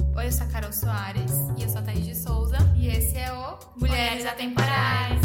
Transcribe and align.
Oi, 0.00 0.26
eu 0.26 0.32
sou 0.32 0.46
a 0.46 0.50
Carol 0.50 0.72
Soares. 0.72 1.32
E 1.58 1.62
eu 1.62 1.68
sou 1.68 1.78
a 1.78 1.82
Thaís 1.82 2.04
de 2.04 2.16
Souza. 2.16 2.56
E 2.76 2.88
esse 2.88 3.16
é 3.16 3.32
o 3.32 3.58
Mulheres 3.76 4.24
Atemporais. 4.24 5.20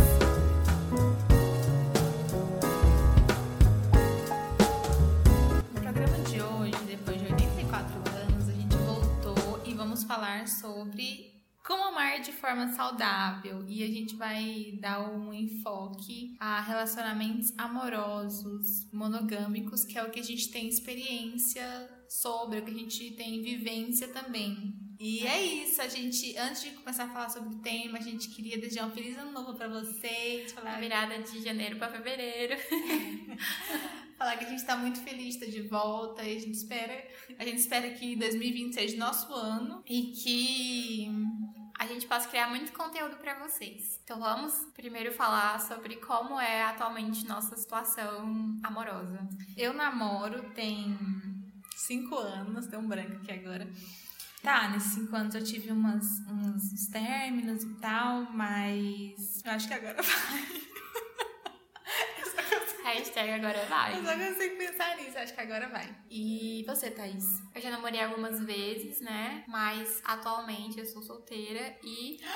No 5.74 5.82
programa 5.82 6.18
de 6.30 6.42
hoje, 6.42 6.86
depois 6.86 7.20
de 7.20 7.26
84 7.26 7.96
anos, 7.96 8.50
a 8.50 8.52
gente 8.52 8.76
voltou 8.76 9.62
e 9.66 9.74
vamos 9.74 10.04
falar 10.04 10.48
sobre 10.48 11.34
como 11.66 11.84
amar 11.86 12.20
de 12.22 12.32
forma 12.32 12.68
saudável. 12.74 13.64
E 13.68 13.84
a 13.84 13.88
gente 13.88 14.16
vai 14.16 14.78
dar 14.82 15.02
um 15.10 15.34
enfoque 15.34 16.36
a 16.40 16.62
relacionamentos 16.62 17.54
amorosos, 17.58 18.88
monogâmicos, 18.92 19.86
que 19.86 19.98
é 19.98 20.04
o 20.04 20.12
que 20.12 20.20
a 20.20 20.24
gente 20.24 20.52
tem 20.52 20.68
experiência 20.68 21.95
sobre, 22.10 22.60
o 22.60 22.66
que 22.66 22.72
a 22.72 22.78
gente 22.78 23.12
tem 23.12 23.42
vivência 23.42 24.08
também. 24.10 24.74
E 25.00 25.28
é 25.28 25.44
isso, 25.44 25.82
a 25.82 25.88
gente, 25.88 26.38
antes 26.38 26.64
de 26.64 26.72
começar 26.72 27.06
a 27.06 27.10
falar 27.10 27.30
sobre 27.30 27.56
o 27.56 27.60
tema, 27.60 27.98
a 27.98 28.02
gente 28.02 28.30
queria 28.30 28.58
desejar 28.58 28.86
um 28.86 28.92
feliz 28.92 29.18
ano 29.18 29.32
novo 29.32 29.54
pra 29.54 29.68
vocês, 29.68 30.52
A 30.54 30.56
falar, 30.56 30.80
virada 30.80 31.18
de 31.20 31.42
janeiro 31.42 31.78
pra 31.78 31.90
fevereiro. 31.90 32.56
falar 34.18 34.38
que 34.38 34.46
a 34.46 34.50
gente 34.50 34.66
tá 34.66 34.78
muito 34.78 35.00
feliz 35.02 35.38
de 35.38 35.46
estar 35.46 35.62
de 35.62 35.68
volta 35.68 36.24
e 36.24 36.38
a 36.38 36.40
gente 36.40 36.56
espera, 36.56 37.06
a 37.38 37.44
gente 37.44 37.58
espera 37.58 37.90
que 37.92 38.16
2020 38.16 38.74
seja 38.74 38.98
nosso 38.98 39.34
ano 39.34 39.84
e 39.86 40.14
que 40.14 41.10
A 41.78 41.86
gente 41.88 42.08
possa 42.08 42.30
criar 42.30 42.48
muito 42.48 42.72
conteúdo 42.72 43.18
pra 43.18 43.38
vocês. 43.40 44.00
Então 44.04 44.18
vamos 44.20 44.54
primeiro 44.74 45.12
falar 45.12 45.60
sobre 45.60 45.98
como 45.98 46.40
é 46.40 46.64
atualmente 46.64 47.28
nossa 47.28 47.58
situação 47.58 48.58
amorosa. 48.64 49.28
eu 49.58 49.74
namoro 49.74 50.52
tem 50.52 50.98
cinco 51.76 52.16
anos, 52.16 52.68
tem 52.68 52.80
um 52.80 52.88
branco 52.88 53.14
aqui 53.18 53.32
agora. 53.32 53.68
Tá, 54.42 54.70
nesses 54.70 54.94
cinco 54.94 55.16
anos 55.16 55.34
eu 55.34 55.44
tive 55.44 55.72
umas, 55.72 56.06
uns, 56.30 56.74
uns 56.74 56.88
términos 56.88 57.64
e 57.64 57.74
tal, 57.76 58.32
mas 58.32 59.42
eu 59.44 59.52
acho 59.52 59.68
que 59.68 59.74
agora 59.74 60.02
vai. 60.04 60.66
Hashtag 62.86 63.32
agora 63.32 63.66
vai. 63.66 63.98
Eu 63.98 64.04
só 64.04 64.14
consigo 64.14 64.58
pensar 64.58 64.96
nisso, 64.98 65.18
acho 65.18 65.34
que 65.34 65.42
agora 65.42 65.68
vai. 65.70 65.90
E 66.08 66.64
você, 66.68 66.92
Thaís? 66.92 67.42
Eu 67.56 67.60
já 67.60 67.72
namorei 67.72 68.00
algumas 68.00 68.40
vezes, 68.46 69.02
né? 69.02 69.44
Mas 69.48 70.04
atualmente 70.06 70.78
eu 70.80 70.86
sou 70.86 71.02
solteira 71.02 71.76
e. 71.84 72.20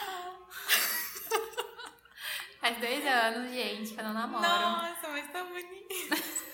Faz 2.60 2.80
dois 2.80 3.06
anos, 3.06 3.52
gente, 3.54 3.94
que 3.94 4.00
eu 4.00 4.04
não 4.04 4.14
namoro. 4.14 4.42
Nossa, 4.42 5.08
mas 5.10 5.32
tá 5.32 5.44
bonito. 5.44 6.49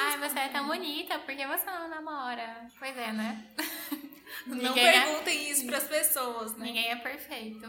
Ai, 0.00 0.18
você 0.18 0.38
é 0.38 0.48
tão 0.48 0.66
bonita, 0.66 1.18
por 1.18 1.34
que 1.34 1.46
você 1.46 1.64
não 1.66 1.88
namora? 1.88 2.70
Pois 2.78 2.96
é, 2.96 3.12
né? 3.12 3.46
Não 4.46 4.76
é- 4.76 4.92
perguntem 4.92 5.50
isso 5.50 5.66
pras 5.66 5.84
pessoas, 5.84 6.54
né? 6.56 6.66
Ninguém 6.66 6.90
é 6.90 6.96
perfeito. 6.96 7.68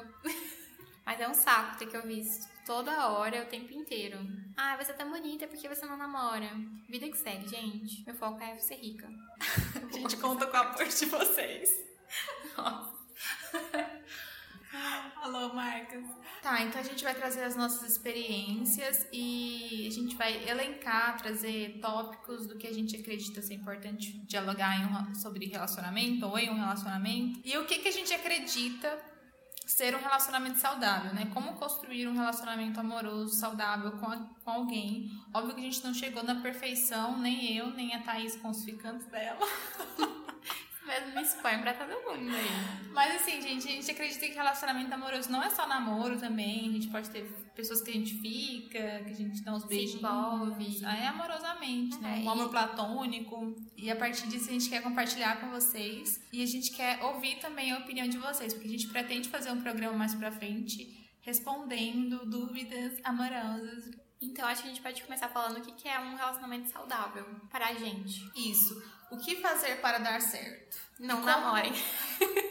Mas 1.05 1.19
é 1.19 1.27
um 1.27 1.33
saco 1.33 1.77
ter 1.77 1.87
que 1.87 1.97
ouvir 1.97 2.19
isso 2.19 2.47
toda 2.65 3.07
hora, 3.09 3.41
o 3.41 3.45
tempo 3.47 3.73
inteiro. 3.73 4.19
Ah, 4.55 4.77
você 4.77 4.91
é 4.91 4.93
tão 4.93 5.09
bonita, 5.09 5.47
por 5.47 5.57
que 5.57 5.67
você 5.67 5.85
não 5.85 5.97
namora? 5.97 6.51
Vida 6.87 7.09
que 7.09 7.17
segue, 7.17 7.47
gente. 7.47 8.05
Meu 8.05 8.13
foco 8.15 8.41
é 8.43 8.57
ser 8.59 8.75
rica. 8.75 9.09
A 9.89 9.91
gente 9.91 10.17
conta 10.17 10.45
com 10.45 10.55
o 10.55 10.59
apoio 10.59 10.87
de 10.89 11.05
vocês. 11.05 11.71
Nossa. 12.55 12.93
Alô, 15.29 15.53
Marcos. 15.53 16.05
Tá, 16.41 16.63
então 16.63 16.81
a 16.81 16.83
gente 16.83 17.03
vai 17.03 17.13
trazer 17.13 17.43
as 17.43 17.55
nossas 17.55 17.91
experiências 17.91 19.05
e 19.13 19.85
a 19.87 19.91
gente 19.91 20.15
vai 20.15 20.49
elencar, 20.49 21.17
trazer 21.17 21.77
tópicos 21.79 22.47
do 22.47 22.57
que 22.57 22.65
a 22.65 22.73
gente 22.73 22.95
acredita 22.95 23.39
ser 23.39 23.53
importante 23.53 24.17
dialogar 24.25 24.71
um- 24.89 25.13
sobre 25.13 25.45
relacionamento 25.45 26.25
ou 26.25 26.39
em 26.39 26.49
um 26.49 26.55
relacionamento. 26.55 27.41
E 27.45 27.55
o 27.59 27.65
que, 27.67 27.77
que 27.77 27.87
a 27.89 27.91
gente 27.91 28.11
acredita 28.11 28.97
ser 29.67 29.93
um 29.95 29.99
relacionamento 29.99 30.57
saudável, 30.57 31.13
né? 31.13 31.29
Como 31.31 31.53
construir 31.53 32.07
um 32.07 32.13
relacionamento 32.15 32.79
amoroso, 32.79 33.35
saudável 33.35 33.91
com, 33.99 34.07
a- 34.07 34.27
com 34.43 34.49
alguém. 34.49 35.11
Óbvio 35.31 35.53
que 35.53 35.61
a 35.61 35.63
gente 35.65 35.83
não 35.83 35.93
chegou 35.93 36.23
na 36.23 36.41
perfeição, 36.41 37.19
nem 37.19 37.55
eu, 37.55 37.69
nem 37.69 37.93
a 37.93 38.01
Thaís 38.01 38.35
com 38.37 38.49
os 38.49 38.63
ficantes 38.63 39.05
dela. 39.05 39.37
Mas 40.89 41.13
me 41.13 41.21
expõe 41.21 41.59
pra 41.59 41.73
todo 41.73 41.89
mundo 41.89 42.35
aí. 42.35 42.89
Mas 42.91 43.21
assim, 43.21 43.39
gente, 43.41 43.67
a 43.67 43.71
gente 43.71 43.91
acredita 43.91 44.25
que 44.27 44.33
relacionamento 44.33 44.91
amoroso 44.93 45.31
não 45.31 45.43
é 45.43 45.49
só 45.51 45.67
namoro 45.67 46.17
também. 46.19 46.67
A 46.67 46.71
gente 46.73 46.87
pode 46.89 47.09
ter 47.11 47.23
pessoas 47.55 47.81
que 47.81 47.91
a 47.91 47.93
gente 47.93 48.15
fica, 48.19 49.03
que 49.03 49.11
a 49.11 49.15
gente 49.15 49.43
dá 49.43 49.53
uns 49.55 49.61
Se 49.63 49.67
beijinhos. 49.69 49.95
envolve. 50.03 50.85
Aí 50.85 51.05
amorosamente, 51.05 51.97
né? 51.99 52.15
É, 52.17 52.19
Um 52.21 52.23
e- 52.23 52.27
amor 52.27 52.49
platônico. 52.49 53.55
E 53.77 53.91
a 53.91 53.95
partir 53.95 54.27
disso 54.27 54.49
a 54.49 54.53
gente 54.53 54.69
quer 54.69 54.81
compartilhar 54.81 55.39
com 55.39 55.49
vocês. 55.51 56.19
E 56.33 56.41
a 56.41 56.45
gente 56.47 56.71
quer 56.71 57.03
ouvir 57.03 57.35
também 57.39 57.71
a 57.71 57.77
opinião 57.77 58.07
de 58.07 58.17
vocês, 58.17 58.53
porque 58.53 58.67
a 58.67 58.71
gente 58.71 58.87
pretende 58.87 59.29
fazer 59.29 59.51
um 59.51 59.61
programa 59.61 59.95
mais 59.97 60.15
pra 60.15 60.31
frente 60.31 60.97
respondendo 61.21 62.25
dúvidas 62.25 62.93
amorosas. 63.03 63.91
Então 64.21 64.47
acho 64.47 64.61
que 64.63 64.67
a 64.67 64.71
gente 64.71 64.81
pode 64.83 65.01
começar 65.03 65.29
falando 65.29 65.57
o 65.57 65.61
que 65.61 65.87
é 65.87 65.99
um 65.99 66.15
relacionamento 66.15 66.69
saudável 66.71 67.25
para 67.49 67.67
a 67.67 67.73
gente. 67.73 68.29
Isso. 68.35 68.81
O 69.11 69.17
que 69.17 69.37
fazer 69.41 69.79
para 69.81 69.97
dar 69.97 70.19
certo? 70.21 70.77
Não 70.99 71.15
como- 71.17 71.25
namorem. 71.27 71.71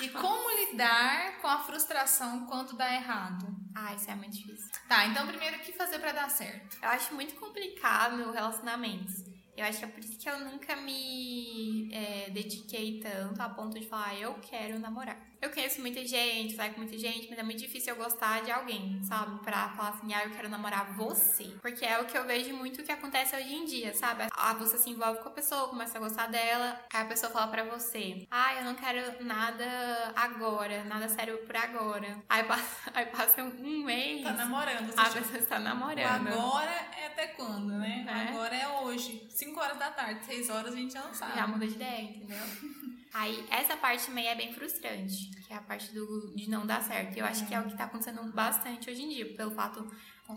E 0.00 0.08
como 0.08 0.50
lidar 0.58 1.38
com 1.40 1.46
a 1.46 1.58
frustração 1.60 2.46
quando 2.46 2.74
dá 2.76 2.92
errado? 2.92 3.46
Ah, 3.74 3.94
isso 3.94 4.10
é 4.10 4.14
muito 4.16 4.32
difícil. 4.36 4.70
Tá, 4.88 5.06
então 5.06 5.26
primeiro 5.28 5.58
o 5.58 5.60
que 5.60 5.72
fazer 5.72 5.98
pra 6.00 6.10
dar 6.12 6.28
certo? 6.30 6.76
Eu 6.82 6.88
acho 6.88 7.14
muito 7.14 7.34
complicado 7.36 8.32
relacionamentos. 8.32 9.22
Eu 9.56 9.64
acho 9.66 9.78
que 9.78 9.84
é 9.84 9.88
por 9.88 10.00
isso 10.00 10.18
que 10.18 10.28
eu 10.28 10.40
nunca 10.40 10.74
me 10.76 11.88
é, 11.94 12.30
dediquei 12.30 12.98
tanto 13.00 13.40
a 13.40 13.50
ponto 13.50 13.78
de 13.78 13.86
falar, 13.86 14.08
"Ah, 14.08 14.14
eu 14.18 14.34
quero 14.40 14.78
namorar. 14.78 15.20
Eu 15.42 15.50
conheço 15.50 15.80
muita 15.80 16.06
gente, 16.06 16.54
saio 16.54 16.72
com 16.72 16.80
muita 16.82 16.96
gente, 16.96 17.28
mas 17.28 17.36
é 17.36 17.42
muito 17.42 17.58
difícil 17.58 17.92
eu 17.94 17.96
gostar 18.02 18.42
de 18.44 18.52
alguém, 18.52 19.02
sabe? 19.02 19.40
Pra 19.40 19.70
falar 19.70 19.88
assim, 19.88 20.14
ah, 20.14 20.22
eu 20.22 20.30
quero 20.30 20.48
namorar 20.48 20.94
você. 20.94 21.56
Porque 21.60 21.84
é 21.84 21.98
o 22.00 22.04
que 22.06 22.16
eu 22.16 22.24
vejo 22.24 22.54
muito 22.54 22.80
que 22.84 22.92
acontece 22.92 23.34
hoje 23.34 23.52
em 23.52 23.64
dia, 23.64 23.92
sabe? 23.92 24.28
Ah, 24.32 24.54
você 24.54 24.78
se 24.78 24.88
envolve 24.88 25.18
com 25.20 25.28
a 25.30 25.32
pessoa, 25.32 25.66
começa 25.68 25.98
a 25.98 26.00
gostar 26.00 26.28
dela, 26.28 26.80
aí 26.92 27.02
a 27.02 27.06
pessoa 27.06 27.32
fala 27.32 27.48
pra 27.48 27.64
você, 27.64 28.24
ah, 28.30 28.54
eu 28.54 28.64
não 28.64 28.76
quero 28.76 29.24
nada 29.24 30.12
agora, 30.14 30.84
nada 30.84 31.08
sério 31.08 31.36
por 31.38 31.56
agora. 31.56 32.22
Aí 32.28 32.44
passa, 32.44 32.90
aí 32.94 33.06
passa 33.06 33.42
um 33.42 33.82
mês, 33.84 34.22
Tá 34.22 34.32
namorando. 34.34 34.94
a 34.96 35.10
pessoa 35.10 35.38
está 35.38 35.56
O 35.56 35.60
namorando. 35.60 36.28
agora 36.28 36.70
é 36.96 37.06
até 37.08 37.26
quando, 37.26 37.66
né? 37.78 38.06
É. 38.08 38.28
Agora 38.30 38.54
é 38.54 38.68
hoje. 38.80 39.26
5 39.28 39.58
horas 39.58 39.76
da 39.76 39.90
tarde, 39.90 40.24
6 40.24 40.48
horas 40.50 40.72
a 40.72 40.76
gente 40.76 40.92
já 40.92 41.02
não 41.02 41.12
sabe. 41.12 41.34
Já 41.34 41.48
muda 41.48 41.66
de 41.66 41.74
ideia, 41.74 42.02
entendeu? 42.02 42.38
Aí, 43.14 43.46
essa 43.50 43.76
parte 43.76 44.06
também 44.06 44.26
é 44.26 44.34
bem 44.34 44.54
frustrante, 44.54 45.30
que 45.46 45.52
é 45.52 45.56
a 45.56 45.60
parte 45.60 45.92
do, 45.92 46.34
de 46.34 46.48
não 46.48 46.66
dar 46.66 46.82
certo. 46.82 47.16
Eu 47.16 47.26
acho 47.26 47.46
que 47.46 47.54
é 47.54 47.60
o 47.60 47.66
que 47.66 47.76
tá 47.76 47.84
acontecendo 47.84 48.22
bastante 48.32 48.90
hoje 48.90 49.02
em 49.02 49.08
dia, 49.10 49.36
pelo 49.36 49.50
fato 49.50 49.86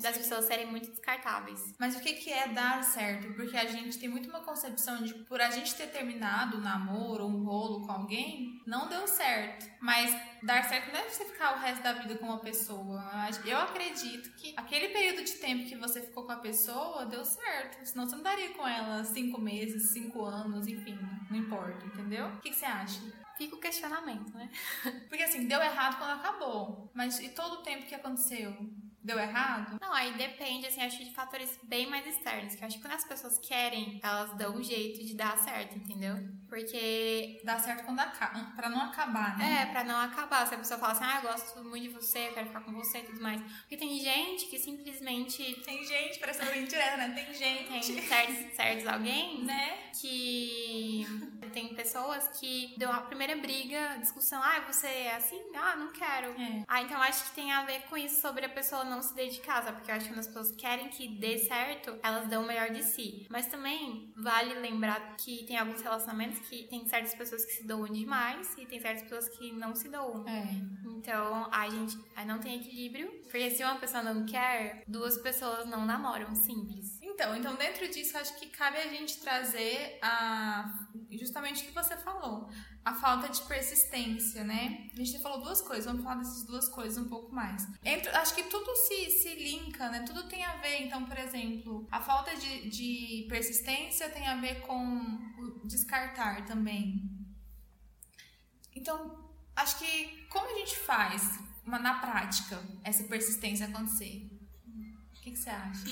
das 0.01 0.18
pessoas 0.18 0.46
serem 0.46 0.68
muito 0.68 0.90
descartáveis. 0.90 1.73
Mas 1.79 1.96
o 1.96 2.00
que, 2.00 2.13
que 2.13 2.31
é 2.31 2.47
dar 2.50 2.84
certo? 2.84 3.34
Porque 3.34 3.56
a 3.56 3.66
gente 3.66 3.97
tem 3.97 4.09
muito 4.09 4.29
uma 4.29 4.41
concepção 4.41 5.03
de 5.03 5.13
por 5.13 5.40
a 5.40 5.50
gente 5.50 5.73
ter 5.75 5.88
terminado 5.88 6.57
um 6.57 6.62
namoro 6.62 7.23
ou 7.23 7.29
um 7.29 7.44
rolo 7.44 7.85
com 7.85 7.91
alguém, 7.91 8.62
não 8.66 8.90
deu 8.90 9.07
certo. 9.07 9.69
Mas 9.79 10.12
dar 10.44 10.63
certo 10.63 10.91
não 10.91 11.00
é 11.00 11.09
você 11.09 11.25
ficar 11.25 11.56
o 11.56 11.59
resto 11.59 11.84
da 11.84 11.94
vida 11.94 12.18
com 12.18 12.25
uma 12.25 12.40
pessoa. 12.40 13.03
Eu 13.45 13.57
acredito 13.57 14.31
que 14.35 14.53
aquele 14.57 14.90
período 14.90 15.24
de 15.24 15.34
tempo 15.34 15.68
que 15.68 15.75
você 15.75 16.01
ficou 16.01 16.25
com 16.25 16.31
a 16.31 16.38
pessoa 16.38 17.06
deu 17.06 17.24
certo. 17.24 17.85
Senão 17.85 18.07
você 18.07 18.16
não 18.16 18.24
daria 18.24 18.50
com 18.53 18.68
ela 18.68 19.03
cinco 19.03 19.40
meses, 19.40 19.91
cinco 19.94 20.25
anos, 20.25 20.68
enfim, 20.68 20.97
não 21.29 21.38
importa, 21.38 21.85
entendeu? 21.85 22.28
O 22.28 22.40
que, 22.40 22.50
que 22.50 22.56
você 22.56 22.66
acha? 22.66 23.00
Fica 23.38 23.56
o 23.56 23.59
questionamento, 23.59 24.34
né? 24.34 24.50
Porque 25.09 25.24
assim, 25.24 25.45
deu 25.45 25.62
errado 25.62 25.97
quando 25.97 26.19
acabou. 26.19 26.90
Mas 26.94 27.19
e 27.19 27.29
todo 27.29 27.56
o 27.56 27.63
tempo 27.63 27.85
que 27.85 27.94
aconteceu? 27.94 28.56
Deu 29.05 29.19
errado? 29.19 29.77
Não, 29.79 29.93
aí 29.93 30.13
depende, 30.13 30.66
assim, 30.66 30.81
acho 30.81 30.97
de 31.05 31.13
fatores 31.13 31.59
bem 31.61 31.88
mais 31.88 32.07
externos. 32.07 32.55
Que 32.55 32.63
eu 32.63 32.67
acho 32.67 32.77
que 32.77 32.81
quando 32.81 32.95
as 32.95 33.05
pessoas 33.05 33.38
querem, 33.38 33.99
elas 34.01 34.35
dão 34.35 34.55
um 34.55 34.63
jeito 34.63 35.05
de 35.05 35.13
dar 35.13 35.38
certo, 35.38 35.77
entendeu? 35.77 36.16
Porque 36.49 37.39
Dá 37.44 37.59
certo 37.59 37.85
quando 37.85 37.99
acaba. 37.99 38.51
Pra 38.56 38.68
não 38.68 38.81
acabar, 38.81 39.38
né? 39.38 39.62
É, 39.62 39.65
pra 39.68 39.83
não 39.83 40.00
acabar. 40.00 40.47
Se 40.47 40.56
a 40.56 40.57
pessoa 40.57 40.80
fala 40.80 40.94
assim, 40.94 41.03
ah, 41.03 41.21
eu 41.24 41.30
gosto 41.30 41.63
muito 41.63 41.83
de 41.83 41.89
você, 41.89 42.30
eu 42.30 42.33
quero 42.33 42.47
ficar 42.47 42.62
com 42.62 42.71
você 42.74 42.97
e 43.00 43.03
tudo 43.03 43.21
mais. 43.21 43.39
Porque 43.62 43.77
tem 43.77 44.00
gente 44.00 44.47
que 44.47 44.57
simplesmente 44.57 45.62
Tem 45.63 45.85
gente, 45.85 46.18
parece 46.19 46.41
uma 46.41 46.56
indireta, 46.57 46.97
né? 46.97 47.09
Tem 47.09 47.31
gente. 47.31 47.94
tem 47.94 48.01
certos, 48.07 48.56
certos 48.56 48.88
alguém 48.88 49.44
Né? 49.44 49.91
que 50.01 51.06
tem 51.53 51.74
pessoas 51.74 52.27
que 52.39 52.74
deu 52.77 52.91
a 52.91 53.01
primeira 53.01 53.35
briga, 53.35 53.97
discussão, 54.00 54.41
ah, 54.44 54.62
você 54.68 54.88
é 54.88 55.15
assim? 55.15 55.41
Ah, 55.56 55.75
não 55.75 55.91
quero. 55.91 56.31
É. 56.39 56.63
Ah, 56.68 56.81
então 56.81 57.01
acho 57.01 57.25
que 57.25 57.35
tem 57.35 57.51
a 57.51 57.63
ver 57.63 57.83
com 57.83 57.95
isso 57.97 58.19
sobre 58.19 58.45
a 58.45 58.50
pessoa 58.50 58.83
não 58.83 58.94
se 59.01 59.13
dedicar, 59.15 59.63
sabe? 59.63 59.77
Porque 59.77 59.92
eu 59.92 59.95
acho 59.95 60.06
que 60.06 60.12
quando 60.12 60.19
as 60.19 60.27
pessoas 60.27 60.51
querem 60.51 60.89
que 60.89 61.19
dê 61.19 61.38
certo, 61.38 61.97
elas 62.03 62.27
dão 62.27 62.44
o 62.44 62.47
melhor 62.47 62.69
de 62.69 62.83
si. 62.83 63.25
Mas 63.30 63.47
também 63.47 64.13
vale 64.15 64.53
lembrar 64.56 65.15
que 65.18 65.45
tem 65.45 65.57
alguns 65.57 65.81
relacionamentos 65.81 66.39
que 66.47 66.68
tem 66.68 66.86
certas 66.88 67.13
pessoas 67.15 67.45
que 67.45 67.51
se 67.51 67.68
doam 67.68 67.86
demais 67.86 68.56
e 68.57 68.65
tem 68.65 68.80
certas 68.80 69.03
pessoas 69.03 69.30
que 69.30 69.51
não 69.51 69.75
se 69.75 69.89
doam. 69.89 70.27
É. 70.27 70.45
Então, 70.86 71.47
a 71.51 71.69
gente 71.69 71.97
não 72.25 72.39
tem 72.39 72.59
equilíbrio. 72.59 73.12
Porque 73.24 73.51
se 73.51 73.63
uma 73.63 73.75
pessoa 73.75 74.03
não 74.03 74.25
quer, 74.25 74.83
duas 74.88 75.18
pessoas 75.18 75.68
não 75.68 75.86
namoram, 75.86 76.33
simples. 76.36 77.00
Então, 77.01 77.36
então 77.36 77.56
dentro 77.56 77.88
disso, 77.88 78.18
acho 78.18 78.38
que 78.38 78.47
cabe 78.47 78.77
a 78.77 78.88
gente 78.88 79.19
trazer 79.19 80.00
a 80.01 80.74
justamente 81.12 81.63
o 81.63 81.68
que 81.68 81.74
você 81.74 81.95
falou. 81.97 82.50
Falta 82.93 83.27
de 83.29 83.41
persistência, 83.41 84.43
né? 84.43 84.89
A 84.93 84.97
gente 84.97 85.19
falou 85.19 85.41
duas 85.41 85.59
coisas, 85.59 85.85
vamos 85.85 86.03
falar 86.03 86.17
dessas 86.17 86.43
duas 86.43 86.67
coisas 86.67 87.03
um 87.03 87.09
pouco 87.09 87.33
mais. 87.33 87.67
Acho 88.13 88.35
que 88.35 88.43
tudo 88.43 88.75
se, 88.75 89.09
se 89.09 89.35
linka, 89.35 89.89
né? 89.89 90.03
Tudo 90.05 90.27
tem 90.27 90.45
a 90.45 90.57
ver. 90.57 90.83
Então, 90.83 91.03
por 91.05 91.17
exemplo, 91.17 91.87
a 91.91 91.99
falta 91.99 92.35
de, 92.35 92.69
de 92.69 93.25
persistência 93.27 94.07
tem 94.09 94.27
a 94.27 94.35
ver 94.35 94.61
com 94.61 95.19
descartar 95.63 96.45
também. 96.45 97.09
Então, 98.75 99.33
acho 99.55 99.79
que 99.79 100.27
como 100.29 100.45
a 100.45 100.59
gente 100.59 100.77
faz 100.77 101.39
na 101.65 101.95
prática 101.95 102.61
essa 102.83 103.03
persistência 103.05 103.65
acontecer? 103.65 104.29
O 105.17 105.21
que, 105.21 105.31
que 105.31 105.37
você 105.37 105.49
acha? 105.49 105.85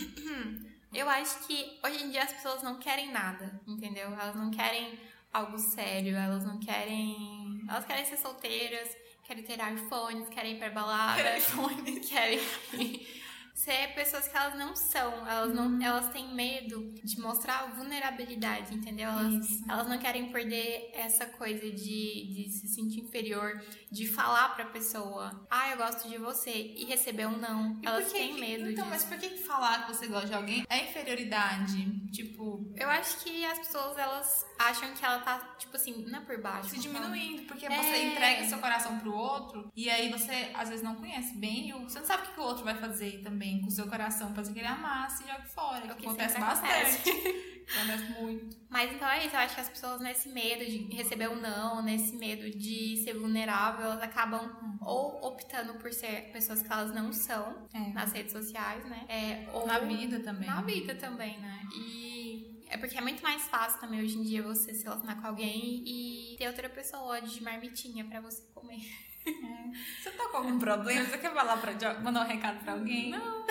Eu 0.93 1.09
acho 1.09 1.47
que 1.47 1.79
hoje 1.83 2.03
em 2.03 2.11
dia 2.11 2.23
as 2.23 2.33
pessoas 2.33 2.61
não 2.61 2.77
querem 2.77 3.11
nada, 3.11 3.59
entendeu? 3.65 4.13
Elas 4.13 4.35
não 4.35 4.51
querem 4.51 4.99
algo 5.33 5.57
sério, 5.57 6.15
elas 6.15 6.45
não 6.45 6.59
querem. 6.59 7.62
Elas 7.68 7.85
querem 7.85 8.06
ser 8.06 8.18
solteiras, 8.18 8.95
querem 9.24 9.44
ter 9.44 9.57
iPhones, 9.59 10.30
querem 10.30 10.56
ir 10.56 10.59
pra 10.59 10.69
balada, 10.69 11.21
querem 12.07 12.39
ser 13.63 13.94
pessoas 13.95 14.27
que 14.27 14.36
elas 14.36 14.56
não 14.56 14.75
são. 14.75 15.25
Elas 15.27 15.54
não, 15.54 15.68
uhum. 15.68 15.81
elas 15.81 16.10
têm 16.10 16.33
medo 16.36 16.94
de 17.04 17.19
mostrar 17.19 17.74
vulnerabilidade, 17.75 18.74
entendeu? 18.75 19.10
Elas, 19.10 19.48
elas 19.69 19.88
não 19.88 19.98
querem 19.98 20.31
perder 20.31 20.92
essa 20.94 21.25
coisa 21.25 21.71
de, 21.71 22.33
de 22.33 22.50
se 22.50 22.68
sentir 22.68 23.01
inferior, 23.01 23.62
de 23.89 24.07
falar 24.07 24.50
pra 24.50 24.65
pessoa, 24.65 25.48
ah, 25.50 25.71
eu 25.71 25.77
gosto 25.77 26.10
de 26.10 26.18
você, 26.18 26.74
e 26.75 26.83
receber 26.86 27.25
um 27.25 27.38
não. 27.38 27.80
E 27.81 27.88
elas 27.88 28.12
têm 28.12 28.39
medo 28.39 28.69
Então, 28.69 28.89
disso. 28.89 28.89
mas 28.89 29.04
por 29.06 29.18
que 29.18 29.38
falar 29.38 29.86
que 29.86 29.94
você 29.94 30.07
gosta 30.07 30.27
de 30.27 30.33
alguém 30.33 30.65
é 30.69 30.89
inferioridade? 30.89 32.04
Tipo. 32.12 32.71
Eu 32.75 32.89
acho 32.89 33.24
que 33.24 33.45
as 33.45 33.60
pessoas, 33.60 33.98
elas 33.98 34.45
acham 34.60 34.94
que 34.94 35.04
ela 35.04 35.19
tá, 35.19 35.56
tipo 35.57 35.75
assim, 35.75 36.06
não 36.07 36.19
é 36.19 36.21
por 36.21 36.42
baixo. 36.42 36.69
Se 36.69 36.80
diminuindo, 36.80 37.44
porque 37.44 37.65
é... 37.65 37.69
você 37.69 38.04
entrega 38.04 38.45
seu 38.45 38.57
coração 38.60 39.00
pro 39.00 39.13
outro 39.13 39.71
e 39.75 39.89
aí 39.89 40.12
você 40.12 40.51
às 40.54 40.69
vezes 40.69 40.83
não 40.83 40.95
conhece 40.95 41.38
bem, 41.38 41.71
você 41.83 42.00
não 42.00 42.06
sabe 42.06 42.27
o 42.27 42.33
que 42.33 42.39
o 42.39 42.44
outro 42.44 42.63
vai 42.63 42.75
fazer 42.75 43.21
também 43.21 43.52
com 43.61 43.67
o 43.67 43.71
seu 43.71 43.88
coração, 43.88 44.33
fazer 44.33 44.53
que 44.53 44.59
ele 44.59 44.67
amasse 44.67 45.23
e 45.23 45.27
jogue 45.27 45.47
fora. 45.47 45.85
É 45.85 45.94
que 45.94 46.05
acontece 46.05 46.39
bastante. 46.39 47.09
acontece 47.75 48.21
muito. 48.21 48.57
Mas 48.69 48.91
então 48.91 49.07
é 49.07 49.25
isso, 49.25 49.35
eu 49.35 49.39
acho 49.39 49.55
que 49.55 49.61
as 49.61 49.69
pessoas 49.69 50.01
nesse 50.01 50.29
medo 50.29 50.65
de 50.65 50.95
receber 50.95 51.27
o 51.29 51.33
um 51.33 51.41
não, 51.41 51.81
nesse 51.81 52.15
medo 52.15 52.50
de 52.50 53.01
ser 53.03 53.13
vulnerável, 53.13 53.85
elas 53.85 54.01
acabam 54.01 54.77
ou 54.81 55.25
optando 55.25 55.75
por 55.75 55.91
ser 55.91 56.31
pessoas 56.31 56.61
que 56.61 56.71
elas 56.71 56.94
não 56.94 57.11
são 57.13 57.67
é. 57.73 57.94
nas 57.94 58.11
redes 58.11 58.31
sociais, 58.31 58.83
né? 58.85 59.05
É, 59.07 59.50
ou 59.53 59.65
na 59.65 59.79
vida 59.79 60.19
também. 60.19 60.47
Na 60.47 60.61
vida 60.61 60.95
também, 60.95 61.39
né? 61.39 61.61
E 61.75 62.22
é 62.69 62.77
porque 62.77 62.98
é 62.98 63.01
muito 63.01 63.21
mais 63.21 63.44
fácil 63.48 63.80
também 63.80 64.01
hoje 64.01 64.18
em 64.18 64.24
dia 64.24 64.42
você 64.42 64.74
se 64.74 64.83
relacionar 64.83 65.15
com 65.21 65.27
alguém 65.27 65.83
e 65.86 66.36
ter 66.38 66.48
outra 66.48 66.69
pessoa 66.69 67.21
de 67.21 67.42
marmitinha 67.44 68.06
para 68.06 68.21
você 68.21 68.42
comer. 68.54 68.81
É. 69.25 70.01
Você 70.01 70.12
tá 70.12 70.27
com 70.30 70.38
algum 70.38 70.60
problema? 70.60 71.06
Você 71.06 71.18
quer 71.18 71.33
falar 71.33 71.57
pra, 71.57 72.00
mandar 72.01 72.25
um 72.25 72.27
recado 72.27 72.63
pra 72.63 72.74
alguém? 72.74 73.10
Não. 73.10 73.45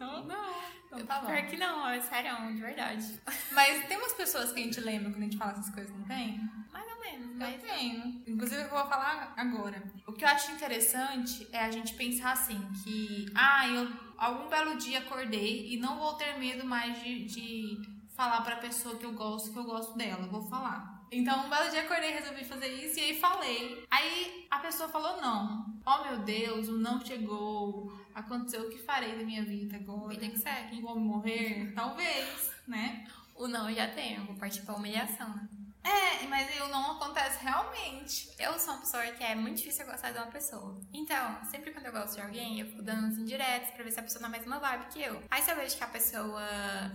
Não, 0.00 0.24
não. 0.24 0.54
Então 0.86 1.06
tá 1.06 1.20
bom. 1.20 1.26
Pior 1.28 1.46
que 1.46 1.56
não, 1.56 1.88
é 1.88 2.00
sério, 2.00 2.52
de 2.52 2.60
verdade. 2.60 3.20
Mas 3.52 3.86
tem 3.86 3.96
umas 3.96 4.12
pessoas 4.12 4.52
que 4.52 4.60
a 4.60 4.62
gente 4.62 4.80
lembra 4.80 5.10
quando 5.10 5.22
a 5.22 5.24
gente 5.24 5.36
fala 5.36 5.52
essas 5.52 5.70
coisas, 5.70 5.96
não 5.96 6.04
tem? 6.04 6.40
Mais 6.72 6.86
ou 6.92 7.00
menos. 7.00 7.40
Eu 7.40 7.58
tenho. 7.58 8.22
Inclusive, 8.26 8.62
eu 8.62 8.70
vou 8.70 8.86
falar 8.86 9.32
agora. 9.36 9.82
O 10.06 10.12
que 10.12 10.24
eu 10.24 10.28
acho 10.28 10.50
interessante 10.50 11.48
é 11.52 11.60
a 11.60 11.70
gente 11.70 11.94
pensar 11.94 12.32
assim, 12.32 12.60
que... 12.82 13.26
Ah, 13.34 13.68
eu 13.68 14.04
algum 14.16 14.48
belo 14.48 14.76
dia 14.76 15.00
acordei 15.00 15.72
e 15.72 15.76
não 15.76 15.98
vou 15.98 16.14
ter 16.14 16.38
medo 16.38 16.64
mais 16.66 17.02
de, 17.02 17.24
de 17.24 17.93
falar 18.14 18.40
pra 18.42 18.56
pessoa 18.56 18.96
que 18.96 19.04
eu 19.04 19.12
gosto, 19.12 19.52
que 19.52 19.58
eu 19.58 19.64
gosto 19.64 19.96
dela. 19.98 20.26
Vou 20.26 20.42
falar. 20.42 21.04
Então, 21.10 21.46
um 21.46 21.50
belo 21.50 21.70
dia 21.70 21.82
acordei 21.82 22.10
resolvi 22.10 22.44
fazer 22.44 22.68
isso 22.68 22.98
e 22.98 23.02
aí 23.02 23.20
falei. 23.20 23.84
Aí 23.90 24.46
a 24.50 24.58
pessoa 24.58 24.88
falou 24.88 25.20
não. 25.20 25.66
Oh 25.86 26.04
meu 26.04 26.18
Deus, 26.20 26.68
o 26.68 26.78
não 26.78 27.04
chegou. 27.04 27.92
Aconteceu 28.14 28.62
o 28.62 28.70
que 28.70 28.78
farei 28.78 29.16
da 29.16 29.24
minha 29.24 29.44
vida 29.44 29.76
agora? 29.76 30.08
Vida 30.08 30.28
que 30.28 30.38
segue. 30.38 30.80
Vou 30.80 30.98
morrer? 30.98 31.72
Talvez, 31.74 32.52
né? 32.66 33.06
O 33.34 33.48
não 33.48 33.72
já 33.72 33.88
tem, 33.88 34.24
vou 34.24 34.36
partir 34.36 34.62
pra 34.62 34.76
humilhação, 34.76 35.28
né? 35.28 35.48
É, 35.84 36.26
mas 36.26 36.56
eu 36.56 36.68
não 36.68 36.92
acontece 36.92 37.44
realmente. 37.44 38.30
Eu 38.38 38.58
sou 38.58 38.74
uma 38.74 38.80
pessoa 38.80 39.02
que 39.02 39.22
é 39.22 39.34
muito 39.34 39.58
difícil 39.58 39.84
gostar 39.84 40.10
de 40.10 40.18
uma 40.18 40.28
pessoa. 40.28 40.80
Então, 40.92 41.44
sempre 41.44 41.72
quando 41.72 41.86
eu 41.86 41.92
gosto 41.92 42.14
de 42.14 42.22
alguém, 42.22 42.60
eu 42.60 42.66
fico 42.66 42.82
dando 42.82 43.06
uns 43.06 43.18
indiretos 43.18 43.70
pra 43.70 43.84
ver 43.84 43.90
se 43.92 44.00
a 44.00 44.02
pessoa 44.02 44.22
tá 44.22 44.28
na 44.28 44.36
mesma 44.36 44.58
vibe 44.58 44.86
que 44.86 45.02
eu. 45.02 45.22
Aí 45.30 45.42
se 45.42 45.50
eu 45.50 45.56
vejo 45.56 45.76
que 45.76 45.84
a 45.84 45.88
pessoa 45.88 46.42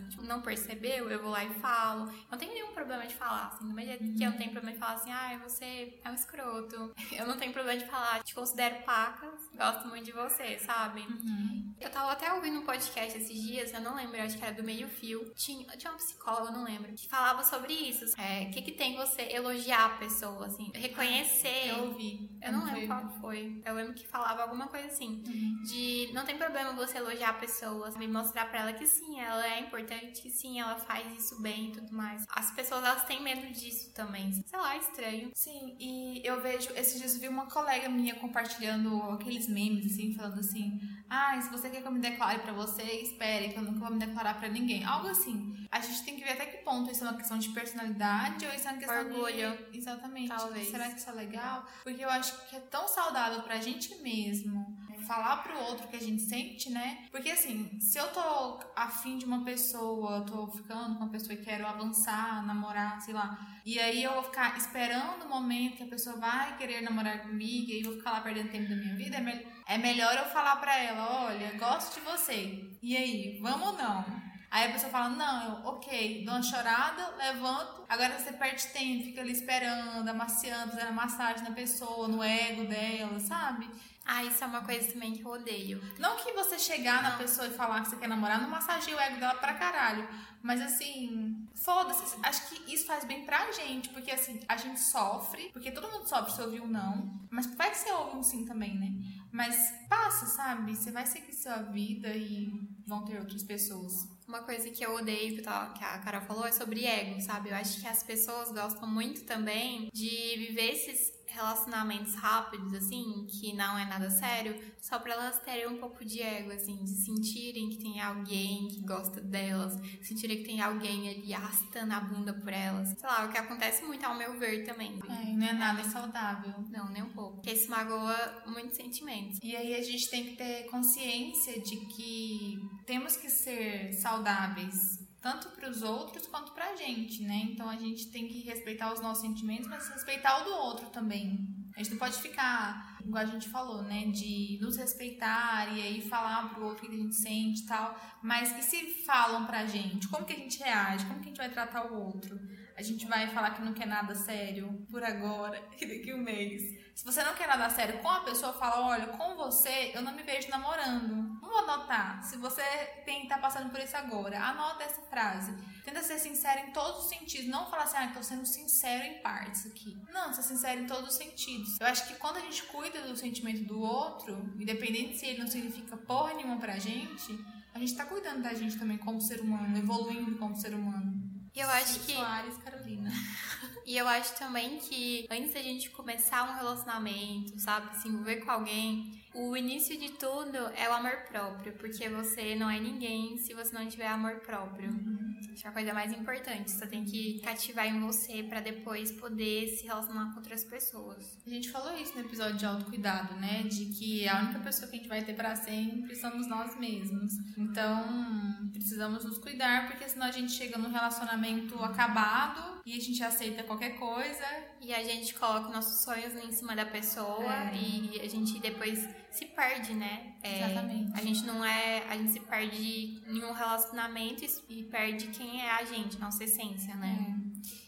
tipo, 0.10 0.24
não 0.24 0.42
percebeu, 0.42 1.10
eu 1.10 1.22
vou 1.22 1.32
lá 1.32 1.46
e 1.46 1.54
falo. 1.60 2.10
Eu 2.10 2.32
não 2.32 2.38
tenho 2.38 2.54
nenhum 2.54 2.74
problema 2.74 3.06
de 3.06 3.14
falar, 3.16 3.48
assim. 3.48 3.68
Do 3.68 3.74
mesmo 3.74 3.92
jeito 3.92 4.18
que 4.18 4.24
eu 4.24 4.32
não 4.32 4.38
tenho 4.38 4.52
problema 4.52 4.74
de 4.74 4.80
falar 4.80 4.94
assim, 4.96 5.12
ai, 5.12 5.36
ah, 5.36 5.38
você 5.48 6.00
é 6.04 6.10
um 6.10 6.16
escroto. 6.16 6.94
Eu 7.20 7.28
não 7.28 7.38
tenho 7.38 7.52
problema 7.52 7.78
de 7.78 7.86
falar, 7.86 8.24
te 8.24 8.34
considero 8.34 8.84
pacas, 8.84 9.50
gosto 9.54 9.88
muito 9.88 10.06
de 10.06 10.12
você, 10.12 10.58
sabe? 10.60 11.02
Uhum. 11.02 11.74
Eu 11.80 11.90
tava 11.90 12.12
até 12.12 12.32
ouvindo 12.32 12.60
um 12.60 12.66
podcast 12.66 13.18
esses 13.18 13.42
dias, 13.42 13.74
eu 13.74 13.82
não 13.82 13.96
lembro, 13.96 14.22
acho 14.22 14.38
que 14.38 14.44
era 14.44 14.54
do 14.54 14.64
meio 14.64 14.88
fio. 14.88 15.34
Tinha, 15.36 15.66
tinha 15.76 15.92
uma 15.92 15.98
psicóloga, 15.98 16.50
eu 16.50 16.54
não 16.54 16.64
lembro, 16.64 16.94
que 16.94 17.08
falava 17.10 17.44
sobre 17.44 17.74
isso. 17.74 18.06
É, 18.20 18.44
o 18.44 18.52
que, 18.52 18.62
que 18.62 18.72
tem 18.80 18.96
você 18.96 19.24
elogiar 19.24 19.86
a 19.88 19.90
pessoa, 19.98 20.46
assim, 20.46 20.72
reconhecer. 20.74 21.68
Eu 21.68 21.88
ouvi. 21.88 22.30
Eu 22.42 22.54
não 22.54 22.64
lembro 22.64 22.88
qual 22.88 23.10
foi. 23.20 23.62
Eu 23.66 23.76
lembro 23.76 23.94
que 23.94 24.08
falava 24.08 24.44
alguma 24.44 24.70
coisa 24.70 24.88
assim. 24.88 25.22
Uhum. 25.28 25.62
De 25.64 26.10
não 26.14 26.26
tem 26.26 26.38
problema 26.38 26.72
você 26.72 26.98
elogiar 26.98 27.32
a 27.32 27.34
pessoa, 27.34 27.92
me 27.98 28.08
mostrar 28.08 28.46
pra 28.46 28.62
ela 28.62 28.74
que 28.74 28.88
sim, 28.88 29.20
ela 29.20 29.46
é 29.46 29.60
importante, 29.60 30.22
que 30.22 30.30
sim, 30.30 30.62
ela 30.62 30.78
faz 30.78 31.14
isso 31.14 31.42
bem 31.42 31.68
e 31.68 31.72
tudo 31.74 31.92
mais. 31.92 32.26
As 32.30 32.52
pessoas, 32.52 32.86
elas 32.86 33.04
têm 33.04 33.22
medo 33.22 33.52
disso 33.52 33.94
também. 33.94 34.32
Sei 34.32 34.58
lá, 34.58 34.76
é 34.76 34.78
estranho. 34.78 35.32
Sim, 35.36 35.76
e 35.78 36.22
eu 36.24 36.42
vejo, 36.42 36.70
esses 36.74 36.98
dias 36.98 37.16
eu 37.16 37.20
vi 37.20 37.28
uma 37.28 37.48
colega 37.48 37.90
minha 37.90 38.16
compartilhando 38.16 39.04
aqueles 39.12 39.50
memes, 39.50 39.92
assim, 39.92 40.14
falando 40.14 40.40
assim: 40.40 40.80
ah, 41.10 41.40
se 41.42 41.50
você 41.50 41.70
quer 41.70 41.82
que 41.82 41.88
eu 41.88 41.92
me 41.92 42.00
declare 42.00 42.40
pra 42.40 42.54
você, 42.54 42.84
espere, 42.84 43.50
que 43.50 43.58
eu 43.58 43.64
nunca 43.64 43.80
vou 43.80 43.92
me 43.92 44.00
declarar 44.00 44.36
pra 44.40 44.48
ninguém. 44.48 44.84
Algo 44.84 45.08
assim. 45.08 45.56
A 45.72 45.80
gente 45.80 46.04
tem 46.04 46.16
que 46.16 46.24
ver 46.24 46.32
até 46.32 46.46
que 46.46 46.64
ponto 46.64 46.92
isso 46.92 47.04
é 47.04 47.08
uma 47.10 47.18
questão 47.18 47.38
de 47.38 47.50
personalidade 47.50 48.46
ou 48.46 48.54
isso 48.54 48.68
é 48.68 48.72
uma 48.72 48.80
questão 48.80 48.98
orgulho. 48.98 49.58
De... 49.72 49.78
Exatamente. 49.78 50.30
Talvez. 50.30 50.70
Será 50.70 50.90
que 50.90 51.00
isso 51.00 51.10
é 51.10 51.14
legal? 51.14 51.66
Porque 51.84 52.04
eu 52.04 52.10
acho 52.10 52.48
que 52.48 52.56
é 52.56 52.60
tão 52.60 52.88
saudável 52.88 53.42
pra 53.42 53.60
gente 53.60 53.96
mesmo 54.02 54.78
falar 55.08 55.38
pro 55.38 55.58
outro 55.58 55.88
que 55.88 55.96
a 55.96 56.00
gente 56.00 56.22
sente, 56.22 56.70
né? 56.70 57.06
Porque 57.12 57.32
assim, 57.32 57.80
se 57.80 57.98
eu 57.98 58.08
tô 58.12 58.60
afim 58.76 59.18
de 59.18 59.26
uma 59.26 59.44
pessoa, 59.44 60.22
tô 60.22 60.48
ficando 60.48 60.98
com 60.98 61.04
uma 61.04 61.10
pessoa 61.10 61.34
e 61.34 61.44
quero 61.44 61.66
avançar, 61.66 62.46
namorar, 62.46 63.02
sei 63.02 63.14
lá, 63.14 63.40
e 63.66 63.80
aí 63.80 64.04
eu 64.04 64.14
vou 64.14 64.24
ficar 64.24 64.58
esperando 64.58 65.26
o 65.26 65.30
momento 65.30 65.78
que 65.78 65.84
a 65.84 65.88
pessoa 65.88 66.18
vai 66.18 66.58
querer 66.58 66.82
namorar 66.82 67.24
comigo 67.24 67.72
e 67.72 67.80
eu 67.80 67.86
vou 67.86 67.98
ficar 67.98 68.12
lá 68.12 68.22
perdendo 68.22 68.52
tempo 68.52 68.70
da 68.70 68.76
minha 68.76 68.96
vida, 68.96 69.18
é, 69.18 69.22
me 69.22 69.46
é 69.70 69.78
melhor 69.78 70.16
eu 70.18 70.26
falar 70.26 70.56
pra 70.56 70.76
ela, 70.76 71.26
olha, 71.26 71.56
gosto 71.60 71.94
de 71.94 72.02
você. 72.02 72.68
E 72.82 72.98
aí, 72.98 73.40
vamos 73.40 73.68
ou 73.68 73.74
não? 73.74 74.04
Aí 74.50 74.68
a 74.68 74.72
pessoa 74.74 74.92
fala, 74.92 75.10
não, 75.10 75.44
eu, 75.44 75.66
ok, 75.68 76.26
dou 76.26 76.34
uma 76.34 76.42
chorada, 76.42 77.16
levanto, 77.18 77.86
agora 77.88 78.18
você 78.18 78.34
perde 78.34 78.66
tempo, 78.70 79.04
fica 79.04 79.22
ali 79.22 79.32
esperando, 79.32 80.10
amaciando, 80.10 80.72
fazendo 80.72 80.92
massagem 80.94 81.44
na 81.44 81.52
pessoa, 81.52 82.08
no 82.08 82.24
ego 82.24 82.64
dela, 82.64 83.20
sabe? 83.20 83.70
Ah, 84.06 84.24
isso 84.24 84.44
é 84.44 84.48
uma 84.48 84.64
coisa 84.64 84.92
também 84.92 85.14
que 85.14 85.22
eu 85.22 85.32
odeio. 85.32 85.82
Não 86.00 86.18
que 86.18 86.32
você 86.34 86.58
chegar 86.58 87.04
não. 87.04 87.12
na 87.12 87.18
pessoa 87.18 87.48
e 87.48 87.52
falar 87.52 87.82
que 87.82 87.90
você 87.90 87.96
quer 87.96 88.08
namorar, 88.08 88.42
não 88.42 88.50
massageia 88.50 88.98
o 88.98 89.00
ego 89.00 89.20
dela 89.20 89.36
pra 89.36 89.54
caralho. 89.54 90.08
Mas 90.42 90.62
assim, 90.62 91.48
foda-se. 91.54 92.18
Acho 92.24 92.50
que 92.50 92.74
isso 92.74 92.86
faz 92.86 93.06
bem 93.06 93.26
pra 93.26 93.52
gente. 93.52 93.90
Porque 93.90 94.12
assim, 94.12 94.40
a 94.48 94.58
gente 94.58 94.80
sofre. 94.80 95.50
Porque 95.52 95.72
todo 95.72 95.92
mundo 95.92 96.08
sofre 96.08 96.34
se 96.34 96.42
ouvir 96.42 96.62
um 96.62 96.68
não. 96.68 97.20
Mas 97.30 97.54
vai 97.56 97.70
que 97.70 97.78
você 97.78 97.92
ouve 97.92 98.18
um 98.18 98.24
sim 98.24 98.46
também, 98.46 98.78
né? 98.78 98.92
Mas 99.32 99.74
passa, 99.88 100.26
sabe? 100.26 100.76
Você 100.76 100.92
vai 100.92 101.06
seguir 101.06 101.34
sua 101.34 101.58
vida 101.58 102.10
e 102.10 102.52
vão 102.88 103.06
ter 103.06 103.20
outras 103.20 103.44
pessoas. 103.44 104.08
Uma 104.28 104.42
coisa 104.42 104.70
que 104.70 104.84
eu 104.84 104.96
odeio, 104.96 105.42
que 105.42 105.48
a 105.48 106.00
Carol 106.00 106.22
falou, 106.22 106.46
é 106.46 106.52
sobre 106.52 106.86
ego, 106.86 107.22
sabe? 107.22 107.50
Eu 107.50 107.56
acho 107.56 107.80
que 107.80 107.88
as 107.88 108.02
pessoas 108.02 108.52
gostam 108.52 108.88
muito 108.88 109.24
também 109.26 109.90
de 109.94 110.36
viver 110.38 110.72
esses 110.72 111.19
relacionamentos 111.32 112.16
rápidos, 112.16 112.74
assim, 112.74 113.26
que 113.28 113.54
não 113.54 113.78
é 113.78 113.86
nada 113.86 114.10
sério, 114.10 114.56
só 114.82 115.00
pra 115.00 115.14
elas 115.14 115.40
terem 115.40 115.68
um 115.68 115.78
pouco 115.78 116.04
de 116.04 116.22
ego, 116.22 116.52
assim, 116.52 116.84
de 116.84 116.92
sentirem 117.04 117.70
que 117.70 117.78
tem 117.78 118.02
alguém 118.02 118.68
que 118.68 118.82
gosta 118.82 119.22
delas, 119.22 119.78
sentirem 120.02 120.38
que 120.38 120.44
tem 120.44 120.62
alguém 120.62 121.10
ali 121.10 121.34
arrastando 121.34 121.94
a 121.94 122.00
bunda 122.00 122.34
por 122.34 122.52
elas. 122.52 122.90
Sei 122.90 123.10
lá, 123.10 123.26
o 123.26 123.32
que 123.32 123.38
acontece 123.38 123.84
muito 123.84 124.06
ao 124.06 124.16
meu 124.16 124.38
ver 124.38 124.66
também. 124.66 125.00
É, 125.10 125.34
não 125.34 125.48
é 125.48 125.54
nada 125.54 125.84
saudável. 125.84 126.54
Não, 126.70 126.90
nem 126.90 127.04
um 127.04 127.10
pouco. 127.10 127.36
Porque 127.36 127.52
isso 127.52 127.70
magoa 127.70 128.44
muitos 128.48 128.78
sentimentos. 128.78 129.40
E 129.44 129.56
aí 129.56 129.76
a 129.76 129.84
gente 129.84 130.10
tem 130.10 130.24
que 130.24 130.36
ter 130.36 130.64
consciência 130.70 131.60
de 131.62 131.78
que 131.78 132.60
temos 132.86 133.18
que 133.18 133.30
ser 133.30 133.94
saudáveis 133.94 134.99
tanto 135.22 135.50
para 135.50 135.70
os 135.70 135.82
outros 135.82 136.28
quanto 136.28 136.52
para 136.54 136.72
a 136.72 136.76
gente, 136.76 137.24
né? 137.24 137.50
Então 137.52 137.70
a 137.70 137.76
gente 137.76 138.10
tem 138.10 138.28
que 138.28 138.40
respeitar 138.42 138.94
os 138.94 139.02
nossos 139.02 139.22
sentimentos, 139.22 139.68
mas 139.68 139.88
respeitar 139.90 140.42
o 140.42 140.46
do 140.46 140.52
outro 140.52 140.90
também. 140.90 141.48
A 141.76 141.80
gente 141.80 141.92
não 141.92 142.00
pode 142.00 142.22
ficar, 142.22 142.98
igual 143.04 143.24
a 143.24 143.26
gente 143.26 143.48
falou, 143.50 143.84
né? 143.84 144.06
De 144.08 144.58
nos 144.62 144.76
respeitar 144.78 145.74
e 145.74 145.82
aí 145.82 146.02
falar 146.02 146.54
pro 146.54 146.66
outro 146.66 146.86
o 146.86 146.90
que 146.90 146.96
a 146.96 147.00
gente 147.00 147.16
sente 147.16 147.64
e 147.64 147.66
tal. 147.66 147.98
Mas 148.22 148.58
e 148.58 148.64
se 148.64 149.04
falam 149.06 149.46
pra 149.46 149.66
gente? 149.66 150.08
Como 150.08 150.26
que 150.26 150.34
a 150.34 150.38
gente 150.38 150.60
reage? 150.60 151.06
Como 151.06 151.20
que 151.20 151.28
a 151.28 151.30
gente 151.30 151.38
vai 151.38 151.50
tratar 151.50 151.92
o 151.92 152.02
outro? 152.02 152.40
A 152.80 152.82
gente 152.82 153.06
vai 153.06 153.28
falar 153.28 153.52
que 153.52 153.62
não 153.62 153.74
quer 153.74 153.86
nada 153.86 154.16
sério 154.16 154.88
por 154.90 155.04
agora 155.04 155.62
e 155.80 155.86
daqui 155.86 156.14
um 156.14 156.24
mês. 156.24 156.80
Se 156.96 157.04
você 157.04 157.22
não 157.24 157.34
quer 157.34 157.48
nada 157.48 157.70
sério 157.70 158.00
com 158.00 158.08
a 158.08 158.22
pessoa, 158.22 158.54
fala: 158.54 158.88
olha, 158.88 159.08
com 159.08 159.36
você 159.36 159.92
eu 159.94 160.02
não 160.02 160.14
me 160.14 160.24
vejo 160.24 160.50
namorando. 160.50 161.38
Vamos 161.42 161.58
anotar. 161.58 162.24
Se 162.24 162.38
você 162.38 162.64
tem 163.06 163.28
tá 163.28 163.38
passando 163.38 163.70
por 163.70 163.82
isso 163.82 163.98
agora, 163.98 164.42
anota 164.42 164.84
essa 164.84 165.02
frase. 165.02 165.54
Tenta 165.84 166.02
ser 166.02 166.20
sincero 166.20 166.68
em 166.68 166.72
todos 166.72 167.04
os 167.04 167.10
sentidos. 167.10 167.48
Não 167.48 167.70
falar 167.70 167.84
assim, 167.84 167.98
ah, 167.98 168.12
tô 168.14 168.24
sendo 168.24 168.46
sincero 168.46 169.04
em 169.04 169.22
partes 169.22 169.66
aqui. 169.66 169.98
Não, 170.10 170.34
ser 170.34 170.44
sincero 170.44 170.82
em 170.82 170.88
todos 170.88 171.12
os 171.12 171.18
sentidos. 171.18 171.78
Eu 171.82 171.88
acho 171.88 172.08
que 172.08 172.16
quando 172.16 172.38
a 172.38 172.42
gente 172.42 172.64
cuida 172.64 173.02
do 173.02 173.16
sentimento 173.18 173.64
do 173.66 173.82
outro, 173.82 174.54
independente 174.58 175.18
se 175.18 175.26
ele 175.26 175.40
não 175.40 175.48
significa 175.48 175.98
porra 175.98 176.34
nenhuma 176.34 176.58
pra 176.58 176.80
gente, 176.80 177.38
a 177.74 177.80
gente 177.80 177.96
tá 177.96 178.06
cuidando 178.06 178.42
da 178.42 178.54
gente 178.54 178.78
também 178.78 178.98
como 178.98 179.20
ser 179.20 179.42
humano, 179.42 179.78
evoluindo 179.78 180.38
como 180.38 180.56
ser 180.56 180.74
humano. 180.74 181.39
E 181.56 181.60
eu 181.60 181.70
acho 181.70 182.00
que. 182.02 182.14
Soares 182.14 182.58
Carolina. 182.58 183.12
E 183.86 183.98
eu 183.98 184.08
acho 184.08 184.36
também 184.36 184.78
que 184.78 185.26
antes 185.32 185.52
da 185.52 185.64
gente 185.64 185.90
começar 185.90 186.44
um 186.44 186.56
relacionamento, 186.58 187.60
sabe, 187.60 187.98
se 187.98 188.08
envolver 188.08 188.36
com 188.36 188.52
alguém, 188.52 189.20
o 189.34 189.58
início 189.58 189.98
de 189.98 190.10
tudo 190.12 190.58
é 190.76 190.88
o 190.88 190.94
amor 190.94 191.24
próprio, 191.28 191.74
porque 191.74 192.08
você 192.08 192.54
não 192.54 192.70
é 192.70 192.80
ninguém 192.80 193.40
se 193.40 193.52
você 193.56 193.74
não 193.74 193.88
tiver 193.88 194.06
amor 194.06 194.42
próprio. 194.42 194.92
Uhum. 194.92 195.19
Acho 195.52 195.62
que 195.62 195.68
é 195.68 195.70
a 195.70 195.74
coisa 195.74 195.94
mais 195.94 196.12
importante. 196.12 196.72
Você 196.72 196.88
tem 196.88 197.06
que 197.06 197.40
cativar 197.40 197.88
em 197.88 198.00
você 198.00 198.44
para 198.44 198.60
depois 198.60 199.12
poder 199.12 199.68
se 199.68 199.86
relacionar 199.86 200.32
com 200.32 200.38
outras 200.38 200.64
pessoas. 200.64 201.38
A 201.46 201.50
gente 201.50 201.72
falou 201.72 201.96
isso 201.98 202.14
no 202.16 202.22
episódio 202.22 202.58
de 202.58 202.66
autocuidado, 202.66 203.36
né? 203.36 203.64
De 203.64 203.86
que 203.86 204.28
a 204.28 204.42
única 204.42 204.60
pessoa 204.60 204.90
que 204.90 204.96
a 204.96 205.00
gente 205.00 205.10
vai 205.10 205.24
ter 205.24 205.34
para 205.36 205.56
sempre 205.56 206.16
somos 206.16 206.48
nós 206.48 206.78
mesmos. 206.78 207.34
Então, 207.58 208.70
precisamos 208.72 209.26
nos 209.26 209.38
cuidar, 209.38 209.88
porque 209.88 210.08
senão 210.08 210.28
a 210.28 210.32
gente 210.32 210.52
chega 210.52 210.78
num 210.78 210.92
relacionamento 210.92 211.78
acabado 211.84 212.82
e 212.86 212.98
a 212.98 213.00
gente 213.00 213.24
aceita 213.24 213.64
qualquer 213.64 213.98
coisa. 213.98 214.46
E 214.82 214.94
a 214.94 215.04
gente 215.04 215.34
coloca 215.34 215.70
nossos 215.70 216.04
sonhos 216.04 216.34
em 216.36 216.52
cima 216.52 216.76
da 216.76 216.86
pessoa 216.86 217.54
é. 217.54 217.76
e 217.76 218.22
a 218.22 218.28
gente 218.28 218.60
depois 218.60 219.08
se 219.32 219.46
perde, 219.46 219.94
né? 219.94 220.36
É, 220.42 220.58
Exatamente. 220.58 221.12
A 221.14 221.22
gente 221.22 221.44
não 221.46 221.64
é. 221.64 222.06
A 222.08 222.18
gente 222.18 222.32
se 222.34 222.40
perde 222.40 223.22
em 223.28 223.44
um 223.44 223.54
relacionamento 223.54 224.44
e 224.68 224.84
perde 224.84 225.28
quem 225.28 225.62
é 225.62 225.72
a 225.72 225.84
gente, 225.86 226.20
nossa 226.20 226.44
essência, 226.44 226.96
né? 226.96 227.36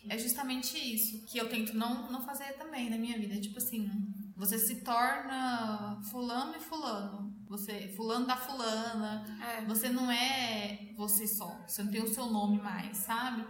É. 0.09 0.15
é 0.15 0.17
justamente 0.17 0.77
isso 0.77 1.25
que 1.25 1.37
eu 1.37 1.49
tento 1.49 1.73
não, 1.73 2.11
não 2.11 2.21
fazer 2.21 2.53
também 2.53 2.89
na 2.89 2.97
minha 2.97 3.17
vida. 3.17 3.39
Tipo 3.39 3.57
assim, 3.57 3.89
você 4.35 4.57
se 4.57 4.81
torna 4.81 5.99
fulano 6.09 6.55
e 6.55 6.59
fulano. 6.59 7.31
Você, 7.47 7.89
fulano 7.95 8.25
da 8.25 8.37
fulana. 8.37 9.23
É. 9.41 9.65
Você 9.65 9.89
não 9.89 10.11
é 10.11 10.93
você 10.95 11.27
só. 11.27 11.63
Você 11.67 11.83
não 11.83 11.91
tem 11.91 12.01
o 12.01 12.07
seu 12.07 12.27
nome 12.27 12.61
mais, 12.61 12.97
sabe? 12.97 13.45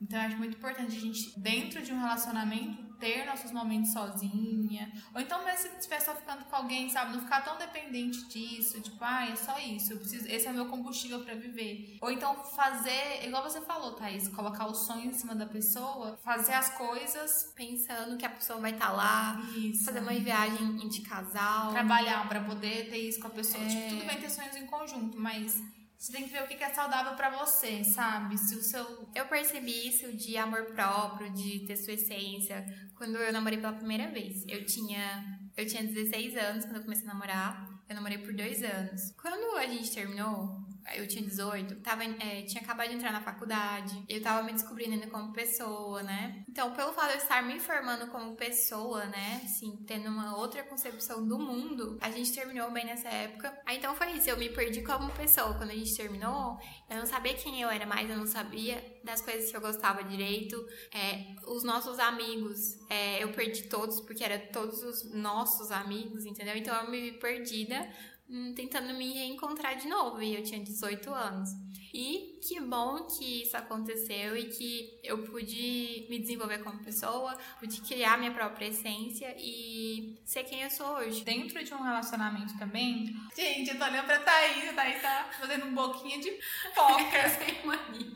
Então 0.00 0.18
eu 0.18 0.26
acho 0.26 0.36
muito 0.38 0.56
importante 0.56 0.96
a 0.96 1.00
gente, 1.00 1.38
dentro 1.38 1.82
de 1.82 1.92
um 1.92 2.00
relacionamento, 2.00 2.90
ter 3.00 3.24
nossos 3.24 3.50
momentos 3.50 3.92
sozinha. 3.92 4.92
Ou 5.14 5.20
então, 5.20 5.44
mesmo 5.44 5.58
se 5.58 5.76
estiver 5.78 6.00
só 6.00 6.14
ficando 6.14 6.44
com 6.44 6.54
alguém, 6.54 6.88
sabe? 6.90 7.12
Não 7.12 7.20
ficar 7.20 7.40
tão 7.40 7.56
dependente 7.56 8.28
disso. 8.28 8.80
Tipo, 8.80 8.98
ah, 9.00 9.26
é 9.26 9.34
só 9.34 9.58
isso. 9.58 9.94
Eu 9.94 9.98
preciso, 9.98 10.28
esse 10.28 10.46
é 10.46 10.50
o 10.50 10.54
meu 10.54 10.66
combustível 10.66 11.24
para 11.24 11.34
viver. 11.34 11.98
Ou 12.00 12.10
então 12.10 12.34
fazer, 12.44 13.26
igual 13.26 13.42
você 13.42 13.60
falou, 13.62 13.92
Thaís, 13.92 14.28
colocar 14.28 14.66
o 14.66 14.74
sonho 14.74 15.06
em 15.06 15.12
cima 15.12 15.34
da 15.34 15.46
pessoa, 15.46 16.18
fazer 16.22 16.52
as 16.52 16.70
coisas 16.76 17.52
pensando 17.56 18.16
que 18.18 18.26
a 18.26 18.30
pessoa 18.30 18.60
vai 18.60 18.72
estar 18.72 18.88
tá 18.88 18.92
lá, 18.92 19.42
isso. 19.56 19.84
fazer 19.84 20.00
uma 20.00 20.12
viagem 20.12 20.76
de 20.88 21.00
casal. 21.00 21.72
Trabalhar 21.72 22.28
para 22.28 22.40
poder 22.42 22.90
ter 22.90 22.98
isso 22.98 23.18
com 23.20 23.28
a 23.28 23.30
pessoa. 23.30 23.64
Tipo, 23.64 23.78
é... 23.78 23.88
Tipo, 23.88 23.96
tudo 23.96 24.06
bem 24.06 24.20
ter 24.20 24.30
sonhos 24.30 24.56
em 24.56 24.66
conjunto, 24.66 25.18
mas 25.18 25.62
você 26.00 26.12
tem 26.12 26.24
que 26.24 26.32
ver 26.32 26.42
o 26.42 26.48
que 26.48 26.54
é 26.54 26.72
saudável 26.72 27.14
para 27.14 27.28
você, 27.28 27.84
sabe? 27.84 28.38
Se 28.38 28.54
o 28.54 28.62
seu. 28.62 29.06
Eu 29.14 29.26
percebi 29.26 29.86
isso 29.86 30.10
de 30.16 30.34
amor 30.34 30.72
próprio, 30.72 31.30
de 31.30 31.66
ter 31.66 31.76
sua 31.76 31.92
essência, 31.92 32.64
quando 32.94 33.16
eu 33.16 33.30
namorei 33.30 33.58
pela 33.58 33.74
primeira 33.74 34.10
vez. 34.10 34.42
Eu 34.48 34.64
tinha, 34.64 35.38
eu 35.54 35.66
tinha 35.66 35.82
16 35.82 36.38
anos 36.38 36.64
quando 36.64 36.76
eu 36.76 36.82
comecei 36.84 37.04
a 37.04 37.12
namorar. 37.12 37.68
Eu 37.86 37.94
namorei 37.94 38.16
por 38.16 38.32
dois 38.32 38.62
anos. 38.62 39.10
Quando 39.20 39.58
a 39.58 39.66
gente 39.66 39.92
terminou, 39.92 40.64
eu 40.94 41.06
tinha 41.06 41.22
18, 41.22 41.76
tava, 41.76 42.04
é, 42.04 42.42
tinha 42.42 42.62
acabado 42.62 42.88
de 42.88 42.94
entrar 42.94 43.12
na 43.12 43.20
faculdade, 43.20 44.04
eu 44.08 44.20
tava 44.22 44.42
me 44.42 44.52
descobrindo 44.52 44.94
ainda 44.94 45.06
como 45.06 45.32
pessoa, 45.32 46.02
né? 46.02 46.44
Então, 46.48 46.72
pelo 46.72 46.92
fato 46.92 47.08
de 47.08 47.14
eu 47.14 47.18
estar 47.18 47.42
me 47.42 47.60
formando 47.60 48.08
como 48.08 48.36
pessoa, 48.36 49.04
né? 49.06 49.40
Assim, 49.44 49.84
tendo 49.86 50.08
uma 50.08 50.36
outra 50.36 50.62
concepção 50.62 51.26
do 51.26 51.38
mundo, 51.38 51.98
a 52.00 52.10
gente 52.10 52.32
terminou 52.32 52.70
bem 52.70 52.86
nessa 52.86 53.08
época. 53.08 53.56
Aí 53.66 53.78
então 53.78 53.94
foi 53.94 54.12
isso, 54.12 54.28
eu 54.28 54.36
me 54.36 54.48
perdi 54.48 54.82
como 54.82 55.12
pessoa. 55.12 55.54
Quando 55.54 55.70
a 55.70 55.74
gente 55.74 55.94
terminou, 55.96 56.58
eu 56.88 56.96
não 56.96 57.06
sabia 57.06 57.34
quem 57.34 57.60
eu 57.60 57.68
era 57.68 57.86
mais, 57.86 58.08
eu 58.08 58.16
não 58.16 58.26
sabia 58.26 58.82
das 59.04 59.20
coisas 59.20 59.50
que 59.50 59.56
eu 59.56 59.60
gostava 59.60 60.02
direito. 60.04 60.56
É, 60.92 61.34
os 61.46 61.62
nossos 61.62 61.98
amigos, 61.98 62.58
é, 62.88 63.22
eu 63.22 63.32
perdi 63.32 63.64
todos, 63.64 64.00
porque 64.00 64.24
eram 64.24 64.40
todos 64.52 64.82
os 64.82 65.12
nossos 65.12 65.70
amigos, 65.70 66.24
entendeu? 66.24 66.56
Então 66.56 66.74
eu 66.74 66.90
me 66.90 67.10
vi 67.10 67.18
perdida 67.18 67.88
Hum, 68.19 68.19
tentando 68.54 68.94
me 68.94 69.12
reencontrar 69.12 69.76
de 69.76 69.88
novo 69.88 70.22
e 70.22 70.34
eu 70.34 70.42
tinha 70.42 70.62
18 70.62 71.12
anos. 71.12 71.50
E 71.92 72.38
que 72.40 72.60
bom 72.60 73.04
que 73.04 73.42
isso 73.42 73.56
aconteceu 73.56 74.36
e 74.36 74.44
que 74.44 75.00
eu 75.02 75.18
pude 75.24 76.06
me 76.08 76.18
desenvolver 76.18 76.58
como 76.58 76.78
pessoa, 76.82 77.36
pude 77.58 77.80
criar 77.80 78.18
minha 78.18 78.32
própria 78.32 78.66
essência 78.66 79.34
e 79.38 80.18
ser 80.24 80.44
quem 80.44 80.62
eu 80.62 80.70
sou 80.70 80.86
hoje. 80.96 81.24
Dentro 81.24 81.62
de 81.62 81.74
um 81.74 81.82
relacionamento 81.82 82.56
também. 82.58 83.14
Gente, 83.36 83.70
eu 83.70 83.78
tô 83.78 83.84
olhando 83.84 84.06
pra 84.06 84.20
Thaís, 84.20 84.68
a 84.68 84.72
Thaís 84.72 85.02
tá 85.02 85.30
fazendo 85.38 85.66
um 85.66 85.74
boquinha 85.74 86.18
de 86.20 86.38
foca. 86.74 87.28
sem 87.38 87.64
mania 87.64 88.10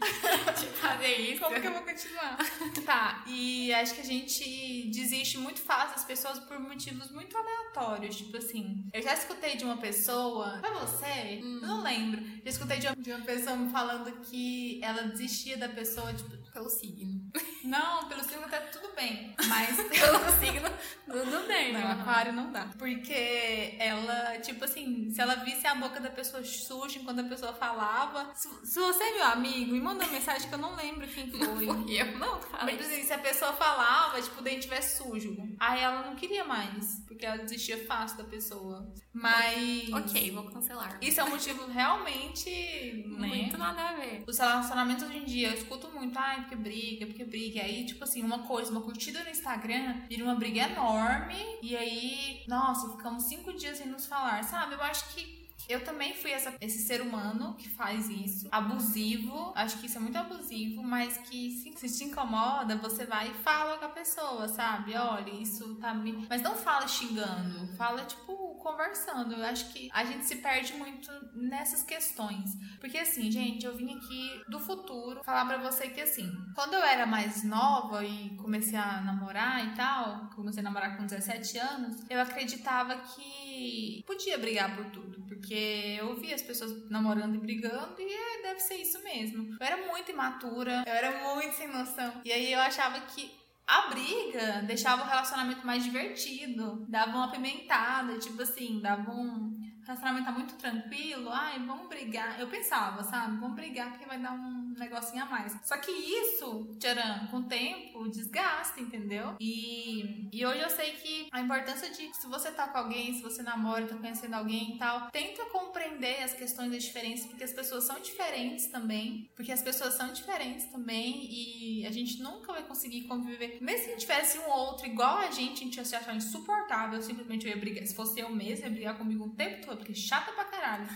de 0.59 0.67
fazer 0.67 1.17
isso. 1.21 1.41
Como 1.41 1.61
que 1.61 1.67
eu 1.67 1.73
vou 1.73 1.83
continuar? 1.83 2.37
tá, 2.85 3.25
e 3.27 3.73
acho 3.75 3.95
que 3.95 4.01
a 4.01 4.05
gente 4.05 4.91
desiste 4.91 5.39
muito 5.39 5.61
fácil 5.61 5.97
das 5.97 6.05
pessoas 6.05 6.39
por 6.41 6.59
motivos 6.59 7.11
muito 7.11 7.37
aleatórios. 7.37 8.17
Tipo 8.17 8.37
assim, 8.37 8.85
eu 8.93 9.03
já 9.03 9.15
escutei 9.15 9.57
de 9.57 9.65
uma 9.65 9.77
pessoa. 9.77 10.61
Foi 10.61 10.71
você? 10.75 11.41
Hum. 11.43 11.61
Não 11.63 11.83
lembro. 11.83 12.23
Já 12.45 12.51
escutei 12.51 12.79
de 12.79 12.87
uma, 12.87 12.97
de 12.97 13.13
uma 13.13 13.25
pessoa 13.25 13.57
falando 13.71 14.21
que 14.23 14.83
ela 14.83 15.03
desistia 15.05 15.57
da 15.57 15.69
pessoa, 15.69 16.13
tipo, 16.13 16.35
pelo 16.55 16.71
signo. 16.71 17.21
Não, 17.65 18.09
pelo 18.09 18.23
signo 18.23 18.49
tá 18.49 18.61
tudo 18.61 18.95
bem. 18.95 19.35
Mas 19.49 19.77
pelo 19.89 20.19
signo, 20.39 20.71
tudo 21.07 21.47
bem. 21.49 21.73
Não, 21.73 21.91
aquário 21.91 22.33
não 22.33 22.53
dá. 22.53 22.69
Porque 22.79 23.77
ela, 23.79 24.39
tipo 24.39 24.65
assim, 24.65 25.11
se 25.11 25.21
ela 25.21 25.37
visse 25.37 25.67
a 25.67 25.75
boca 25.75 25.99
da 25.99 26.11
pessoa 26.11 26.45
suja 26.45 26.99
enquanto 26.99 27.21
a 27.21 27.25
pessoa 27.25 27.53
falava. 27.55 28.33
Se, 28.35 28.49
se 28.65 28.79
você 28.79 29.03
é 29.03 29.15
meu 29.15 29.25
amigo, 29.25 29.73
me 29.73 29.81
manda 29.81 30.05
uma 30.05 30.13
mensagem 30.13 30.49
que 30.49 30.55
eu 30.55 30.59
não 30.59 30.77
lembro 30.77 31.09
quem 31.09 31.31
foi. 31.31 31.41
Não 31.41 31.57
foi 31.57 32.01
eu, 32.01 32.19
não, 32.19 32.39
cara. 32.41 32.65
Mas 32.65 32.81
assim, 32.81 33.03
se 33.03 33.13
a 33.13 33.19
pessoa 33.19 33.53
falava, 33.55 34.21
tipo, 34.21 34.41
o 34.41 34.43
dente 34.43 34.63
tivesse 34.63 35.03
sujo. 35.03 35.37
Aí 35.59 35.81
ela 35.81 36.03
não 36.03 36.15
queria 36.15 36.45
mais. 36.45 37.03
Porque 37.09 37.25
ela 37.25 37.39
desistia 37.39 37.85
fácil 37.87 38.19
da 38.19 38.25
pessoa. 38.25 38.93
Mas. 39.13 39.91
Ok, 39.93 40.31
vou 40.31 40.45
cancelar. 40.51 40.99
Isso 41.01 41.21
é 41.21 41.25
um 41.25 41.31
motivo 41.31 41.67
realmente. 41.67 43.05
Né? 43.19 43.49
Muito 43.55 43.59
nada 43.59 43.91
a 43.91 43.93
ver. 43.95 44.25
Os 44.27 44.37
relacionamentos 44.37 45.05
hoje 45.05 45.19
em 45.19 45.25
dia, 45.25 45.49
eu 45.49 45.55
escuto 45.55 45.89
muito, 45.93 46.19
ai, 46.19 46.41
porque 46.41 46.57
briga, 46.57 47.07
porque 47.07 47.25
briga. 47.25 47.59
E 47.59 47.61
aí, 47.61 47.87
tipo 47.87 48.03
assim, 48.03 48.23
uma 48.23 48.41
coisa, 48.41 48.71
uma 48.73 48.81
curtida 48.81 49.23
no 49.23 49.31
Instagram 49.31 50.03
vira 50.09 50.25
uma 50.25 50.35
briga 50.35 50.63
enorme. 50.63 51.37
E 51.63 51.77
aí, 51.77 52.43
nossa, 52.49 52.91
ficamos 52.97 53.25
cinco 53.25 53.53
dias 53.53 53.79
sem 53.79 53.87
nos 53.87 54.07
falar, 54.07 54.43
sabe? 54.43 54.75
Eu 54.75 54.83
acho 54.83 55.15
que 55.15 55.44
eu 55.69 55.83
também 55.85 56.15
fui 56.15 56.31
essa, 56.31 56.55
esse 56.61 56.79
ser 56.79 57.01
humano 57.01 57.55
que 57.55 57.69
faz 57.69 58.09
isso, 58.09 58.49
abusivo. 58.51 59.53
Acho 59.55 59.79
que 59.79 59.87
isso 59.87 59.99
é 59.99 60.01
muito 60.01 60.17
abusivo, 60.17 60.83
mas 60.83 61.17
que 61.19 61.51
se, 61.51 61.89
se 61.89 61.99
te 61.99 62.05
incomoda, 62.05 62.77
você 62.77 63.07
vai 63.07 63.31
e 63.31 63.35
fala 63.35 63.79
com 63.79 63.87
a 63.87 63.91
pessoa, 63.91 64.49
sabe? 64.49 64.95
Olha, 64.95 65.31
isso 65.31 65.77
tá 65.77 65.95
me. 65.95 66.27
Mas 66.29 66.43
não 66.43 66.55
fala 66.55 66.87
xingando, 66.87 67.67
fala 67.77 68.05
tipo 68.05 68.35
conversando. 68.65 69.35
Eu 69.35 69.45
acho 69.45 69.73
que 69.73 69.91
a 69.93 70.05
gente 70.05 70.25
se 70.25 70.37
perde 70.37 70.73
muito 70.75 71.11
nessas 71.35 71.83
questões. 71.83 72.57
Porque 72.81 72.99
assim, 72.99 73.31
gente, 73.31 73.67
eu 73.67 73.77
vim 73.77 73.97
aqui 73.97 74.43
do 74.49 74.59
futuro 74.59 75.23
falar 75.23 75.45
para 75.45 75.59
você 75.59 75.89
que 75.89 76.01
assim, 76.01 76.33
quando 76.55 76.75
eu 76.75 76.83
era 76.83 77.05
mais 77.07 77.45
nova 77.45 78.05
e 78.05 78.31
comecei 78.37 78.79
a 78.79 79.03
namorar 79.03 79.67
e 79.67 79.75
tal, 79.75 80.31
comecei 80.35 80.61
a 80.61 80.65
namorar 80.65 80.97
com 80.97 81.07
17 81.07 81.59
anos, 81.59 81.97
eu 82.09 82.21
acreditava 82.21 82.97
que 82.97 84.03
podia 84.07 84.39
brigar 84.39 84.75
por 84.75 84.87
tudo, 84.87 85.23
porque 85.29 85.54
porque 85.55 85.97
eu 86.01 86.17
via 86.17 86.35
as 86.35 86.43
pessoas 86.43 86.91
namorando 86.91 87.37
e 87.37 87.39
brigando 87.39 87.95
e 88.01 88.13
é, 88.13 88.43
deve 88.43 88.61
ser 88.61 88.75
isso 88.75 89.01
mesmo. 89.05 89.57
Eu 89.61 89.67
era 89.67 89.87
muito 89.87 90.11
imatura, 90.11 90.83
eu 90.85 90.93
era 90.93 91.35
muito 91.35 91.55
sem 91.55 91.69
noção. 91.69 92.13
E 92.25 92.33
aí 92.33 92.53
eu 92.53 92.61
achava 92.61 93.01
que 93.03 93.31
a 93.65 93.89
briga 93.89 94.63
deixava 94.67 95.03
o 95.03 95.07
relacionamento 95.07 95.65
mais 95.65 95.85
divertido, 95.85 96.85
dava 96.89 97.13
uma 97.13 97.27
apimentada, 97.27 98.19
tipo 98.19 98.43
assim, 98.43 98.81
dava 98.81 99.13
um 99.13 99.54
relacionamento 99.87 100.27
tá 100.27 100.33
muito 100.33 100.55
tranquilo, 100.55 101.29
ai, 101.31 101.59
vamos 101.61 101.89
brigar. 101.89 102.39
Eu 102.41 102.49
pensava, 102.49 103.03
sabe? 103.05 103.37
Vamos 103.37 103.55
brigar 103.55 103.91
porque 103.91 104.07
vai 104.07 104.19
dar 104.19 104.33
um 104.33 104.75
negocinho 104.79 105.23
a 105.23 105.27
mais. 105.27 105.57
Só 105.63 105.77
que 105.77 105.91
isso, 105.91 106.77
tcharam, 106.79 107.27
com 107.29 107.39
o 107.39 107.43
tempo, 107.45 108.09
desgasta, 108.09 108.81
entendeu? 108.81 109.37
E, 109.41 110.29
e 110.33 110.45
hoje 110.45 110.61
eu 110.61 110.71
sei 110.71 110.93
que 110.93 111.29
a 111.31 111.41
importância 111.41 111.91
de 111.91 112.15
se 112.15 112.27
você 112.27 112.51
tá 112.51 112.69
com 112.69 112.79
alguém, 112.79 113.15
se 113.15 113.23
você 113.23 113.43
namora, 113.43 113.87
tá 113.87 113.97
conhecendo 113.97 114.35
alguém 114.35 114.75
e 114.75 114.79
tal, 114.79 115.11
tenta 115.11 115.45
compreender 115.47 116.23
as 116.23 116.35
questões 116.35 116.71
das 116.71 116.83
diferenças, 116.83 117.27
porque 117.27 117.45
as 117.45 117.53
pessoas 117.53 117.85
são 117.85 118.01
diferentes 118.01 118.67
também. 118.67 119.31
Porque 119.35 119.53
as 119.53 119.63
pessoas 119.63 119.95
são 119.95 120.13
diferentes 120.13 120.67
também 120.67 121.27
e 121.31 121.87
a 121.87 121.91
gente 121.91 122.23
nunca 122.23 122.53
vai 122.53 122.63
conseguir 122.63 123.03
conviver. 123.03 123.59
Mesmo 123.61 123.85
se 123.85 123.97
tivesse 123.97 124.39
um 124.39 124.49
outro 124.51 124.87
igual 124.87 125.19
a 125.19 125.31
gente, 125.31 125.63
a 125.63 125.65
gente 125.65 125.77
ia 125.77 125.85
se 125.85 125.95
achar 125.95 126.15
insuportável, 126.15 127.01
simplesmente 127.03 127.47
eu 127.47 127.53
ia 127.53 127.59
brigar. 127.59 127.87
Se 127.87 127.95
fosse 127.95 128.21
eu 128.21 128.31
mesmo, 128.31 128.65
ia 128.67 128.71
brigar 128.71 128.99
comigo 128.99 129.25
o 129.25 129.31
tempo 129.31 129.67
todo, 129.67 129.74
porque 129.77 129.95
chata 129.95 130.33
pra 130.33 130.45
caralho. 130.45 130.89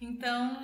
Então, 0.00 0.58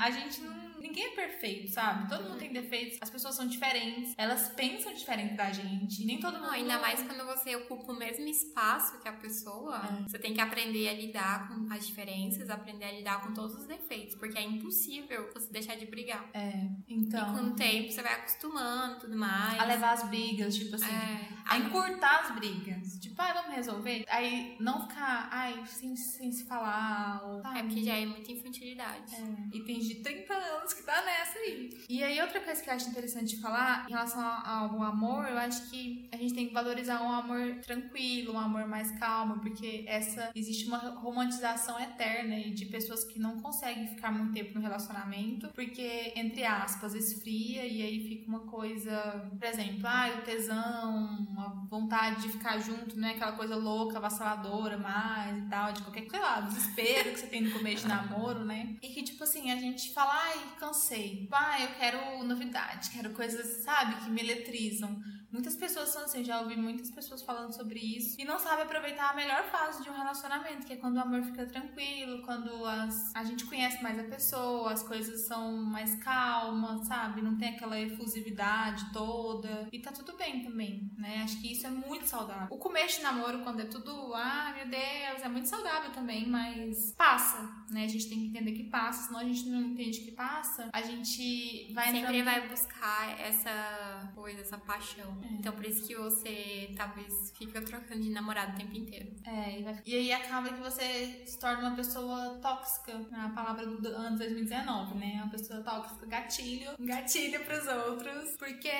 a 0.00 0.10
gente 0.10 0.40
não. 0.40 0.73
Ninguém 0.84 1.06
é 1.06 1.10
perfeito, 1.14 1.72
sabe? 1.72 2.10
Todo 2.10 2.28
mundo 2.28 2.38
tem 2.38 2.52
defeitos, 2.52 2.98
as 3.00 3.08
pessoas 3.08 3.34
são 3.34 3.46
diferentes, 3.46 4.12
elas 4.18 4.50
pensam 4.50 4.92
diferente 4.92 5.32
da 5.34 5.50
gente. 5.50 6.04
Nem 6.04 6.20
todo 6.20 6.34
mundo. 6.34 6.42
Não, 6.42 6.50
ainda 6.50 6.78
mais 6.78 7.02
quando 7.02 7.24
você 7.24 7.56
ocupa 7.56 7.90
o 7.90 7.96
mesmo 7.96 8.26
espaço 8.26 9.00
que 9.00 9.08
a 9.08 9.12
pessoa, 9.14 9.76
é. 9.76 10.02
você 10.02 10.18
tem 10.18 10.34
que 10.34 10.42
aprender 10.42 10.86
a 10.90 10.92
lidar 10.92 11.48
com 11.48 11.72
as 11.72 11.86
diferenças, 11.86 12.50
aprender 12.50 12.84
a 12.84 12.92
lidar 12.92 13.22
com 13.22 13.32
todos 13.32 13.56
os 13.56 13.64
defeitos, 13.64 14.14
porque 14.16 14.36
é 14.36 14.42
impossível 14.42 15.30
você 15.32 15.50
deixar 15.50 15.74
de 15.76 15.86
brigar. 15.86 16.28
É, 16.34 16.68
então. 16.86 17.34
E 17.34 17.38
com 17.38 17.46
o 17.46 17.54
tempo 17.54 17.90
você 17.90 18.02
vai 18.02 18.12
acostumando 18.12 19.00
tudo 19.00 19.16
mais. 19.16 19.58
A 19.58 19.64
levar 19.64 19.92
as 19.92 20.06
brigas, 20.06 20.54
tipo 20.54 20.74
assim. 20.76 20.84
É. 20.84 21.28
A 21.46 21.58
encurtar 21.58 22.20
as 22.20 22.34
brigas. 22.34 22.98
Tipo, 22.98 23.22
ah, 23.22 23.32
vamos 23.32 23.56
resolver. 23.56 24.04
Aí 24.08 24.56
não 24.60 24.86
ficar, 24.86 25.28
ai, 25.30 25.64
sem, 25.66 25.96
sem 25.96 26.30
se 26.30 26.44
falar. 26.44 27.22
Ou, 27.24 27.40
É 27.56 27.62
porque 27.62 27.82
já 27.82 27.94
é 27.96 28.04
muito 28.04 28.30
infantilidade. 28.30 29.14
É. 29.14 29.56
E 29.56 29.64
tem 29.64 29.78
de 29.78 29.96
30 30.02 30.34
anos 30.34 30.73
que 30.76 30.82
tá 30.82 31.02
nessa 31.04 31.38
aí. 31.38 31.70
E 31.88 32.02
aí, 32.02 32.20
outra 32.20 32.40
coisa 32.40 32.62
que 32.62 32.68
eu 32.68 32.74
acho 32.74 32.88
interessante 32.88 33.40
falar 33.40 33.86
em 33.88 33.92
relação 33.92 34.22
ao 34.22 34.82
amor, 34.82 35.26
eu 35.28 35.38
acho 35.38 35.70
que 35.70 36.08
a 36.12 36.16
gente 36.16 36.34
tem 36.34 36.48
que 36.48 36.54
valorizar 36.54 37.02
um 37.02 37.12
amor 37.12 37.56
tranquilo, 37.62 38.34
um 38.34 38.38
amor 38.38 38.66
mais 38.66 38.90
calmo, 38.98 39.40
porque 39.40 39.84
essa 39.86 40.30
existe 40.34 40.66
uma 40.66 40.78
romantização 40.78 41.78
eterna 41.80 42.40
de 42.50 42.66
pessoas 42.66 43.04
que 43.04 43.18
não 43.18 43.40
conseguem 43.40 43.88
ficar 43.88 44.10
muito 44.10 44.32
tempo 44.32 44.54
no 44.54 44.60
relacionamento, 44.60 45.48
porque, 45.54 46.12
entre 46.16 46.44
aspas, 46.44 46.94
esfria 46.94 47.64
e 47.66 47.82
aí 47.82 48.08
fica 48.08 48.28
uma 48.28 48.40
coisa, 48.40 49.28
por 49.38 49.46
exemplo, 49.46 49.86
ah, 49.86 50.14
o 50.18 50.22
tesão, 50.22 51.34
a 51.38 51.66
vontade 51.68 52.22
de 52.22 52.28
ficar 52.30 52.58
junto, 52.58 52.98
não 52.98 53.08
é 53.08 53.12
aquela 53.12 53.32
coisa 53.32 53.56
louca, 53.56 53.98
avassaladora 53.98 54.78
mais 54.78 55.38
e 55.38 55.48
tal, 55.48 55.72
de 55.72 55.82
qualquer, 55.82 56.08
sei 56.08 56.20
lá, 56.20 56.40
desespero 56.40 57.12
que 57.12 57.20
você 57.20 57.26
tem 57.26 57.42
no 57.42 57.52
começo 57.52 57.82
de 57.82 57.88
namoro, 57.88 58.44
né? 58.44 58.76
E 58.82 58.88
que, 58.88 59.02
tipo 59.02 59.24
assim, 59.24 59.50
a 59.50 59.56
gente 59.56 59.92
fala, 59.92 60.12
ai, 60.12 60.38
cansei. 60.64 61.28
Ah, 61.30 61.60
eu 61.60 61.68
quero 61.74 62.24
novidade, 62.24 62.90
quero 62.90 63.10
coisas, 63.10 63.62
sabe, 63.62 64.02
que 64.02 64.10
me 64.10 64.22
eletrizam. 64.22 64.98
Muitas 65.34 65.56
pessoas 65.56 65.88
são 65.88 66.04
assim, 66.04 66.22
já 66.22 66.40
ouvi 66.40 66.56
muitas 66.56 66.92
pessoas 66.92 67.20
falando 67.20 67.52
sobre 67.52 67.80
isso 67.80 68.14
e 68.20 68.24
não 68.24 68.38
sabe 68.38 68.62
aproveitar 68.62 69.10
a 69.10 69.14
melhor 69.14 69.42
fase 69.50 69.82
de 69.82 69.90
um 69.90 69.92
relacionamento, 69.92 70.64
que 70.64 70.74
é 70.74 70.76
quando 70.76 70.94
o 70.94 71.00
amor 71.00 71.24
fica 71.24 71.44
tranquilo, 71.44 72.22
quando 72.22 72.64
as, 72.64 73.12
a 73.16 73.24
gente 73.24 73.44
conhece 73.44 73.82
mais 73.82 73.98
a 73.98 74.04
pessoa, 74.04 74.72
as 74.72 74.84
coisas 74.84 75.26
são 75.26 75.56
mais 75.56 75.96
calmas, 75.96 76.86
sabe? 76.86 77.20
Não 77.20 77.36
tem 77.36 77.48
aquela 77.48 77.80
efusividade 77.80 78.92
toda 78.92 79.68
e 79.72 79.80
tá 79.80 79.90
tudo 79.90 80.16
bem 80.16 80.44
também, 80.44 80.88
né? 80.96 81.22
Acho 81.24 81.40
que 81.40 81.50
isso 81.50 81.66
é 81.66 81.70
muito 81.70 82.06
saudável. 82.06 82.46
O 82.52 82.58
começo 82.58 82.98
de 82.98 83.02
namoro, 83.02 83.42
quando 83.42 83.58
é 83.58 83.64
tudo, 83.64 84.14
ah, 84.14 84.52
meu 84.54 84.68
Deus, 84.68 85.20
é 85.20 85.28
muito 85.28 85.48
saudável 85.48 85.90
também, 85.90 86.28
mas 86.28 86.94
passa, 86.96 87.42
né? 87.70 87.82
A 87.82 87.88
gente 87.88 88.08
tem 88.08 88.20
que 88.20 88.26
entender 88.28 88.52
que 88.52 88.70
passa, 88.70 89.08
senão 89.08 89.18
a 89.18 89.24
gente 89.24 89.48
não 89.48 89.60
entende 89.60 89.98
que 89.98 90.12
passa, 90.12 90.70
a 90.72 90.80
gente 90.80 91.72
vai 91.74 91.86
Sempre 91.86 92.18
entrando... 92.18 92.24
vai 92.24 92.48
buscar 92.48 93.20
essa 93.20 94.12
coisa, 94.14 94.40
essa 94.40 94.58
paixão. 94.58 95.23
É. 95.24 95.34
Então 95.34 95.52
por 95.52 95.64
isso 95.64 95.86
que 95.86 95.94
você 95.94 96.72
talvez 96.76 97.32
fica 97.36 97.60
trocando 97.62 98.02
de 98.02 98.10
namorado 98.10 98.52
o 98.52 98.56
tempo 98.56 98.76
inteiro. 98.76 99.12
É, 99.24 99.80
e 99.84 99.94
aí 99.94 100.12
acaba 100.12 100.48
que 100.50 100.60
você 100.60 101.22
se 101.26 101.38
torna 101.38 101.68
uma 101.68 101.76
pessoa 101.76 102.38
tóxica, 102.40 102.98
né? 103.10 103.24
a 103.24 103.28
palavra 103.30 103.66
do 103.66 103.88
ano 103.88 104.18
2019, 104.18 104.94
né? 104.94 105.20
Uma 105.22 105.30
pessoa 105.30 105.60
tóxica, 105.62 106.06
gatilho, 106.06 106.72
gatilho 106.78 107.44
pros 107.44 107.66
outros, 107.66 108.36
porque 108.36 108.70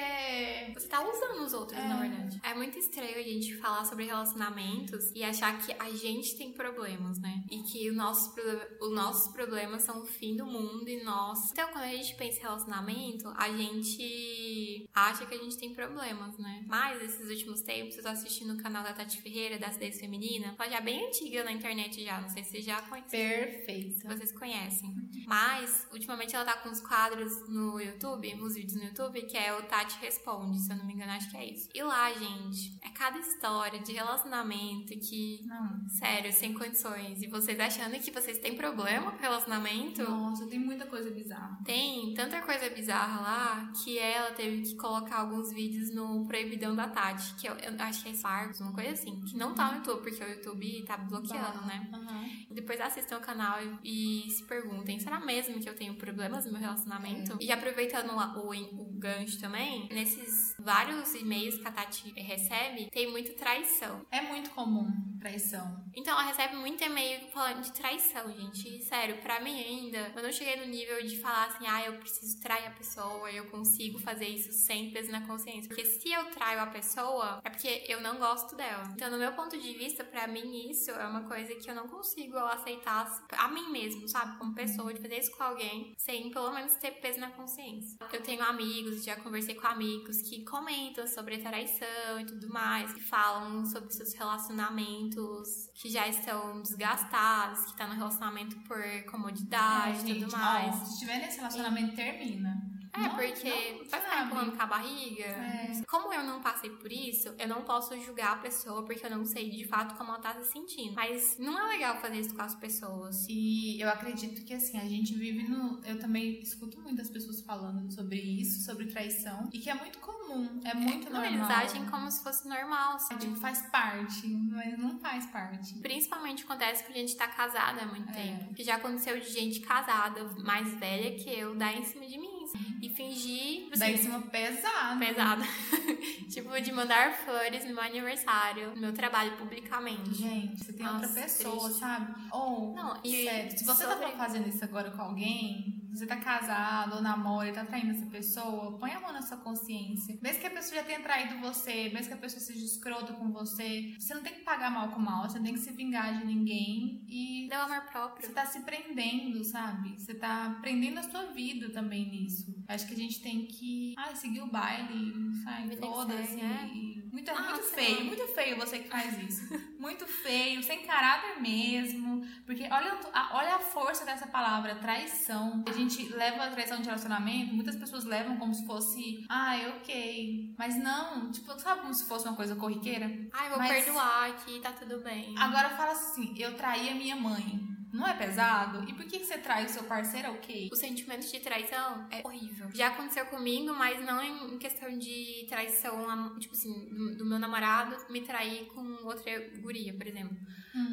você 0.72 0.88
tá 0.88 1.00
usando 1.00 1.44
os 1.44 1.52
outros, 1.52 1.78
é. 1.78 1.88
na 1.88 1.96
verdade. 2.00 2.40
É 2.42 2.54
muito 2.54 2.78
estranho 2.78 3.16
a 3.16 3.22
gente 3.22 3.56
falar 3.56 3.84
sobre 3.84 4.04
relacionamentos 4.04 5.10
e 5.14 5.22
achar 5.24 5.58
que 5.58 5.72
a 5.78 5.90
gente 5.90 6.36
tem 6.36 6.52
problemas, 6.52 7.18
né? 7.18 7.42
E 7.50 7.62
que 7.62 7.90
o 7.90 7.94
nosso, 7.94 8.34
os 8.80 8.94
nossos 8.94 9.32
problemas 9.32 9.82
são 9.82 10.02
o 10.02 10.06
fim 10.06 10.36
do 10.36 10.46
mundo 10.46 10.88
e 10.88 11.02
nós. 11.02 11.50
Então, 11.52 11.68
quando 11.72 11.84
a 11.84 11.90
gente 11.90 12.14
pensa 12.14 12.38
em 12.38 12.42
relacionamento, 12.42 13.32
a 13.36 13.50
gente 13.50 14.88
acha 14.94 15.26
que 15.26 15.34
a 15.34 15.38
gente 15.38 15.56
tem 15.56 15.74
problemas 15.74 16.33
né? 16.38 16.64
Mas 16.66 17.02
esses 17.02 17.28
últimos 17.28 17.62
tempos 17.62 17.96
eu 17.96 18.02
tô 18.02 18.08
assistindo 18.08 18.54
o 18.54 18.62
canal 18.62 18.82
da 18.82 18.92
Tati 18.92 19.20
Ferreira, 19.20 19.58
da 19.58 19.68
Acidez 19.68 20.00
Feminina. 20.00 20.54
Ela 20.58 20.70
já 20.70 20.78
é 20.78 20.80
bem 20.80 21.06
antiga 21.06 21.44
na 21.44 21.52
internet 21.52 22.02
já, 22.04 22.20
não 22.20 22.28
sei 22.28 22.44
se 22.44 22.50
vocês 22.50 22.64
já 22.64 22.82
conhecem. 22.82 23.10
Perfeito. 23.10 24.06
Vocês 24.06 24.32
conhecem. 24.32 24.94
Mas, 25.26 25.88
ultimamente 25.92 26.34
ela 26.34 26.44
tá 26.44 26.54
com 26.58 26.68
uns 26.68 26.80
quadros 26.80 27.48
no 27.48 27.80
YouTube, 27.80 28.34
uns 28.42 28.54
vídeos 28.54 28.74
no 28.74 28.84
YouTube, 28.84 29.22
que 29.22 29.36
é 29.36 29.54
o 29.56 29.62
Tati 29.62 29.98
Responde, 30.00 30.60
se 30.60 30.72
eu 30.72 30.76
não 30.76 30.84
me 30.84 30.92
engano, 30.92 31.12
acho 31.12 31.30
que 31.30 31.36
é 31.36 31.50
isso. 31.50 31.68
E 31.74 31.82
lá, 31.82 32.12
gente, 32.12 32.78
é 32.82 32.90
cada 32.90 33.18
história 33.18 33.80
de 33.80 33.92
relacionamento 33.92 34.92
que, 34.98 35.40
não. 35.46 35.88
sério, 35.88 36.32
sem 36.32 36.52
condições. 36.52 37.22
E 37.22 37.26
vocês 37.28 37.58
achando 37.58 37.98
que 37.98 38.10
vocês 38.10 38.38
têm 38.38 38.56
problema 38.56 39.12
com 39.12 39.18
relacionamento? 39.18 40.02
Nossa, 40.02 40.46
tem 40.46 40.58
muita 40.58 40.86
coisa 40.86 41.10
bizarra. 41.10 41.58
Tem 41.64 42.12
tanta 42.14 42.40
coisa 42.42 42.68
bizarra 42.70 43.20
lá 43.20 43.72
que 43.82 43.98
ela 43.98 44.32
teve 44.32 44.62
que 44.62 44.76
colocar 44.76 45.20
alguns 45.20 45.52
vídeos 45.52 45.94
no 45.94 46.23
Proibidão 46.26 46.74
da 46.74 46.88
Tati, 46.88 47.34
que 47.34 47.46
eu, 47.46 47.54
eu 47.54 47.74
acho 47.78 48.02
que 48.02 48.10
é 48.10 48.14
Fargos, 48.14 48.60
uma 48.60 48.72
coisa 48.72 48.90
assim, 48.90 49.20
que 49.22 49.36
não 49.36 49.54
tá 49.54 49.70
no 49.70 49.78
YouTube, 49.78 50.02
porque 50.02 50.22
o 50.22 50.28
YouTube 50.28 50.84
tá 50.86 50.96
bloqueando, 50.96 51.60
bah, 51.60 51.66
né? 51.66 51.88
Uhum. 51.92 52.46
Depois 52.50 52.80
assistam 52.80 53.18
o 53.18 53.20
canal 53.20 53.58
e, 53.82 54.26
e, 54.26 54.30
se 54.30 54.44
perguntem, 54.44 54.98
será 54.98 55.20
mesmo 55.20 55.60
que 55.60 55.68
eu 55.68 55.74
tenho 55.74 55.94
problemas 55.96 56.44
no 56.46 56.52
meu 56.52 56.60
relacionamento? 56.60 57.32
É. 57.40 57.44
E 57.44 57.52
aproveitando 57.52 58.10
o, 58.10 58.50
o, 58.50 58.82
o 58.82 58.98
gancho 58.98 59.40
também, 59.40 59.88
nesses 59.90 60.54
vários 60.58 61.14
e-mails 61.14 61.58
que 61.58 61.68
a 61.68 61.72
Tati 61.72 62.12
recebe, 62.16 62.90
tem 62.90 63.10
muita 63.10 63.32
traição. 63.34 64.04
É 64.10 64.20
muito 64.20 64.50
comum 64.50 64.86
traição. 65.24 65.82
Então, 65.94 66.12
ela 66.12 66.24
recebe 66.24 66.56
muito 66.56 66.82
e-mail 66.84 67.28
falando 67.32 67.62
de 67.62 67.72
traição, 67.72 68.30
gente. 68.30 68.82
sério, 68.82 69.22
pra 69.22 69.40
mim 69.40 69.58
ainda, 69.58 70.12
eu 70.14 70.22
não 70.22 70.30
cheguei 70.30 70.56
no 70.56 70.66
nível 70.66 71.02
de 71.02 71.16
falar 71.18 71.46
assim, 71.46 71.66
ah, 71.66 71.86
eu 71.86 71.94
preciso 71.94 72.40
trair 72.40 72.66
a 72.66 72.70
pessoa, 72.70 73.30
eu 73.30 73.46
consigo 73.46 73.98
fazer 73.98 74.28
isso 74.28 74.52
sem 74.52 74.90
peso 74.90 75.10
na 75.10 75.26
consciência. 75.26 75.68
Porque 75.68 75.84
se 75.84 75.98
eu 76.12 76.30
traio 76.30 76.60
a 76.60 76.66
pessoa, 76.66 77.40
é 77.44 77.50
porque 77.50 77.84
eu 77.88 78.00
não 78.00 78.18
gosto 78.18 78.56
dela. 78.56 78.84
Então, 78.94 79.10
no 79.10 79.18
meu 79.18 79.32
ponto 79.32 79.58
de 79.58 79.72
vista, 79.74 80.04
para 80.04 80.26
mim, 80.26 80.70
isso 80.70 80.90
é 80.90 81.06
uma 81.06 81.22
coisa 81.22 81.54
que 81.54 81.70
eu 81.70 81.74
não 81.74 81.88
consigo 81.88 82.36
aceitar 82.38 83.24
a 83.36 83.48
mim 83.48 83.70
mesmo, 83.70 84.08
sabe? 84.08 84.38
Como 84.38 84.54
pessoa, 84.54 84.92
de 84.92 85.00
fazer 85.00 85.18
isso 85.18 85.36
com 85.36 85.42
alguém, 85.42 85.94
sem 85.96 86.30
pelo 86.30 86.52
menos 86.52 86.74
ter 86.76 86.92
peso 86.92 87.20
na 87.20 87.30
consciência. 87.30 87.98
Eu 88.12 88.22
tenho 88.22 88.42
amigos, 88.42 89.04
já 89.04 89.16
conversei 89.16 89.54
com 89.54 89.66
amigos 89.66 90.20
que 90.22 90.44
comentam 90.44 91.06
sobre 91.06 91.38
traição 91.38 92.20
e 92.20 92.26
tudo 92.26 92.48
mais, 92.48 92.92
que 92.92 93.00
falam 93.00 93.64
sobre 93.66 93.92
seus 93.92 94.14
relacionamentos 94.14 95.70
que 95.74 95.88
já 95.88 96.06
estão 96.08 96.62
desgastados, 96.62 97.64
que 97.66 97.76
tá 97.76 97.86
no 97.86 97.94
relacionamento 97.94 98.56
por 98.60 98.82
comodidade 99.10 100.10
e 100.10 100.20
tudo 100.20 100.32
mais. 100.32 100.74
Ó, 100.74 100.84
se 100.84 100.92
estiver 100.94 101.18
nesse 101.18 101.38
relacionamento, 101.38 101.92
e... 101.92 101.96
termina. 101.96 102.73
É, 102.94 103.00
não, 103.00 103.16
porque 103.16 103.72
não, 103.72 103.84
vai 103.88 104.00
ficar 104.00 104.24
empurrando 104.24 104.56
com 104.56 104.62
a 104.62 104.66
barriga. 104.66 105.24
É. 105.24 105.82
Como 105.88 106.12
eu 106.12 106.22
não 106.22 106.40
passei 106.40 106.70
por 106.70 106.90
isso, 106.90 107.34
eu 107.38 107.48
não 107.48 107.62
posso 107.62 107.98
julgar 108.00 108.34
a 108.34 108.36
pessoa 108.36 108.84
porque 108.84 109.04
eu 109.04 109.10
não 109.10 109.24
sei 109.24 109.50
de 109.50 109.66
fato 109.66 109.96
como 109.96 110.10
ela 110.10 110.20
tá 110.20 110.34
se 110.34 110.52
sentindo. 110.52 110.94
Mas 110.94 111.36
não 111.38 111.58
é 111.58 111.68
legal 111.68 112.00
fazer 112.00 112.20
isso 112.20 112.34
com 112.34 112.42
as 112.42 112.54
pessoas. 112.54 113.26
E 113.28 113.80
eu 113.80 113.88
acredito 113.88 114.44
que 114.44 114.54
assim, 114.54 114.78
a 114.78 114.88
gente 114.88 115.14
vive 115.14 115.48
no. 115.48 115.80
Eu 115.84 115.98
também 115.98 116.40
escuto 116.40 116.80
muitas 116.80 117.10
pessoas 117.10 117.40
falando 117.40 117.92
sobre 117.92 118.16
isso, 118.16 118.64
sobre 118.64 118.86
traição, 118.86 119.48
e 119.52 119.58
que 119.58 119.68
é 119.68 119.74
muito 119.74 119.98
comum, 119.98 120.60
é 120.64 120.74
muito 120.74 121.08
é, 121.08 121.10
normal. 121.10 121.32
Eles 121.32 121.50
agem 121.50 121.86
como 121.86 122.10
se 122.10 122.22
fosse 122.22 122.48
normal, 122.48 122.98
sabe? 123.00 123.20
Tipo, 123.20 123.36
faz 123.36 123.62
parte, 123.70 124.26
mas 124.26 124.78
não 124.78 124.98
faz 124.98 125.26
parte. 125.26 125.74
Principalmente 125.80 126.44
acontece 126.44 126.84
a 126.88 126.92
gente 126.92 127.16
tá 127.16 127.26
casada 127.26 127.82
há 127.82 127.86
muito 127.86 128.08
é. 128.10 128.12
tempo. 128.12 128.54
Que 128.54 128.62
já 128.62 128.76
aconteceu 128.76 129.18
de 129.18 129.30
gente 129.30 129.60
casada, 129.60 130.24
mais 130.44 130.74
velha 130.74 131.16
que 131.16 131.30
eu, 131.30 131.56
dar 131.56 131.76
em 131.76 131.84
cima 131.84 132.06
de 132.06 132.18
mim 132.18 132.33
e 132.80 132.88
fingir. 132.88 133.68
Assim, 133.70 133.78
Daí 133.78 133.98
cima 133.98 134.20
pesado. 134.22 134.98
Pesado. 134.98 135.42
tipo, 136.28 136.60
de 136.60 136.72
mandar 136.72 137.12
flores 137.12 137.64
no 137.64 137.74
meu 137.74 137.82
aniversário, 137.82 138.74
no 138.74 138.80
meu 138.80 138.92
trabalho 138.92 139.36
publicamente. 139.36 140.14
Gente, 140.14 140.64
você 140.64 140.72
tem 140.72 140.86
Nossa, 140.86 141.06
outra 141.06 141.22
pessoa, 141.22 141.64
triste. 141.64 141.80
sabe? 141.80 142.14
Ou, 142.30 142.74
não, 142.74 143.00
e 143.02 143.24
sério, 143.24 143.58
se 143.58 143.64
você 143.64 143.84
tá 143.84 143.92
sobre... 143.92 144.10
tá 144.10 144.16
fazendo 144.16 144.48
isso 144.48 144.64
agora 144.64 144.90
com 144.90 145.02
alguém, 145.02 145.83
você 145.94 146.06
tá 146.06 146.16
casado 146.16 146.96
ou 146.96 147.02
namora 147.02 147.48
e 147.48 147.52
tá 147.52 147.64
traindo 147.64 147.92
essa 147.92 148.06
pessoa, 148.06 148.78
põe 148.78 148.92
a 148.92 149.00
mão 149.00 149.12
na 149.12 149.22
sua 149.22 149.36
consciência. 149.38 150.18
Mesmo 150.22 150.40
que 150.40 150.46
a 150.46 150.50
pessoa 150.50 150.80
já 150.80 150.84
tenha 150.86 151.00
traído 151.00 151.38
você, 151.40 151.88
mesmo 151.90 152.08
que 152.08 152.14
a 152.14 152.18
pessoa 152.18 152.40
seja 152.40 152.64
escrota 152.64 153.12
com 153.12 153.30
você, 153.32 153.94
você 153.98 154.14
não 154.14 154.22
tem 154.22 154.34
que 154.34 154.40
pagar 154.40 154.70
mal 154.70 154.88
com 154.90 155.00
mal, 155.00 155.28
você 155.28 155.38
não 155.38 155.44
tem 155.44 155.54
que 155.54 155.60
se 155.60 155.72
vingar 155.72 156.18
de 156.18 156.26
ninguém 156.26 157.04
e. 157.08 157.48
Deu 157.48 157.60
amor 157.60 157.82
próprio. 157.90 158.26
Você 158.26 158.32
tá 158.32 158.46
se 158.46 158.60
prendendo, 158.60 159.44
sabe? 159.44 159.94
Você 159.98 160.14
tá 160.14 160.58
prendendo 160.60 160.98
a 160.98 161.02
sua 161.02 161.26
vida 161.32 161.70
também 161.70 162.08
nisso. 162.10 162.54
Acho 162.68 162.86
que 162.86 162.94
a 162.94 162.96
gente 162.96 163.20
tem 163.22 163.46
que. 163.46 163.94
Ah, 163.96 164.14
seguir 164.14 164.40
o 164.42 164.46
baile, 164.50 165.12
sai, 165.42 165.68
foda-se. 165.76 166.36
né? 166.36 166.70
Muito, 167.12 167.30
Ah, 167.30 167.50
muito 167.50 167.62
feio, 167.62 168.04
muito 168.06 168.26
feio 168.34 168.56
você 168.56 168.78
que 168.80 168.88
faz 168.88 169.16
isso. 169.22 169.46
muito 169.84 170.06
feio, 170.06 170.62
sem 170.62 170.86
caráter 170.86 171.40
mesmo. 171.40 172.22
Porque 172.46 172.62
olha, 172.70 172.98
a- 173.12 173.30
olha 173.36 173.54
a 173.56 173.58
força 173.58 174.04
dessa 174.04 174.26
palavra, 174.26 174.74
traição. 174.76 175.62
A 175.68 175.72
gente 175.72 176.08
leva 176.14 176.44
a 176.44 176.50
traição 176.50 176.78
de 176.78 176.84
relacionamento, 176.84 177.54
muitas 177.54 177.76
pessoas 177.76 178.04
levam 178.04 178.36
como 178.38 178.54
se 178.54 178.64
fosse, 178.66 179.24
ai, 179.28 179.68
ok. 179.76 180.54
Mas 180.58 180.74
não, 180.76 181.30
tipo, 181.30 181.52
sabe 181.60 181.82
como 181.82 181.92
se 181.94 182.08
fosse 182.08 182.26
uma 182.26 182.36
coisa 182.36 182.56
corriqueira? 182.56 183.06
Ai, 183.32 183.48
vou 183.50 183.58
Mas- 183.58 183.84
perdoar 183.84 184.30
aqui, 184.30 184.58
tá 184.60 184.72
tudo 184.72 185.02
bem. 185.02 185.34
Agora 185.38 185.70
fala 185.70 185.92
assim, 185.92 186.34
eu 186.38 186.56
traí 186.56 186.88
a 186.88 186.94
minha 186.94 187.16
mãe. 187.16 187.73
Não 187.94 188.08
é 188.08 188.12
pesado? 188.12 188.82
E 188.88 188.92
por 188.92 189.04
que, 189.04 189.20
que 189.20 189.24
você 189.24 189.38
trai 189.38 189.66
o 189.66 189.68
seu 189.68 189.84
parceiro, 189.84 190.32
ok? 190.32 190.68
O 190.72 190.76
sentimento 190.76 191.30
de 191.30 191.38
traição 191.38 192.08
é 192.10 192.26
horrível. 192.26 192.68
Já 192.74 192.88
aconteceu 192.88 193.24
comigo, 193.26 193.72
mas 193.72 194.04
não 194.04 194.20
em 194.20 194.58
questão 194.58 194.98
de 194.98 195.46
traição, 195.48 196.36
tipo 196.40 196.54
assim, 196.54 196.88
do 197.16 197.24
meu 197.24 197.38
namorado 197.38 197.96
me 198.10 198.20
trair 198.22 198.66
com 198.66 198.82
outra 199.04 199.32
guria, 199.60 199.94
por 199.94 200.08
exemplo. 200.08 200.36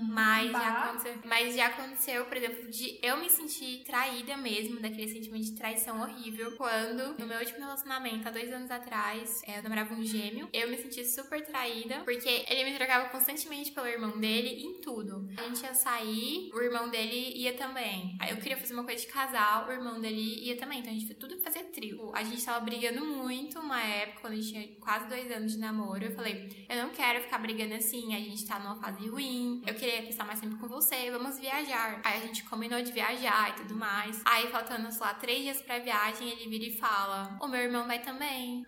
Mas 0.10 0.52
já, 0.52 0.67
aconteceu, 0.67 1.20
mas 1.26 1.56
já 1.56 1.67
aconteceu, 1.67 2.26
por 2.26 2.38
exemplo, 2.38 2.70
de 2.70 3.00
eu 3.02 3.17
me 3.17 3.30
sentir 3.30 3.84
traída 3.84 4.38
mesmo, 4.38 4.80
daquele 4.80 5.08
sentimento 5.08 5.46
de 5.46 5.56
traição 5.56 6.02
horrível, 6.02 6.56
quando 6.58 7.17
no 7.17 7.26
meu 7.26 7.39
último 7.39 7.60
relacionamento, 7.60 8.28
há 8.28 8.32
dois 8.32 8.52
anos 8.54 8.70
atrás, 8.70 9.41
é, 9.46 9.58
eu 9.58 9.63
namorava 9.63 9.94
um 9.94 10.04
gêmeo, 10.04 10.48
eu 10.54 10.70
me 10.70 10.78
senti 10.78 11.06
super 11.06 11.44
traída, 11.46 12.02
porque 12.04 12.46
ele 12.48 12.63
me 12.63 12.78
trocava 12.78 13.10
constantemente 13.10 13.72
pelo 13.72 13.88
irmão 13.88 14.20
dele 14.20 14.63
em 14.63 14.82
tudo. 14.82 15.28
A 15.38 15.44
gente 15.44 15.63
ia 15.63 15.74
sair, 15.74 16.52
o 16.54 16.62
irmão 16.62 16.89
dele 16.89 17.34
ia 17.36 17.54
também. 17.54 18.15
Aí 18.20 18.32
eu 18.32 18.38
queria 18.38 18.58
fazer 18.58 18.74
uma 18.74 18.84
coisa 18.84 19.02
de 19.02 19.08
casal, 19.12 19.67
o 19.67 19.72
irmão 19.72 20.00
dele 20.00 20.46
ia 20.46 20.58
também. 20.58 20.80
Então 20.80 20.91
a 20.91 20.94
gente 20.94 21.08
foi 21.08 21.15
tudo 21.15 21.39
fazer 21.41 21.63
trio. 21.65 22.12
A 22.13 22.24
gente 22.24 22.44
tava 22.44 22.60
brigando 22.63 23.04
muito 23.06 23.60
uma 23.60 23.82
época, 23.82 24.22
quando 24.22 24.34
a 24.34 24.36
gente 24.36 24.50
tinha 24.50 24.67
quase 24.80 25.08
dois 25.08 25.32
anos 25.32 25.54
de 25.54 25.60
namoro. 25.60 26.04
Eu 26.04 26.12
falei, 26.12 26.50
eu 26.70 26.76
não 26.78 26.89
quero 26.89 27.22
ficar 27.22 27.39
brigando 27.39 27.74
assim, 27.74 28.15
a 28.15 28.20
gente 28.20 28.46
tá 28.46 28.60
numa 28.60 28.76
fase 28.76 29.08
ruim. 29.08 29.62
Eu 29.72 29.76
queria 29.76 30.04
passar 30.04 30.26
mais 30.26 30.42
tempo 30.42 30.58
com 30.58 30.68
você, 30.68 31.10
vamos 31.10 31.40
viajar. 31.40 32.02
Aí 32.04 32.18
a 32.18 32.26
gente 32.26 32.44
combinou 32.44 32.82
de 32.82 32.92
viajar 32.92 33.52
e 33.52 33.54
tudo 33.54 33.74
mais. 33.74 34.22
Aí 34.26 34.52
faltando, 34.52 34.92
sei 34.92 35.00
lá, 35.00 35.14
três 35.14 35.44
dias 35.44 35.62
pra 35.62 35.80
viagem, 35.80 36.28
ele 36.28 36.50
vira 36.50 36.66
e 36.66 36.78
fala: 36.78 37.38
O 37.42 37.48
meu 37.48 37.62
irmão 37.62 37.88
vai 37.88 38.00
também. 38.00 38.66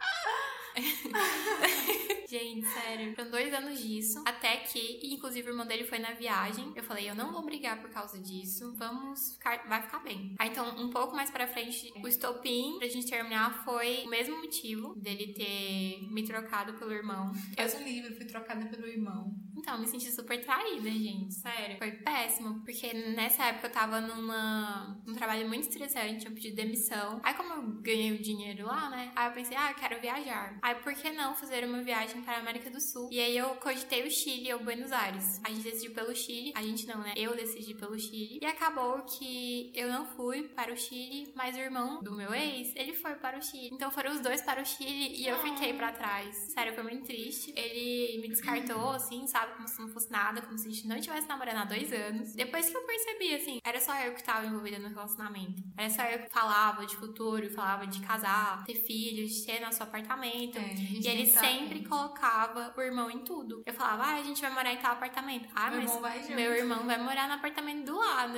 Gente, 2.34 2.66
sério. 2.66 3.16
Foram 3.16 3.30
dois 3.30 3.54
anos 3.54 3.80
disso. 3.80 4.24
Até 4.26 4.58
que, 4.58 5.02
inclusive, 5.04 5.48
o 5.48 5.52
irmão 5.52 5.68
dele 5.68 5.84
foi 5.84 6.00
na 6.00 6.14
viagem. 6.14 6.74
Eu 6.76 6.84
falei, 6.84 7.08
eu 7.08 7.14
não 7.14 7.32
vou 7.32 7.44
brigar 7.44 7.80
por 7.80 7.92
causa 7.92 8.18
disso. 8.20 8.74
Vamos 8.76 9.34
ficar. 9.34 9.68
Vai 9.68 9.84
ficar 9.84 10.00
bem. 10.00 10.36
Aí, 10.40 10.50
então, 10.50 10.68
um 10.80 10.90
pouco 10.90 11.16
mais 11.16 11.30
pra 11.30 11.48
frente, 11.48 11.94
o 12.02 12.08
estopim 12.08 12.78
pra 12.80 12.88
gente 12.88 13.08
terminar 13.08 13.64
foi 13.64 14.04
o 14.06 14.10
mesmo 14.10 14.38
motivo 14.38 14.96
dele 14.96 15.34
ter 15.34 16.08
me 16.12 16.24
trocado 16.24 16.74
pelo 16.74 16.92
irmão. 16.92 17.32
Deus 17.56 17.76
o 17.76 17.84
livre, 17.84 18.16
fui 18.16 18.26
trocada 18.26 18.66
pelo 18.66 18.88
irmão. 18.88 19.32
Então, 19.56 19.76
eu 19.76 19.82
me 19.82 19.88
senti 19.88 20.12
super 20.12 20.44
traída, 20.44 20.90
gente. 20.90 21.36
Sério. 21.36 21.78
Foi 21.78 21.92
péssimo. 21.92 22.62
Porque 22.64 22.92
nessa 22.94 23.46
época 23.46 23.68
eu 23.68 23.72
tava 23.72 24.02
numa, 24.02 25.00
num 25.06 25.14
trabalho 25.14 25.48
muito 25.48 25.70
estressante, 25.70 26.26
eu 26.26 26.32
pedi 26.32 26.52
demissão. 26.52 27.22
Aí, 27.24 27.36
como 27.36 27.54
eu 27.54 27.62
ganhei 27.82 28.12
o 28.12 28.22
dinheiro 28.22 28.66
lá, 28.66 28.90
né? 28.90 29.12
Aí 29.16 29.28
eu 29.30 29.34
pensei, 29.34 29.56
ah, 29.56 29.70
eu 29.70 29.76
quero 29.76 30.02
viajar. 30.02 30.58
Aí, 30.64 30.76
por 30.76 30.94
que 30.94 31.12
não 31.12 31.36
fazer 31.36 31.66
uma 31.66 31.82
viagem 31.82 32.22
para 32.22 32.38
a 32.38 32.40
América 32.40 32.70
do 32.70 32.80
Sul? 32.80 33.10
E 33.12 33.20
aí 33.20 33.38
eu 33.38 33.50
cogitei 33.56 34.08
o 34.08 34.10
Chile 34.10 34.54
ou 34.54 34.64
Buenos 34.64 34.94
Aires. 34.94 35.42
A 35.44 35.50
gente 35.50 35.64
decidiu 35.64 35.94
pelo 35.94 36.16
Chile. 36.16 36.54
A 36.56 36.62
gente 36.62 36.88
não, 36.88 37.00
né? 37.00 37.14
Eu 37.18 37.36
decidi 37.36 37.74
pelo 37.74 38.00
Chile. 38.00 38.40
E 38.42 38.46
acabou 38.46 39.02
que 39.02 39.74
eu 39.76 39.90
não 39.90 40.06
fui 40.06 40.44
para 40.44 40.72
o 40.72 40.78
Chile, 40.78 41.34
mas 41.36 41.58
o 41.58 41.60
irmão 41.60 42.02
do 42.02 42.16
meu 42.16 42.34
ex, 42.34 42.72
ele 42.78 42.94
foi 42.94 43.16
para 43.16 43.38
o 43.38 43.42
Chile. 43.42 43.72
Então 43.74 43.92
foram 43.92 44.14
os 44.14 44.22
dois 44.22 44.42
para 44.42 44.62
o 44.62 44.66
Chile 44.66 45.18
e 45.18 45.28
eu 45.28 45.38
fiquei 45.40 45.74
pra 45.74 45.92
trás. 45.92 46.34
Sério, 46.54 46.74
foi 46.74 46.84
muito 46.84 47.08
triste. 47.08 47.54
Ele 47.58 48.22
me 48.22 48.30
descartou, 48.30 48.92
assim, 48.92 49.28
sabe? 49.28 49.56
Como 49.56 49.68
se 49.68 49.82
não 49.82 49.90
fosse 49.90 50.10
nada, 50.10 50.42
como 50.42 50.58
se 50.58 50.70
a 50.70 50.72
gente 50.72 50.88
não 50.88 50.98
tivesse 50.98 51.28
namorando 51.28 51.58
há 51.58 51.66
dois 51.66 51.92
anos. 51.92 52.34
Depois 52.36 52.70
que 52.70 52.78
eu 52.78 52.86
percebi, 52.86 53.36
assim, 53.36 53.60
era 53.66 53.82
só 53.82 53.94
eu 54.00 54.14
que 54.14 54.24
tava 54.24 54.46
envolvida 54.46 54.80
no 54.80 54.88
relacionamento. 54.88 55.62
Era 55.78 55.90
só 55.90 56.04
eu 56.04 56.20
que 56.20 56.30
falava 56.30 56.86
de 56.86 56.96
futuro, 56.96 57.50
falava 57.50 57.86
de 57.86 58.00
casar, 58.00 58.64
ter 58.64 58.76
filhos, 58.76 59.44
ter 59.44 59.60
nosso 59.60 59.84
apartamento. 59.84 60.53
É, 60.58 60.62
a 60.62 60.76
gente 60.76 61.06
E 61.06 61.08
ele 61.08 61.26
sempre 61.26 61.84
colocava 61.86 62.74
o 62.78 62.82
irmão 62.82 63.10
em 63.10 63.20
tudo. 63.20 63.64
Eu 63.66 63.74
falava, 63.74 64.04
ah, 64.04 64.16
a 64.16 64.24
gente 64.24 64.42
vai 64.42 64.52
morar 64.52 64.72
em 64.74 64.78
tal 64.78 64.94
apartamento. 64.94 65.50
Ah, 65.56 65.70
Meu 65.70 65.80
mas 65.82 65.90
irmão 65.90 66.02
vai 66.02 66.22
junto. 66.22 66.36
meu 66.36 66.54
irmão 66.56 66.86
vai 66.86 66.98
morar 67.02 67.28
no 67.28 67.34
apartamento 67.36 67.86
do 67.86 67.96
lado. 67.98 68.38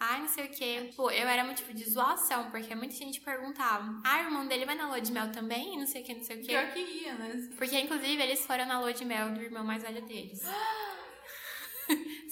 Ai, 0.00 0.20
não 0.22 0.28
sei 0.28 0.46
o 0.46 0.50
quê. 0.50 0.90
Pô, 0.96 1.10
eu 1.10 1.26
era 1.28 1.44
motivo 1.44 1.72
de 1.74 1.88
zoação, 1.88 2.50
porque 2.50 2.74
muita 2.74 2.94
gente 2.94 3.20
perguntava, 3.20 4.00
ah, 4.04 4.16
o 4.16 4.24
irmão 4.24 4.46
dele 4.46 4.64
vai 4.64 4.74
na 4.74 4.86
lua 4.88 5.00
de 5.00 5.12
mel 5.12 5.30
também? 5.32 5.78
Não 5.78 5.86
sei 5.86 6.02
o 6.02 6.04
que, 6.04 6.14
não 6.14 6.22
sei 6.22 6.36
o 6.36 6.40
quê. 6.40 6.46
Pior 6.48 6.70
que 6.72 6.78
ia, 6.80 7.14
né? 7.14 7.48
Porque, 7.56 7.78
inclusive, 7.78 8.22
eles 8.22 8.44
foram 8.46 8.66
na 8.66 8.80
lua 8.80 8.92
de 8.92 9.04
mel 9.04 9.32
do 9.32 9.40
irmão 9.42 9.64
mais 9.64 9.82
velho 9.82 10.02
deles. 10.06 10.42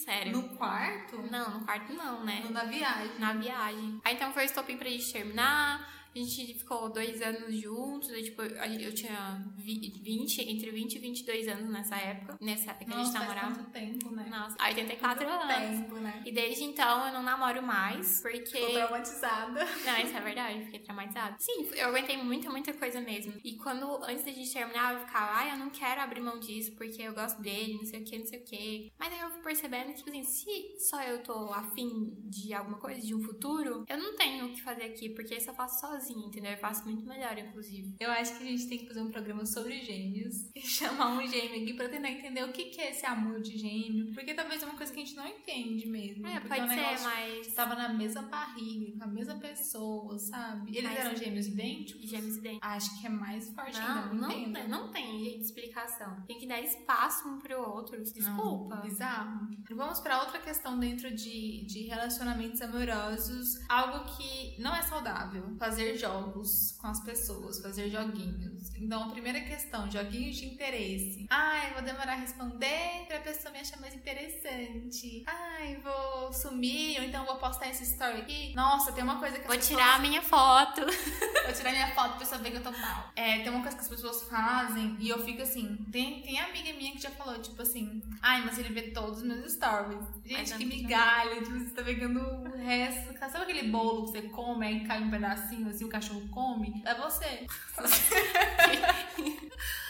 Sério. 0.05 0.33
No 0.33 0.57
quarto? 0.57 1.17
Não, 1.31 1.59
no 1.59 1.65
quarto 1.65 1.93
não, 1.95 2.25
né? 2.25 2.43
No- 2.45 2.51
Na 2.51 2.65
viagem. 2.65 3.19
Na 3.19 3.33
viagem. 3.33 4.01
Aí 4.05 4.15
então 4.15 4.33
foi 4.33 4.43
o 4.43 4.47
estopim 4.47 4.77
pra 4.77 4.89
gente 4.91 5.11
terminar. 5.13 5.89
A 6.15 6.19
gente 6.19 6.55
ficou 6.55 6.89
dois 6.93 7.21
anos 7.21 7.55
juntos. 7.61 8.09
Eu, 8.11 8.23
tipo, 8.23 8.43
eu 8.43 8.95
tinha 8.95 9.45
vi- 9.57 9.93
20, 10.03 10.41
entre 10.43 10.71
20 10.71 10.95
e 10.95 10.99
22 10.99 11.49
anos 11.49 11.69
nessa 11.71 11.97
época. 11.97 12.37
Nessa 12.41 12.71
época 12.71 12.85
que 12.85 12.93
a 12.93 12.97
gente 13.03 13.13
faz 13.13 13.21
namorava. 13.29 13.55
tanto 13.55 13.71
tempo, 13.71 14.11
né? 14.11 14.27
Nossa, 14.31 14.57
84 14.63 15.29
Muito 15.29 15.43
anos. 15.43 15.81
tempo, 15.81 15.95
né? 15.97 16.23
E 16.25 16.33
desde 16.33 16.63
então 16.65 17.07
eu 17.07 17.13
não 17.13 17.23
namoro 17.23 17.63
mais, 17.63 18.21
porque. 18.23 18.45
Ficou 18.47 18.71
traumatizada. 18.73 19.65
Não, 19.85 19.99
isso 20.01 20.17
é 20.17 20.21
verdade, 20.21 20.65
fiquei 20.67 20.81
traumatizada. 20.81 21.37
Sim, 21.39 21.69
eu 21.75 21.89
aguentei 21.89 22.17
muita, 22.17 22.49
muita 22.51 22.73
coisa 22.75 23.01
mesmo. 23.01 23.35
E 23.45 23.57
quando, 23.57 23.85
antes 24.05 24.25
da 24.25 24.31
gente 24.31 24.53
terminar, 24.53 24.95
eu 24.95 25.01
ficava, 25.01 25.33
ai, 25.33 25.53
eu 25.53 25.57
não 25.59 25.71
quero 25.71 26.01
abrir 26.01 26.21
mão 26.21 26.39
disso, 26.39 26.73
porque 26.77 27.03
eu 27.03 27.13
gosto 27.15 27.41
dele, 27.43 27.75
não 27.75 27.85
sei 27.85 28.01
o 28.01 28.05
que, 28.05 28.19
não 28.19 28.27
sei 28.27 28.39
o 28.41 28.45
que. 28.45 28.93
Mas 28.99 29.13
aí 29.13 29.21
eu 29.21 29.31
fui 29.31 29.43
percebendo 29.43 29.89
que, 29.89 29.95
tipo 29.95 30.11
assim, 30.11 30.23
se 30.25 30.79
só 30.89 31.03
eu 31.03 31.23
tô 31.23 31.53
afim 31.53 32.15
de 32.29 32.53
alguma 32.55 32.79
coisa, 32.79 33.01
de 33.01 33.15
um 33.15 33.23
futuro, 33.23 33.85
eu 33.89 33.99
não 33.99 34.15
tenho 34.17 34.47
o 34.47 34.53
que 34.53 34.63
fazer 34.63 34.85
aqui, 34.85 35.09
porque 35.11 35.35
isso 35.35 35.51
eu 35.51 35.55
faço 35.55 35.81
sozinha, 35.81 36.04
entendeu? 36.13 36.53
Eu 36.53 36.59
faço 36.59 36.85
muito 36.85 37.07
melhor, 37.07 37.37
inclusive. 37.39 37.95
Eu 38.01 38.11
acho 38.11 38.37
que 38.37 38.43
a 38.43 38.47
gente 38.47 38.69
tem 38.69 38.79
que 38.79 38.87
fazer 38.87 39.01
um 39.01 39.11
programa 39.11 39.45
sobre 39.47 39.81
gêmeos 39.81 40.51
e 40.55 40.61
chamar 40.61 41.17
um 41.17 41.27
gêmeo 41.27 41.63
aqui 41.63 41.75
pra 41.75 41.89
tentar 41.89 42.11
entender 42.11 42.45
o 42.45 42.53
que 42.53 42.67
que 42.67 42.81
é 42.81 42.91
esse 42.91 43.05
amor 43.07 43.41
de 43.41 43.57
gêmeo. 43.59 44.13
Porque 44.13 44.35
talvez 44.35 44.63
é 44.63 44.67
uma 44.67 44.77
coisa 44.77 44.93
que 44.93 45.01
a 45.01 45.05
gente 45.05 45.17
não 45.17 45.27
entende 45.27 45.87
mesmo. 45.89 46.27
É, 46.27 46.41
porque 46.41 46.49
pode 46.49 46.61
é 46.61 46.65
um 46.93 46.97
ser, 46.97 47.05
mas. 47.05 47.55
Tava 47.55 47.75
na 47.75 47.89
mesma 47.93 48.23
barriga, 48.23 48.99
com 48.99 49.05
a 49.05 49.07
mesma 49.07 49.35
pessoa, 49.37 50.19
sabe? 50.19 50.77
Eles 50.77 50.91
Mas- 50.91 50.99
eram 50.99 51.17
gêmeos 51.17 51.47
idênticos? 51.47 52.09
Gêmeos 52.09 52.37
idênticos. 52.37 52.69
Acho 52.69 53.01
que 53.01 53.07
é 53.07 53.11
mais 53.11 53.51
forte 53.51 53.79
Não, 53.79 53.87
ainda, 53.87 54.15
não, 54.15 54.15
não 54.15 54.29
tem, 54.53 54.69
não 54.69 54.91
tem 54.91 55.19
jeito 55.25 55.39
de 55.39 55.45
explicação. 55.45 56.23
Tem 56.27 56.39
que 56.39 56.47
dar 56.47 56.61
espaço 56.61 57.29
um 57.29 57.39
pro 57.39 57.61
outro. 57.61 58.03
Desculpa. 58.03 58.77
Não, 58.77 58.83
bizarro. 58.83 59.49
Vamos 59.71 60.01
pra 60.01 60.21
outra 60.21 60.39
questão 60.41 60.79
dentro 60.79 61.15
de, 61.15 61.65
de 61.67 61.83
relacionamentos 61.87 62.61
amorosos. 62.61 63.59
Algo 63.69 64.05
que 64.17 64.61
não 64.61 64.75
é 64.75 64.83
saudável. 64.83 65.57
Fazer 65.59 65.94
jogos 65.97 66.73
com 66.81 66.87
as 66.87 67.03
pessoas, 67.05 67.61
fazer 67.61 67.89
joguinhos. 67.89 68.75
Então, 68.77 69.05
a 69.05 69.11
primeira 69.11 69.41
questão, 69.41 69.91
joguinhos 69.91 70.37
de 70.37 70.47
interesse. 70.47 71.27
Ai, 71.31 71.73
vou 71.73 71.83
demorar 71.83 72.13
a 72.13 72.17
responder 72.17 73.07
pra 73.09 73.21
pessoa 73.21 73.53
me 73.53 73.61
achar 73.61 73.81
mais 73.81 73.95
interessante. 73.95 75.25
Ai, 75.27 75.77
vou 75.83 76.04
sumir, 76.35 76.99
ou 77.01 77.05
então 77.07 77.25
vou 77.25 77.37
postar 77.37 77.69
esse 77.69 77.85
story 77.85 78.21
aqui. 78.21 78.53
Nossa, 78.55 78.93
tem 78.93 79.03
uma 79.05 79.19
coisa 79.19 79.37
que 79.37 79.43
as 79.43 79.47
Vou 79.47 79.57
pessoas- 79.57 79.79
tirar 79.81 79.97
a 79.97 79.99
minha 80.01 80.23
foto. 80.23 80.81
Vou 81.45 81.53
tirar 81.55 81.71
minha 81.73 81.95
foto 81.95 82.11
pra 82.11 82.19
pessoa 82.19 82.41
ver 82.41 82.51
que 82.51 82.57
eu 82.57 82.63
tô 82.63 82.71
mal. 82.73 83.11
É, 83.17 83.41
tem 83.41 83.49
uma 83.51 83.61
coisa 83.63 83.77
que 83.77 83.83
as 83.83 83.89
pessoas 83.89 84.23
fazem 84.25 84.97
e 84.99 85.09
eu 85.09 85.23
fico 85.25 85.43
assim. 85.43 85.77
Tem, 85.93 86.23
tem 86.23 86.41
amiga 86.41 86.73
minha 86.73 86.93
que 86.93 86.99
já 87.03 87.11
falou, 87.11 87.41
tipo 87.41 87.61
assim, 87.63 88.03
ai, 88.23 88.43
mas 88.45 88.59
ele 88.59 88.73
vê 88.73 88.83
todos 88.91 89.19
os 89.19 89.23
meus 89.25 89.53
stories. 89.53 90.03
Gente, 90.25 90.55
que 90.55 90.65
migalha, 90.65 91.37
tipo, 91.43 91.59
você 91.59 91.71
tá 91.71 91.83
pegando 91.83 92.21
o 92.21 92.57
resto. 92.57 93.15
Sabe 93.19 93.39
aquele 93.45 93.69
bolo 93.69 94.07
que 94.07 94.13
você 94.13 94.23
come, 94.29 94.67
aí 94.67 94.87
cai 94.87 95.03
um 95.03 95.11
pedacinho 95.11 95.69
assim, 95.69 95.85
o 95.85 95.89
cachorro 95.89 96.27
come? 96.31 96.83
É 96.85 96.95
você. 96.95 97.47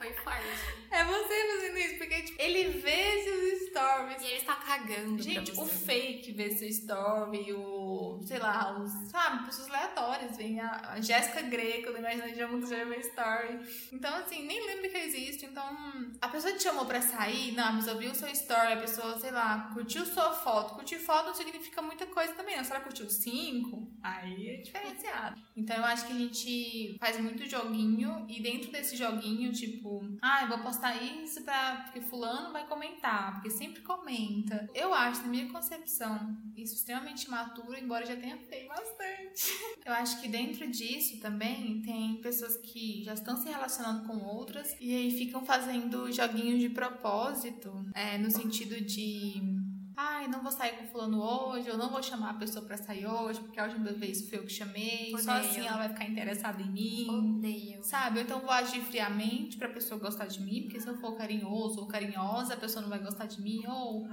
Foi 0.00 0.14
forte. 0.14 0.46
É 0.90 1.04
você 1.04 1.46
fazendo 1.52 1.78
isso, 1.78 1.98
porque 1.98 2.22
tipo, 2.22 2.40
ele 2.40 2.80
vê 2.80 3.22
seus 3.22 3.68
stories. 3.68 4.22
E 4.22 4.26
ele 4.28 4.36
está 4.36 4.54
cagando 4.54 5.22
Gente, 5.22 5.52
o 5.52 5.66
fake 5.66 6.32
vê 6.32 6.50
seu 6.52 6.66
story, 6.68 7.52
o. 7.52 8.18
sei 8.24 8.38
lá, 8.38 8.80
os. 8.80 8.90
sabe, 9.10 9.44
pessoas 9.44 9.68
aleatórias. 9.68 10.38
Vem 10.38 10.58
a, 10.58 10.92
a 10.92 11.00
Jéssica 11.02 11.42
Greco, 11.42 11.92
do 11.92 11.98
Imaginando 11.98 12.34
Juntos, 12.34 12.70
já 12.70 12.82
meu 12.86 12.98
story. 12.98 13.60
Então, 13.92 14.16
assim, 14.16 14.46
nem 14.46 14.66
lembro 14.66 14.90
que 14.90 14.96
eu 14.96 15.02
existo. 15.02 15.44
Então, 15.44 15.68
a 16.18 16.28
pessoa 16.28 16.54
te 16.54 16.62
chamou 16.62 16.86
pra 16.86 17.02
sair, 17.02 17.52
não, 17.52 17.64
a 17.68 17.76
pessoa 17.76 17.98
viu 17.98 18.10
o 18.10 18.14
seu 18.14 18.28
story, 18.28 18.72
a 18.72 18.80
pessoa, 18.80 19.20
sei 19.20 19.32
lá, 19.32 19.70
curtiu 19.74 20.06
sua 20.06 20.32
foto. 20.32 20.76
Curtir 20.76 20.98
foto 20.98 21.26
não 21.26 21.34
significa 21.34 21.82
muita 21.82 22.06
coisa 22.06 22.32
também, 22.32 22.56
não. 22.56 22.64
Se 22.64 22.70
ela 22.70 22.80
curtiu 22.80 23.10
cinco, 23.10 23.86
Aí 24.02 24.48
é 24.48 24.56
diferenciado. 24.56 25.40
Então 25.54 25.76
eu 25.76 25.84
acho 25.84 26.06
que 26.06 26.12
a 26.12 26.16
gente 26.16 26.96
faz 26.98 27.20
muito 27.20 27.48
joguinho 27.48 28.24
e 28.28 28.40
dentro 28.40 28.72
desse 28.72 28.96
joguinho, 28.96 29.52
tipo, 29.52 29.89
ah, 30.20 30.42
eu 30.42 30.48
vou 30.48 30.58
postar 30.58 31.02
isso 31.02 31.42
pra. 31.42 31.82
porque 31.84 32.00
fulano 32.00 32.52
vai 32.52 32.66
comentar, 32.66 33.34
porque 33.34 33.50
sempre 33.50 33.82
comenta. 33.82 34.68
Eu 34.74 34.92
acho, 34.94 35.22
na 35.22 35.28
minha 35.28 35.48
concepção, 35.50 36.36
isso 36.56 36.74
extremamente 36.74 37.28
maturo, 37.30 37.76
embora 37.76 38.06
já 38.06 38.16
tenha 38.16 38.38
feito 38.38 38.68
bastante. 38.68 39.50
Eu 39.84 39.92
acho 39.94 40.20
que 40.20 40.28
dentro 40.28 40.70
disso 40.70 41.18
também 41.20 41.80
tem 41.82 42.20
pessoas 42.20 42.56
que 42.56 43.02
já 43.02 43.14
estão 43.14 43.36
se 43.36 43.48
relacionando 43.48 44.06
com 44.06 44.18
outras 44.18 44.76
e 44.80 44.94
aí 44.94 45.10
ficam 45.10 45.44
fazendo 45.44 46.12
joguinhos 46.12 46.60
de 46.60 46.68
propósito, 46.68 47.72
é, 47.94 48.18
no 48.18 48.30
sentido 48.30 48.80
de 48.80 49.59
ai, 50.02 50.28
não 50.28 50.42
vou 50.42 50.50
sair 50.50 50.78
com 50.78 50.86
fulano 50.86 51.20
hoje, 51.20 51.68
eu 51.68 51.76
não 51.76 51.90
vou 51.90 52.02
chamar 52.02 52.30
a 52.30 52.34
pessoa 52.34 52.64
pra 52.64 52.76
sair 52.76 53.06
hoje, 53.06 53.40
porque 53.40 53.60
a 53.60 53.64
última 53.64 53.92
vez 53.92 54.26
foi 54.28 54.38
eu 54.38 54.44
que 54.44 54.52
chamei, 54.52 55.12
Odeio. 55.12 55.18
só 55.22 55.32
assim 55.32 55.66
ela 55.66 55.76
vai 55.76 55.88
ficar 55.90 56.06
interessada 56.06 56.62
em 56.62 56.70
mim. 56.70 57.36
Odeio. 57.36 57.84
Sabe? 57.84 58.20
Então 58.20 58.40
vou 58.40 58.50
agir 58.50 58.80
friamente 58.80 59.58
pra 59.58 59.68
pessoa 59.68 60.00
gostar 60.00 60.26
de 60.26 60.40
mim, 60.40 60.62
porque 60.62 60.80
se 60.80 60.88
eu 60.88 60.96
for 60.96 61.16
carinhoso 61.16 61.80
ou 61.80 61.86
carinhosa, 61.86 62.54
a 62.54 62.56
pessoa 62.56 62.80
não 62.80 62.88
vai 62.88 62.98
gostar 62.98 63.26
de 63.26 63.42
mim, 63.42 63.62
ou... 63.66 64.08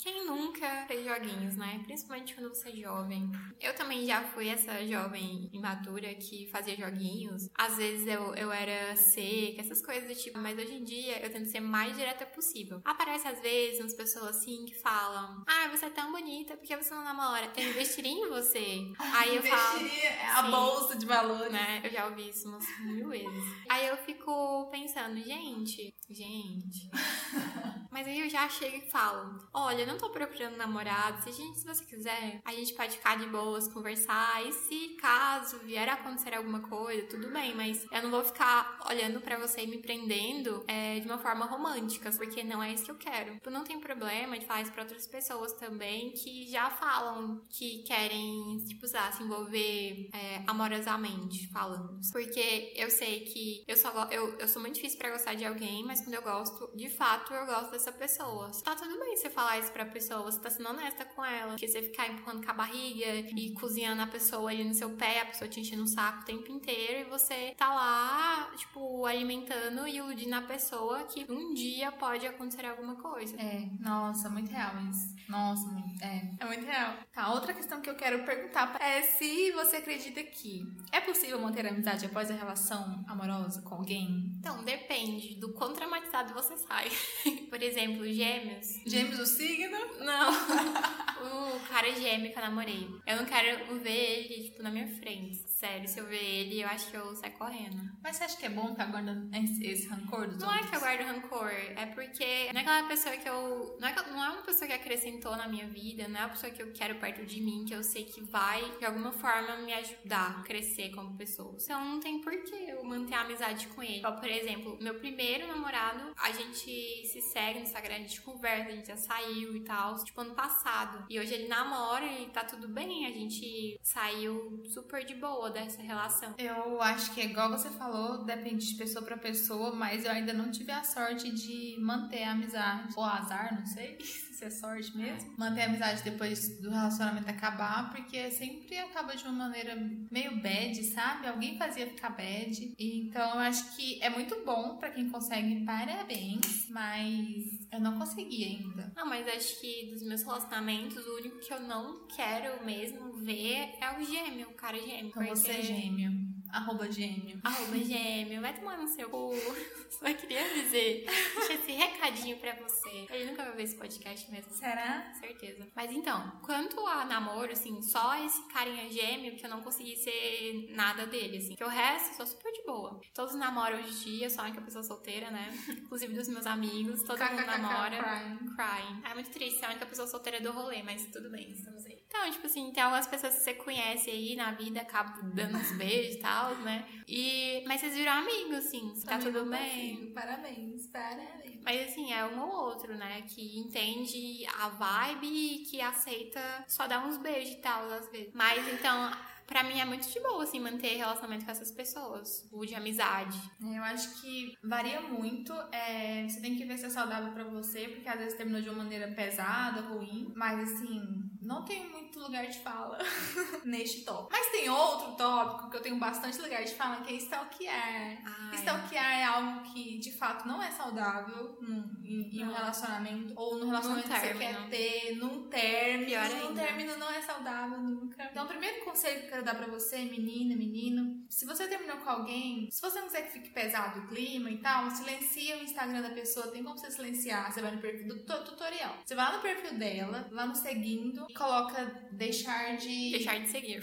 Quem 0.00 0.26
nunca 0.26 0.84
fez 0.88 1.06
joguinhos, 1.06 1.56
né? 1.56 1.80
Principalmente 1.84 2.34
quando 2.34 2.48
você 2.48 2.70
é 2.70 2.72
jovem. 2.72 3.30
Eu 3.60 3.74
também 3.74 4.04
já 4.04 4.22
fui 4.22 4.48
essa 4.48 4.84
jovem 4.84 5.48
imatura 5.52 6.12
que 6.14 6.48
fazia 6.50 6.76
joguinhos. 6.76 7.48
Às 7.54 7.76
vezes 7.76 8.06
eu, 8.06 8.34
eu 8.34 8.50
era 8.50 8.96
seca, 8.96 9.60
essas 9.60 9.80
coisas 9.80 10.08
do 10.08 10.20
tipo, 10.20 10.38
mas 10.38 10.58
hoje 10.58 10.74
em 10.74 10.84
dia 10.84 11.20
eu 11.24 11.30
tento 11.30 11.46
ser 11.48 11.60
mais 11.60 11.96
direta 11.96 12.26
possível. 12.26 12.80
Aparece 12.84 13.28
às 13.28 13.40
vezes 13.40 13.80
umas 13.80 13.94
pessoas 13.94 14.36
assim 14.36 14.64
que 14.64 14.74
falam 14.74 15.19
falam: 15.20 15.44
Ah, 15.46 15.68
você 15.68 15.86
é 15.86 15.90
tão 15.90 16.12
bonita, 16.12 16.56
por 16.56 16.66
que 16.66 16.76
você 16.76 16.94
não 16.94 17.04
namora? 17.04 17.50
Eu 17.56 17.70
investiria 17.70 18.12
em 18.12 18.28
você. 18.28 18.92
Aí 18.98 19.36
eu 19.36 19.42
falo. 19.42 19.86
É 19.86 20.26
a 20.26 20.42
bolsa 20.42 20.96
de 20.96 21.06
valores. 21.06 21.52
Né? 21.52 21.80
Eu 21.84 21.90
já 21.90 22.06
ouvi 22.06 22.28
isso 22.28 22.48
umas 22.48 22.64
mil 22.80 23.08
vezes. 23.08 23.44
Aí 23.68 23.86
eu 23.86 23.96
fico 23.98 24.68
pensando, 24.70 25.16
gente, 25.22 25.94
gente. 26.14 26.90
Mas 27.90 28.06
aí 28.06 28.20
eu 28.20 28.30
já 28.30 28.48
chego 28.48 28.76
e 28.76 28.90
falo: 28.90 29.40
Olha, 29.52 29.82
eu 29.82 29.86
não 29.86 29.98
tô 29.98 30.10
procurando 30.10 30.56
namorado. 30.56 31.22
Se, 31.22 31.32
gente, 31.32 31.58
se 31.58 31.66
você 31.66 31.84
quiser, 31.84 32.40
a 32.44 32.52
gente 32.52 32.72
pode 32.74 32.96
ficar 32.96 33.18
de 33.18 33.26
boas, 33.26 33.68
conversar. 33.68 34.46
E 34.46 34.52
se 34.52 34.96
caso 35.00 35.58
vier 35.60 35.88
a 35.88 35.94
acontecer 35.94 36.34
alguma 36.34 36.60
coisa, 36.60 37.06
tudo 37.08 37.30
bem. 37.30 37.54
Mas 37.54 37.84
eu 37.90 38.02
não 38.02 38.10
vou 38.10 38.24
ficar 38.24 38.78
olhando 38.88 39.20
para 39.20 39.38
você 39.38 39.62
e 39.62 39.66
me 39.66 39.78
prendendo 39.78 40.64
é, 40.68 41.00
de 41.00 41.06
uma 41.06 41.18
forma 41.18 41.46
romântica, 41.46 42.10
porque 42.12 42.44
não 42.44 42.62
é 42.62 42.72
isso 42.72 42.84
que 42.84 42.90
eu 42.90 42.98
quero. 42.98 43.40
Eu 43.44 43.50
não 43.50 43.64
tenho 43.64 43.80
problema 43.80 44.38
de 44.38 44.46
falar 44.46 44.62
isso 44.62 44.72
pra 44.72 44.82
outras 44.82 45.06
pessoas 45.06 45.52
também 45.54 46.12
que 46.12 46.46
já 46.48 46.70
falam 46.70 47.44
que 47.48 47.82
querem, 47.82 48.56
tipo, 48.68 48.84
usar, 48.84 49.12
se 49.12 49.22
envolver 49.22 50.08
é, 50.14 50.42
amorosamente, 50.46 51.48
falando. 51.48 52.00
Porque 52.12 52.72
eu 52.76 52.90
sei 52.90 53.20
que 53.24 53.64
eu 53.66 53.76
só 53.76 53.90
eu, 54.10 54.38
eu 54.38 54.48
sou 54.48 54.62
muito 54.62 54.76
difícil 54.76 54.98
para 54.98 55.10
gostar 55.10 55.34
de 55.34 55.44
alguém, 55.44 55.84
mas 55.84 55.99
quando 56.02 56.14
eu 56.14 56.22
gosto, 56.22 56.70
de 56.74 56.88
fato, 56.88 57.32
eu 57.32 57.46
gosto 57.46 57.70
dessa 57.70 57.92
pessoa. 57.92 58.50
Tá 58.64 58.74
tudo 58.74 58.98
bem 58.98 59.16
você 59.16 59.30
falar 59.30 59.58
isso 59.58 59.72
pra 59.72 59.84
pessoa, 59.84 60.22
você 60.22 60.40
tá 60.40 60.50
sendo 60.50 60.68
honesta 60.68 61.04
com 61.04 61.24
ela. 61.24 61.56
Que 61.56 61.68
você 61.68 61.82
ficar 61.82 62.08
empurrando 62.08 62.44
com 62.44 62.50
a 62.50 62.54
barriga 62.54 63.06
e 63.36 63.52
cozinhando 63.54 64.02
a 64.02 64.06
pessoa 64.06 64.50
ali 64.50 64.64
no 64.64 64.74
seu 64.74 64.90
pé, 64.90 65.20
a 65.20 65.26
pessoa 65.26 65.48
te 65.48 65.60
enchendo 65.60 65.84
o 65.84 65.86
saco 65.86 66.22
o 66.22 66.24
tempo 66.24 66.50
inteiro 66.50 67.00
e 67.00 67.10
você 67.10 67.54
tá 67.56 67.72
lá, 67.72 68.50
tipo, 68.56 69.04
alimentando 69.06 69.86
e 69.86 69.96
iludindo 69.96 70.34
a 70.34 70.42
pessoa 70.42 71.04
que 71.04 71.26
um 71.30 71.54
dia 71.54 71.92
pode 71.92 72.26
acontecer 72.26 72.66
alguma 72.66 72.96
coisa. 72.96 73.36
É, 73.40 73.68
nossa, 73.78 74.28
muito 74.28 74.50
real 74.50 74.72
isso. 74.90 75.14
Nossa, 75.28 75.68
é, 76.02 76.30
é 76.38 76.44
muito 76.44 76.64
real. 76.64 76.94
Tá, 77.12 77.32
outra 77.32 77.52
questão 77.54 77.80
que 77.80 77.88
eu 77.88 77.94
quero 77.94 78.24
perguntar 78.24 78.76
é 78.80 79.02
se 79.02 79.52
você 79.52 79.76
acredita 79.76 80.22
que 80.22 80.62
é 80.92 81.00
possível 81.00 81.40
manter 81.40 81.66
a 81.66 81.70
amizade 81.70 82.06
após 82.06 82.30
a 82.30 82.34
relação 82.34 83.04
amorosa 83.06 83.62
com 83.62 83.74
alguém? 83.74 84.32
Então, 84.38 84.62
depende 84.64 85.34
do 85.36 85.52
quão 85.52 85.74
traumatizado 85.90 86.32
você 86.32 86.56
sai. 86.56 86.88
Por 87.50 87.60
exemplo, 87.60 88.06
gêmeos. 88.06 88.80
Gêmeos 88.86 89.18
o 89.18 89.26
signo? 89.26 89.76
Não. 89.98 90.30
o 91.56 91.60
cara 91.68 91.92
gêmeo 91.92 92.32
que 92.32 92.38
eu 92.38 92.42
namorei. 92.42 92.88
Eu 93.06 93.16
não 93.16 93.26
quero 93.26 93.78
ver 93.80 94.30
ele, 94.30 94.44
tipo, 94.44 94.62
na 94.62 94.70
minha 94.70 94.86
frente. 94.86 95.49
Sério, 95.60 95.86
se 95.86 96.00
eu 96.00 96.06
ver 96.06 96.24
ele, 96.24 96.62
eu 96.62 96.68
acho 96.68 96.90
que 96.90 96.96
eu 96.96 97.14
saio 97.14 97.34
correndo. 97.34 97.82
Mas 98.02 98.16
você 98.16 98.24
acha 98.24 98.36
que 98.38 98.46
é 98.46 98.48
bom 98.48 98.68
ficar 98.68 98.86
guardando 98.86 99.28
esse 99.36 99.86
rancor 99.88 100.26
dos 100.26 100.38
Não 100.38 100.48
outros? 100.48 100.66
é 100.66 100.70
que 100.70 100.76
eu 100.76 100.80
guardo 100.80 101.02
rancor, 101.02 101.50
é 101.50 101.84
porque 101.84 102.50
não 102.54 102.60
é 102.60 102.62
aquela 102.62 102.88
pessoa 102.88 103.14
que 103.18 103.28
eu. 103.28 103.76
Não 103.78 103.86
é, 103.86 103.94
não 104.10 104.24
é 104.24 104.30
uma 104.30 104.42
pessoa 104.42 104.66
que 104.66 104.72
acrescentou 104.72 105.36
na 105.36 105.46
minha 105.46 105.66
vida, 105.66 106.08
não 106.08 106.18
é 106.18 106.22
uma 106.24 106.30
pessoa 106.30 106.50
que 106.50 106.62
eu 106.62 106.72
quero 106.72 106.94
perto 106.94 107.26
de 107.26 107.42
mim, 107.42 107.66
que 107.68 107.74
eu 107.74 107.82
sei 107.82 108.04
que 108.04 108.22
vai, 108.22 108.78
de 108.78 108.86
alguma 108.86 109.12
forma, 109.12 109.58
me 109.58 109.74
ajudar 109.74 110.38
a 110.40 110.42
crescer 110.44 110.94
como 110.94 111.14
pessoa. 111.18 111.54
Então 111.62 111.84
não 111.84 112.00
tem 112.00 112.22
porquê 112.22 112.54
eu 112.68 112.82
manter 112.82 113.16
a 113.16 113.20
amizade 113.20 113.66
com 113.68 113.82
ele. 113.82 113.98
Então, 113.98 114.16
por 114.16 114.30
exemplo, 114.30 114.78
meu 114.80 114.94
primeiro 114.94 115.46
namorado, 115.46 116.14
a 116.16 116.32
gente 116.32 117.06
se 117.06 117.20
segue 117.20 117.58
no 117.58 117.64
Instagram, 117.66 117.96
a 117.96 117.98
gente 117.98 118.22
conversa, 118.22 118.70
a 118.70 118.74
gente 118.74 118.88
já 118.88 118.96
saiu 118.96 119.54
e 119.54 119.60
tal, 119.60 120.02
tipo, 120.02 120.18
ano 120.22 120.34
passado. 120.34 121.04
E 121.10 121.20
hoje 121.20 121.34
ele 121.34 121.48
namora 121.48 122.06
e 122.06 122.30
tá 122.30 122.44
tudo 122.44 122.66
bem, 122.66 123.04
a 123.04 123.10
gente 123.10 123.78
saiu 123.82 124.62
super 124.64 125.04
de 125.04 125.14
boa 125.14 125.49
dessa 125.50 125.82
relação? 125.82 126.34
Eu 126.38 126.80
acho 126.82 127.12
que, 127.12 127.20
igual 127.20 127.50
você 127.50 127.70
falou, 127.70 128.24
depende 128.24 128.66
de 128.66 128.74
pessoa 128.76 129.04
para 129.04 129.16
pessoa, 129.16 129.74
mas 129.74 130.04
eu 130.04 130.10
ainda 130.10 130.32
não 130.32 130.50
tive 130.50 130.72
a 130.72 130.84
sorte 130.84 131.30
de 131.30 131.76
manter 131.80 132.24
a 132.24 132.32
amizade. 132.32 132.92
Ou 132.96 133.04
azar, 133.04 133.58
não 133.58 133.66
sei 133.66 133.98
se 134.40 134.44
é 134.46 134.50
sorte 134.50 134.96
mesmo. 134.96 135.34
Manter 135.36 135.62
a 135.62 135.66
amizade 135.66 136.02
depois 136.02 136.60
do 136.60 136.70
relacionamento 136.70 137.28
acabar, 137.28 137.90
porque 137.90 138.30
sempre 138.30 138.78
acaba 138.78 139.14
de 139.14 139.22
uma 139.24 139.32
maneira 139.32 139.76
meio 140.10 140.40
bad, 140.40 140.82
sabe? 140.84 141.28
Alguém 141.28 141.58
fazia 141.58 141.86
ficar 141.86 142.10
bad. 142.10 142.74
Então 142.78 143.34
eu 143.34 143.40
acho 143.40 143.76
que 143.76 144.02
é 144.02 144.08
muito 144.08 144.42
bom 144.44 144.78
para 144.78 144.90
quem 144.90 145.10
consegue, 145.10 145.64
parabéns, 145.64 146.68
mas 146.70 147.44
eu 147.70 147.80
não 147.80 147.98
consegui 147.98 148.44
ainda. 148.44 148.92
Não, 148.96 149.06
mas 149.06 149.28
acho 149.28 149.60
que 149.60 149.90
dos 149.92 150.02
meus 150.02 150.22
relacionamentos, 150.22 151.06
o 151.06 151.16
único 151.16 151.38
que 151.38 151.52
eu 151.52 151.60
não 151.60 152.06
quero 152.08 152.64
mesmo 152.64 153.12
ver 153.12 153.74
é 153.80 153.98
o 153.98 154.04
gêmeo, 154.04 154.48
o 154.48 154.54
cara 154.54 154.78
gêmeo. 154.78 155.08
Então 155.08 155.26
você 155.26 155.50
é 155.50 155.62
gêmeo. 155.62 156.12
Arroba 156.52 156.90
gêmeo. 156.90 157.40
Arroba 157.44 157.76
gêmeo. 157.78 158.40
Vai 158.40 158.54
tomar 158.54 158.78
no 158.78 158.88
seu 158.88 159.08
cu. 159.08 159.32
Só 159.90 160.12
queria 160.14 160.42
dizer. 160.54 161.04
Deixa 161.06 161.52
esse 161.54 161.72
recadinho 161.72 162.38
pra 162.38 162.54
você. 162.56 163.06
Ele 163.10 163.30
nunca 163.30 163.44
vai 163.44 163.56
ver 163.56 163.62
esse 163.64 163.76
podcast 163.76 164.30
mesmo. 164.30 164.52
Será? 164.52 165.12
Certeza. 165.14 165.68
Mas 165.74 165.90
então, 165.92 166.40
quanto 166.42 166.86
a 166.86 167.04
namoro, 167.04 167.52
assim, 167.52 167.80
só 167.82 168.14
esse 168.24 168.42
carinha 168.48 168.90
gêmeo 168.90 169.36
que 169.36 169.44
eu 169.44 169.50
não 169.50 169.62
consegui 169.62 169.96
ser 169.96 170.68
nada 170.70 171.06
dele, 171.06 171.38
assim. 171.38 171.54
Que 171.54 171.64
o 171.64 171.68
resto, 171.68 172.16
sou 172.16 172.26
super 172.26 172.52
de 172.52 172.64
boa. 172.64 173.00
Todos 173.14 173.34
namoram 173.34 173.78
hoje 173.78 173.90
em 173.90 174.16
dia, 174.16 174.30
só 174.30 174.42
a 174.42 174.44
única 174.44 174.60
pessoa 174.60 174.82
solteira, 174.82 175.30
né? 175.30 175.50
Inclusive 175.68 176.14
dos 176.14 176.28
meus 176.28 176.46
amigos. 176.46 177.02
Todo 177.02 177.22
mundo 177.22 177.46
namora. 177.46 177.98
Crying. 177.98 178.38
crying. 178.56 179.02
É 179.04 179.14
muito 179.14 179.30
triste, 179.30 179.62
é 179.62 179.66
a 179.66 179.70
única 179.70 179.86
pessoa 179.86 180.06
solteira 180.06 180.40
do 180.40 180.52
rolê, 180.52 180.82
mas 180.82 181.06
tudo 181.06 181.30
bem, 181.30 181.50
estamos 181.50 181.84
aí. 181.86 181.99
Então, 182.12 182.28
tipo 182.28 182.44
assim, 182.44 182.72
tem 182.72 182.82
algumas 182.82 183.06
pessoas 183.06 183.36
que 183.36 183.42
você 183.42 183.54
conhece 183.54 184.10
aí 184.10 184.34
na 184.34 184.50
vida, 184.50 184.80
acaba 184.80 185.22
dando 185.32 185.56
uns 185.56 185.70
beijos 185.78 186.16
e 186.16 186.18
tal, 186.18 186.56
né? 186.56 186.84
E... 187.06 187.62
Mas 187.68 187.80
vocês 187.80 187.94
viram 187.94 188.10
amigos, 188.10 188.66
assim, 188.66 188.92
tá 189.06 189.16
tudo 189.16 189.48
bem. 189.48 190.12
Parabéns, 190.12 190.88
parabéns. 190.88 191.60
Mas 191.62 191.88
assim, 191.88 192.12
é 192.12 192.26
um 192.26 192.40
ou 192.40 192.64
outro, 192.64 192.96
né? 192.96 193.22
Que 193.22 193.60
entende 193.60 194.44
a 194.58 194.68
vibe 194.70 195.26
e 195.28 195.58
que 195.62 195.80
aceita 195.80 196.40
só 196.66 196.88
dar 196.88 197.06
uns 197.06 197.16
beijos 197.16 197.52
e 197.52 197.58
tal, 197.58 197.88
às 197.92 198.10
vezes. 198.10 198.32
Mas 198.34 198.66
então, 198.72 199.12
Pra 199.50 199.64
mim 199.64 199.80
é 199.80 199.84
muito 199.84 200.08
de 200.08 200.20
boa, 200.20 200.44
assim, 200.44 200.60
manter 200.60 200.94
relacionamento 200.96 201.44
com 201.44 201.50
essas 201.50 201.72
pessoas. 201.72 202.48
O 202.52 202.64
de 202.64 202.76
amizade. 202.76 203.36
Eu 203.60 203.82
acho 203.82 204.20
que 204.20 204.56
varia 204.62 205.00
muito. 205.00 205.52
É, 205.72 206.24
você 206.28 206.40
tem 206.40 206.54
que 206.54 206.64
ver 206.64 206.78
se 206.78 206.86
é 206.86 206.88
saudável 206.88 207.32
para 207.32 207.42
você, 207.42 207.88
porque 207.88 208.08
às 208.08 208.16
vezes 208.16 208.34
terminou 208.34 208.62
de 208.62 208.68
uma 208.68 208.84
maneira 208.84 209.08
pesada, 209.08 209.80
ruim. 209.80 210.32
Mas 210.36 210.72
assim, 210.72 211.28
não 211.40 211.64
tem 211.64 211.88
muito 211.88 212.18
lugar 212.18 212.46
de 212.46 212.58
fala 212.58 212.98
neste 213.64 214.02
tópico. 214.02 214.30
Mas 214.30 214.50
tem 214.50 214.68
outro 214.68 215.16
tópico 215.16 215.70
que 215.70 215.76
eu 215.76 215.82
tenho 215.82 215.98
bastante 215.98 216.40
lugar 216.40 216.62
de 216.62 216.74
fala, 216.74 217.00
que 217.00 217.14
é 217.14 217.16
stalkear. 217.16 218.18
Ah, 218.24 218.50
stalkear 218.54 219.12
é. 219.12 219.20
é 219.20 219.24
algo 219.24 219.62
que 219.72 219.98
de 219.98 220.12
fato 220.12 220.46
não 220.46 220.62
é 220.62 220.70
saudável 220.70 221.58
num, 221.60 221.90
em, 222.04 222.38
em 222.38 222.44
um 222.44 222.52
relacionamento. 222.52 223.32
Ou 223.36 223.56
no 223.56 223.66
relacionamento 223.66 224.08
que 224.08 224.20
você 224.20 224.34
quer 224.34 224.68
ter, 224.68 225.16
num 225.16 225.48
término. 225.48 226.06
Pior 226.06 226.28
num 226.28 226.54
término 226.54 226.96
não 226.96 227.10
é 227.10 227.22
saudável 227.22 227.78
nunca. 227.78 228.22
Então, 228.24 228.44
o 228.44 228.48
primeiro 228.48 228.84
conselho 228.84 229.22
que 229.22 229.28
quero 229.28 229.44
dar 229.44 229.54
pra 229.54 229.66
você, 229.66 229.98
menina, 229.98 230.54
menino, 230.54 231.24
se 231.28 231.46
você 231.46 231.66
terminou 231.66 231.98
com 231.98 232.10
alguém, 232.10 232.68
se 232.70 232.80
você 232.82 233.00
não 233.00 233.06
quiser 233.06 233.22
que 233.22 233.32
fique 233.32 233.50
pesado 233.50 234.00
o 234.00 234.08
clima 234.08 234.50
e 234.50 234.58
tal, 234.58 234.90
silencia 234.90 235.56
o 235.56 235.62
Instagram 235.62 236.02
da 236.02 236.10
pessoa, 236.10 236.48
tem 236.48 236.62
como 236.62 236.76
você 236.76 236.90
silenciar. 236.90 237.52
Você 237.52 237.62
vai 237.62 237.74
no 237.74 237.80
perfil 237.80 238.08
do 238.08 238.22
tutorial. 238.44 238.96
Você 239.04 239.14
vai 239.14 239.26
lá 239.26 239.36
no 239.36 239.42
perfil 239.42 239.78
dela, 239.78 240.28
lá 240.30 240.46
no 240.46 240.54
seguindo, 240.54 241.26
coloca 241.34 241.84
deixar 242.12 242.76
de. 242.76 243.10
Deixar 243.12 243.40
de 243.40 243.48
seguir. 243.48 243.82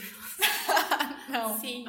não. 1.29 1.59
Sim. 1.59 1.85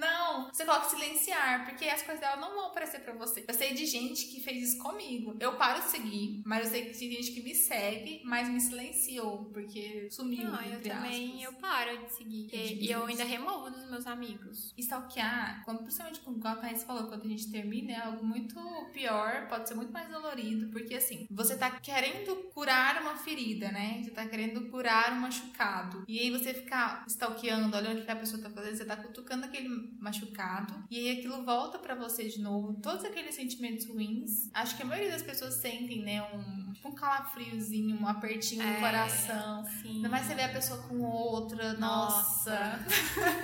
Não, 0.00 0.48
você 0.50 0.64
coloca 0.64 0.88
silenciar, 0.88 1.66
porque 1.66 1.84
as 1.84 2.02
coisas 2.02 2.20
dela 2.20 2.36
não 2.36 2.54
vão 2.54 2.66
aparecer 2.68 3.00
pra 3.00 3.12
você. 3.12 3.44
Eu 3.46 3.54
sei 3.54 3.74
de 3.74 3.84
gente 3.84 4.28
que 4.28 4.40
fez 4.40 4.70
isso 4.70 4.82
comigo. 4.82 5.36
Eu 5.38 5.56
paro 5.56 5.82
de 5.82 5.90
seguir, 5.90 6.42
mas 6.46 6.64
eu 6.64 6.70
sei 6.70 6.86
que 6.86 6.98
tem 6.98 7.10
gente 7.10 7.32
que 7.32 7.42
me 7.42 7.54
segue, 7.54 8.22
mas 8.24 8.48
me 8.48 8.60
silenciou, 8.60 9.44
porque 9.52 10.08
sumiu. 10.10 10.50
Não, 10.50 10.62
eu 10.62 10.80
também, 10.80 11.42
eu 11.42 11.52
paro 11.54 11.98
de 12.06 12.12
seguir. 12.14 12.48
E, 12.50 12.86
e 12.86 12.90
eu 12.90 13.04
ainda 13.04 13.24
removo 13.24 13.70
dos 13.70 13.88
meus 13.90 14.06
amigos. 14.06 14.72
Stalkear, 14.78 15.62
quando, 15.66 15.82
principalmente 15.82 16.20
como 16.20 16.40
a 16.46 16.56
Thaís 16.56 16.82
falou, 16.82 17.06
quando 17.06 17.26
a 17.26 17.28
gente 17.28 17.50
termina, 17.50 17.92
é 17.92 18.00
algo 18.00 18.24
muito 18.24 18.56
pior, 18.94 19.48
pode 19.48 19.68
ser 19.68 19.74
muito 19.74 19.92
mais 19.92 20.08
dolorido, 20.08 20.70
porque 20.70 20.94
assim, 20.94 21.26
você 21.30 21.58
tá 21.58 21.78
querendo 21.78 22.34
curar 22.54 23.02
uma 23.02 23.16
ferida, 23.16 23.70
né? 23.70 24.00
Você 24.02 24.10
tá 24.10 24.26
querendo 24.26 24.70
curar 24.70 25.12
um 25.12 25.20
machucado. 25.20 26.04
E 26.08 26.18
aí 26.18 26.30
você 26.30 26.54
ficar 26.54 27.04
stalkeando, 27.06 27.76
olhando 27.76 28.00
o 28.00 28.04
que 28.04 28.10
a 28.10 28.16
pessoa 28.16 28.42
tá 28.42 28.48
fazendo, 28.48 28.76
você 28.76 28.84
tá 28.84 28.96
cutucando 28.96 29.44
aquele 29.44 29.89
machucado. 29.98 30.84
E 30.90 30.98
aí 30.98 31.18
aquilo 31.18 31.44
volta 31.44 31.78
para 31.78 31.94
você 31.94 32.28
de 32.28 32.40
novo. 32.40 32.74
Todos 32.80 33.04
aqueles 33.04 33.34
sentimentos 33.34 33.86
ruins. 33.86 34.50
Acho 34.52 34.76
que 34.76 34.82
a 34.82 34.86
maioria 34.86 35.10
das 35.10 35.22
pessoas 35.22 35.54
sentem, 35.54 36.02
né? 36.02 36.22
Um, 36.22 36.72
tipo 36.72 36.88
um 36.88 36.94
calafriozinho, 36.94 38.00
um 38.00 38.06
apertinho 38.06 38.62
é, 38.62 38.74
no 38.74 38.80
coração. 38.80 39.64
Sim. 39.82 39.96
Ainda 39.96 40.08
mais 40.08 40.26
você 40.26 40.34
vê 40.34 40.42
a 40.42 40.52
pessoa 40.52 40.82
com 40.82 41.00
outra. 41.00 41.74
Nossa. 41.74 42.50
nossa. 42.50 42.86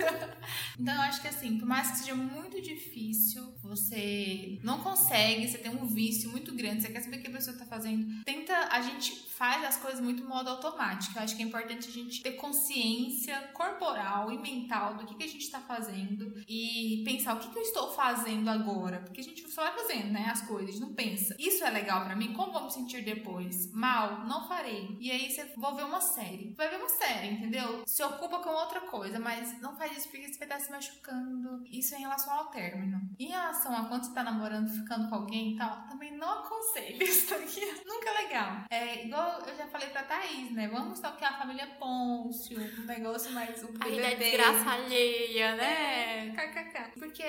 então 0.79 0.93
eu 0.93 1.01
acho 1.01 1.21
que 1.21 1.27
assim, 1.27 1.57
por 1.57 1.67
mais 1.67 1.91
que 1.91 1.97
seja 1.99 2.15
muito 2.15 2.61
difícil, 2.61 3.55
você 3.61 4.59
não 4.63 4.79
consegue, 4.79 5.47
você 5.47 5.57
tem 5.57 5.71
um 5.71 5.85
vício 5.85 6.29
muito 6.29 6.53
grande, 6.55 6.81
você 6.81 6.89
quer 6.89 7.01
saber 7.01 7.17
o 7.17 7.21
que 7.21 7.27
a 7.27 7.31
pessoa 7.31 7.57
tá 7.57 7.65
fazendo. 7.65 8.23
Tenta, 8.23 8.53
a 8.71 8.81
gente 8.81 9.27
faz 9.37 9.63
as 9.63 9.77
coisas 9.77 10.01
muito 10.01 10.25
modo 10.25 10.49
automático. 10.49 11.17
Eu 11.17 11.23
acho 11.23 11.35
que 11.35 11.43
é 11.43 11.45
importante 11.45 11.87
a 11.87 11.91
gente 11.91 12.21
ter 12.21 12.31
consciência 12.31 13.39
corporal 13.53 14.31
e 14.31 14.37
mental 14.39 14.95
do 14.95 15.05
que, 15.05 15.15
que 15.15 15.23
a 15.23 15.27
gente 15.27 15.43
está 15.43 15.59
fazendo 15.59 16.43
e 16.47 17.03
pensar 17.05 17.35
o 17.35 17.39
que, 17.39 17.49
que 17.49 17.57
eu 17.57 17.63
estou 17.63 17.91
fazendo 17.91 18.49
agora. 18.49 18.99
Porque 19.01 19.21
a 19.21 19.23
gente 19.23 19.47
só 19.49 19.63
vai 19.63 19.73
fazendo, 19.73 20.11
né? 20.11 20.27
As 20.31 20.41
coisas, 20.41 20.79
não 20.79 20.93
pensa. 20.93 21.35
Isso 21.37 21.63
é 21.63 21.69
legal 21.69 22.03
para 22.03 22.15
mim? 22.15 22.33
Como 22.33 22.51
vou 22.51 22.63
me 22.63 22.71
sentir 22.71 23.03
depois? 23.03 23.71
Mal? 23.71 24.25
Não 24.25 24.47
farei. 24.47 24.97
E 24.99 25.11
aí 25.11 25.29
você 25.29 25.45
vou 25.55 25.75
ver 25.75 25.85
uma 25.85 26.01
série. 26.01 26.53
Vai 26.57 26.69
ver 26.69 26.77
uma 26.77 26.89
série, 26.89 27.27
entendeu? 27.27 27.83
Se 27.85 28.03
ocupa 28.03 28.39
com 28.39 28.49
outra 28.49 28.81
coisa, 28.81 29.19
mas 29.19 29.59
não 29.61 29.75
faz 29.77 29.95
isso 29.95 30.09
porque 30.09 30.27
você 30.27 30.39
vai 30.39 30.47
estar 30.47 30.59
se 30.59 30.71
machucando. 30.71 31.63
Isso 31.71 31.93
é 31.93 31.99
em 31.99 32.01
relação 32.01 32.33
ao 32.33 32.47
término. 32.47 32.99
Em 33.19 33.27
relação 33.27 33.75
a 33.75 33.85
quando 33.85 34.05
você 34.05 34.13
tá 34.13 34.23
namorando, 34.23 34.69
ficando 34.69 35.09
com 35.09 35.15
alguém 35.15 35.53
e 35.53 35.57
tal, 35.57 35.87
também 35.87 36.17
não 36.17 36.39
aconselho 36.39 37.03
isso 37.03 37.33
aqui. 37.35 37.61
Nunca 37.85 38.09
é 38.09 38.23
legal. 38.23 38.63
É 38.69 39.05
igual 39.05 39.26
eu 39.47 39.55
já 39.55 39.67
falei 39.67 39.89
pra 39.89 40.03
Thaís, 40.03 40.51
né? 40.51 40.67
Vamos 40.67 40.99
tocar 40.99 41.31
a 41.31 41.37
família 41.37 41.67
Pôncio, 41.79 42.59
um 42.59 42.85
negócio 42.85 43.31
mais. 43.31 43.61
O 43.63 43.69
Aí 43.79 44.01
da 44.01 44.13
desgraça 44.13 44.69
alheia, 44.69 45.55
né? 45.55 46.27
É, 46.27 46.31
kkk. 46.31 46.99
Porque 46.99 47.23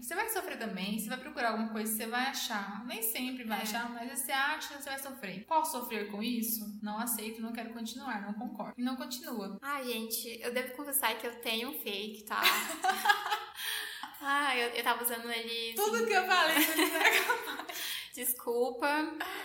você 0.00 0.14
vai 0.14 0.28
sofrer 0.30 0.58
também, 0.58 0.98
você 0.98 1.08
vai 1.08 1.18
procurar 1.18 1.50
alguma 1.50 1.68
coisa, 1.68 1.92
você 1.92 2.06
vai 2.06 2.26
achar. 2.26 2.84
Nem 2.86 3.02
sempre 3.02 3.44
vai 3.44 3.60
é. 3.60 3.62
achar, 3.62 3.90
mas 3.90 4.18
você 4.18 4.32
acha, 4.32 4.74
você 4.74 4.90
vai 4.90 4.98
sofrer. 4.98 5.44
Posso 5.46 5.78
sofrer 5.78 6.10
com 6.10 6.22
isso? 6.22 6.78
Não 6.82 6.98
aceito, 6.98 7.40
não 7.40 7.52
quero 7.52 7.72
continuar, 7.72 8.22
não 8.22 8.34
concordo. 8.34 8.74
E 8.76 8.82
não 8.82 8.96
continua. 8.96 9.58
Ai, 9.62 9.84
gente, 9.84 10.40
eu 10.40 10.52
devo 10.52 10.74
confessar 10.74 11.16
que 11.18 11.26
eu 11.26 11.40
tenho 11.40 11.70
um 11.70 11.74
fake, 11.80 12.24
tá? 12.24 12.40
ah, 14.22 14.56
eu, 14.56 14.70
eu 14.70 14.82
tava 14.84 15.02
usando 15.02 15.30
ele. 15.30 15.74
Tudo 15.74 16.06
que 16.06 16.12
eu 16.12 16.24
falei. 16.24 16.56
Desculpa, 18.14 18.86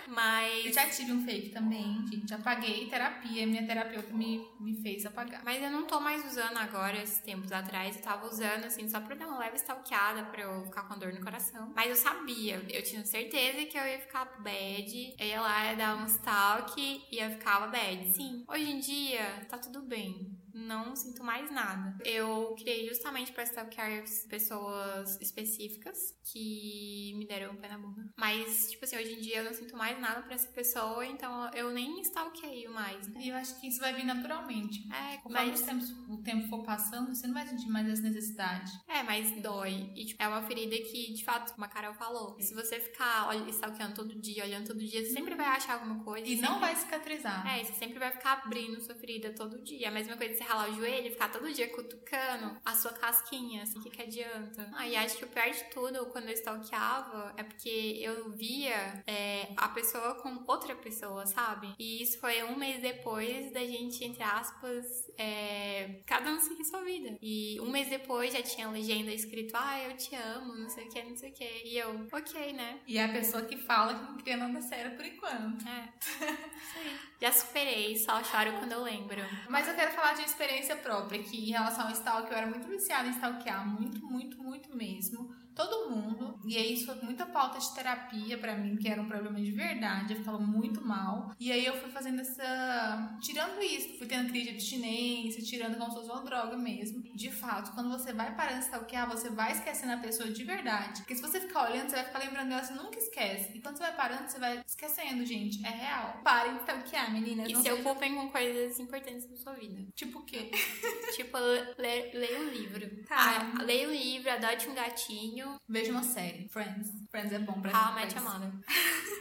mas. 0.07 0.65
Eu 0.65 0.73
já 0.73 0.89
tive 0.89 1.13
um 1.13 1.23
fake 1.23 1.49
também, 1.49 2.05
gente. 2.11 2.33
Apaguei 2.33 2.87
terapia, 2.87 3.47
minha 3.47 3.65
terapeuta 3.65 4.13
me, 4.13 4.45
me 4.59 4.75
fez 4.81 5.05
apagar. 5.05 5.41
Mas 5.45 5.63
eu 5.63 5.71
não 5.71 5.85
tô 5.85 6.01
mais 6.01 6.25
usando 6.25 6.57
agora, 6.57 7.01
esses 7.01 7.19
tempos 7.19 7.51
atrás. 7.53 7.95
Eu 7.95 8.01
tava 8.01 8.27
usando, 8.27 8.65
assim, 8.65 8.89
só 8.89 8.99
pra 8.99 9.15
dar 9.15 9.27
uma 9.27 9.39
leve 9.39 9.55
stalkeada, 9.55 10.23
pra 10.25 10.41
eu 10.41 10.65
ficar 10.65 10.83
com 10.83 10.99
dor 10.99 11.13
no 11.13 11.21
coração. 11.21 11.71
Mas 11.73 11.89
eu 11.89 11.95
sabia, 11.95 12.61
eu 12.69 12.83
tinha 12.83 13.05
certeza 13.05 13.65
que 13.65 13.77
eu 13.77 13.87
ia 13.87 13.99
ficar 13.99 14.25
bad. 14.41 15.15
Eu 15.17 15.25
ia 15.25 15.41
lá, 15.41 15.65
ia 15.71 15.75
dar 15.77 15.95
um 15.95 16.05
stalk 16.05 16.75
e 17.09 17.17
eu 17.17 17.31
ficava 17.31 17.67
bad. 17.67 18.13
Sim, 18.13 18.43
hoje 18.49 18.69
em 18.69 18.79
dia 18.79 19.45
tá 19.49 19.57
tudo 19.57 19.81
bem 19.81 20.37
não 20.57 20.95
sinto 20.95 21.23
mais 21.23 21.51
nada. 21.51 21.95
Eu 22.03 22.55
criei 22.57 22.87
justamente 22.87 23.31
para 23.31 23.43
stalkear 23.43 24.03
pessoas 24.29 25.19
específicas 25.21 25.97
que 26.31 27.13
me 27.17 27.27
deram 27.27 27.53
um 27.53 27.55
pé 27.55 27.69
na 27.69 27.77
bunda. 27.77 28.09
Mas, 28.17 28.71
tipo 28.71 28.83
assim, 28.83 28.97
hoje 28.97 29.13
em 29.13 29.21
dia 29.21 29.37
eu 29.37 29.45
não 29.45 29.53
sinto 29.53 29.75
mais 29.77 29.99
nada 29.99 30.21
para 30.23 30.33
essa 30.33 30.47
pessoa, 30.49 31.05
então 31.05 31.49
eu 31.53 31.71
nem 31.71 32.01
stalkeio 32.01 32.71
mais. 32.71 33.07
E 33.19 33.29
eu 33.29 33.35
acho 33.35 33.59
que 33.59 33.67
isso 33.67 33.79
vai 33.79 33.93
vir 33.93 34.05
naturalmente. 34.05 34.87
É, 34.91 35.17
Conforme 35.17 35.51
mas... 35.51 35.61
o, 35.61 35.65
tempo, 35.65 36.13
o 36.13 36.17
tempo 36.23 36.47
for 36.49 36.63
passando, 36.63 37.13
você 37.13 37.27
não 37.27 37.33
vai 37.33 37.47
sentir 37.47 37.69
mais 37.69 37.87
essa 37.87 38.01
necessidade. 38.01 38.71
É, 38.87 39.03
mas 39.03 39.31
dói. 39.41 39.91
E, 39.95 40.05
tipo, 40.05 40.21
é 40.21 40.27
uma 40.27 40.41
ferida 40.41 40.75
que, 40.75 41.13
de 41.13 41.23
fato, 41.23 41.53
como 41.53 41.65
a 41.65 41.69
Carol 41.69 41.93
falou, 41.93 42.39
se 42.39 42.53
você 42.53 42.79
ficar 42.79 43.27
olha, 43.27 43.49
stalkeando 43.49 43.95
todo 43.95 44.19
dia, 44.19 44.43
olhando 44.43 44.67
todo 44.67 44.79
dia, 44.79 45.03
você 45.03 45.11
sempre 45.11 45.35
vai 45.35 45.47
achar 45.47 45.73
alguma 45.73 46.03
coisa. 46.03 46.25
E 46.25 46.35
sempre... 46.35 46.49
não 46.49 46.59
vai 46.59 46.75
cicatrizar. 46.75 47.47
É, 47.47 47.63
você 47.63 47.73
sempre 47.73 47.99
vai 47.99 48.11
ficar 48.11 48.33
abrindo 48.43 48.81
sua 48.81 48.95
ferida 48.95 49.33
todo 49.33 49.63
dia. 49.63 49.89
A 49.89 49.91
mesma 49.91 50.17
coisa 50.17 50.33
de 50.33 50.39
você 50.39 50.43
ralar 50.47 50.69
o 50.69 50.75
joelho 50.75 51.07
e 51.07 51.11
ficar 51.11 51.29
todo 51.29 51.51
dia 51.51 51.67
cutucando 51.69 52.57
a 52.63 52.73
sua 52.73 52.91
casquinha, 52.93 53.63
assim, 53.63 53.79
o 53.79 53.81
que, 53.81 53.89
que 53.89 54.01
adianta? 54.01 54.69
Ah, 54.73 54.87
e 54.87 54.95
acho 54.95 55.17
que 55.17 55.25
o 55.25 55.27
pior 55.27 55.49
de 55.49 55.63
tudo, 55.65 56.05
quando 56.07 56.27
eu 56.29 56.33
stalkeava, 56.33 57.33
é 57.37 57.43
porque 57.43 57.99
eu 58.01 58.31
via 58.31 59.03
é, 59.05 59.49
a 59.57 59.69
pessoa 59.69 60.15
com 60.15 60.43
outra 60.47 60.75
pessoa, 60.75 61.25
sabe? 61.25 61.73
E 61.77 62.01
isso 62.01 62.19
foi 62.19 62.43
um 62.43 62.55
mês 62.55 62.81
depois 62.81 63.51
da 63.51 63.61
gente, 63.61 64.03
entre 64.03 64.23
aspas, 64.23 64.85
é, 65.17 66.01
cada 66.05 66.31
um 66.31 66.39
seguir 66.39 66.65
sua 66.65 66.81
vida. 66.83 67.17
E 67.21 67.59
um 67.61 67.69
mês 67.69 67.89
depois 67.89 68.33
já 68.33 68.41
tinha 68.41 68.69
legenda 68.69 69.11
escrito, 69.11 69.53
ah, 69.55 69.79
eu 69.83 69.97
te 69.97 70.15
amo, 70.15 70.55
não 70.55 70.69
sei 70.69 70.85
o 70.85 70.89
que, 70.89 71.03
não 71.03 71.15
sei 71.15 71.31
o 71.31 71.33
que. 71.33 71.61
E 71.65 71.77
eu, 71.77 72.07
ok, 72.11 72.53
né? 72.53 72.79
E 72.87 72.97
é 72.97 73.03
a 73.03 73.09
pessoa 73.09 73.43
que 73.43 73.57
fala 73.57 73.95
que 73.95 74.01
não 74.03 74.17
cria 74.17 74.37
nada 74.37 74.61
sério 74.61 74.95
por 74.95 75.05
enquanto. 75.05 75.67
É. 75.67 75.93
Aí. 76.77 76.99
Já 77.19 77.31
superei, 77.31 77.97
só 77.97 78.23
choro 78.23 78.53
quando 78.59 78.73
eu 78.73 78.83
lembro. 78.83 79.21
Mas 79.49 79.67
eu 79.67 79.73
quero 79.73 79.91
falar 79.91 80.13
de 80.13 80.21
experiência 80.21 80.75
própria, 80.75 81.21
que 81.21 81.49
em 81.49 81.51
relação 81.51 81.85
ao 81.87 81.91
stalk, 81.91 82.29
eu 82.29 82.37
era 82.37 82.47
muito 82.47 82.67
viciada 82.67 83.07
em 83.07 83.11
stalkear, 83.11 83.67
muito, 83.67 84.05
muito, 84.05 84.37
muito 84.41 84.75
mesmo 84.75 85.35
todo 85.57 85.89
mundo. 85.89 86.39
E 86.45 86.55
aí 86.55 86.73
isso 86.73 86.85
foi 86.85 86.95
muita 87.01 87.25
pauta 87.25 87.57
de 87.57 87.73
terapia 87.73 88.37
para 88.37 88.55
mim, 88.55 88.77
que 88.77 88.87
era 88.87 89.01
um 89.01 89.07
problema 89.07 89.41
de 89.41 89.51
verdade. 89.51 90.13
Eu 90.13 90.19
ficava 90.19 90.39
muito 90.39 90.85
mal. 90.85 91.31
E 91.39 91.51
aí 91.51 91.65
eu 91.65 91.75
fui 91.81 91.89
fazendo 91.89 92.21
essa. 92.21 93.17
Tirando 93.19 93.59
isso, 93.61 93.97
fui 93.97 94.05
tendo 94.05 94.29
crise 94.29 94.45
de 94.45 94.51
abstinência, 94.51 95.43
tirando 95.43 95.77
como 95.77 95.91
se 95.91 95.97
fosse 95.97 96.11
uma 96.11 96.23
droga 96.23 96.55
mesmo. 96.55 97.01
De 97.01 97.31
fato, 97.31 97.71
quando 97.73 97.89
você 97.89 98.13
vai 98.13 98.35
parando 98.35 98.59
de 98.59 98.65
stalkear, 98.65 99.09
você 99.09 99.29
vai 99.31 99.51
esquecendo 99.51 99.93
a 99.93 99.97
pessoa 99.97 100.29
de 100.29 100.43
verdade. 100.43 101.01
Porque 101.01 101.15
se 101.15 101.21
você 101.21 101.41
ficar 101.41 101.71
olhando, 101.71 101.89
você 101.89 101.95
vai 101.95 102.05
ficar 102.05 102.19
lembrando 102.19 102.49
dela, 102.49 102.63
você 102.63 102.73
nunca 102.73 102.99
esquece. 102.99 103.57
E 103.57 103.61
quando 103.61 103.77
você 103.77 103.83
vai 103.83 103.95
parando, 103.95 104.29
você 104.29 104.39
vai 104.39 104.61
esquecendo, 104.65 105.25
gente. 105.25 105.65
É 105.65 105.69
real. 105.69 106.21
Parem 106.23 106.53
de 106.53 106.59
stalkear, 106.59 107.11
meninas. 107.11 107.49
E 107.49 107.55
se 107.55 107.63
seja... 107.63 107.75
ocupem 107.75 108.13
com 108.13 108.29
coisas 108.29 108.79
importantes 108.79 109.27
na 109.27 109.35
sua 109.35 109.53
vida. 109.53 109.87
Tipo 109.95 110.19
o 110.19 110.23
quê? 110.23 110.51
tipo, 111.15 111.37
leia 111.77 112.39
um 112.39 112.49
livro. 112.49 113.03
Tá. 113.07 113.17
Ah, 113.17 113.63
leia 113.63 113.87
um 113.87 113.91
livro, 113.91 114.31
adote 114.31 114.69
um 114.69 114.75
gatinho 114.75 115.46
Veja 115.67 115.91
uma 115.91 116.03
série. 116.03 116.47
Friends. 116.49 116.89
Friends 117.11 117.31
é 117.33 117.39
bom 117.39 117.61
pra 117.61 117.71
Ah, 117.73 117.91
Match 117.91 118.15
Amanda. 118.15 118.53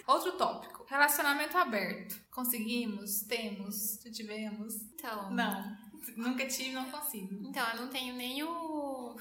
Outro 0.06 0.32
tópico. 0.32 0.84
Relacionamento 0.88 1.56
aberto. 1.58 2.20
Conseguimos? 2.30 3.22
Temos? 3.22 3.98
Tivemos? 4.12 4.74
Então. 4.94 5.30
Não. 5.30 5.76
Nunca 6.16 6.46
tive, 6.46 6.70
não 6.72 6.88
consigo. 6.90 7.34
Então, 7.48 7.66
eu 7.70 7.82
não 7.82 7.88
tenho 7.88 8.14
nem 8.14 8.42
o 8.44 9.16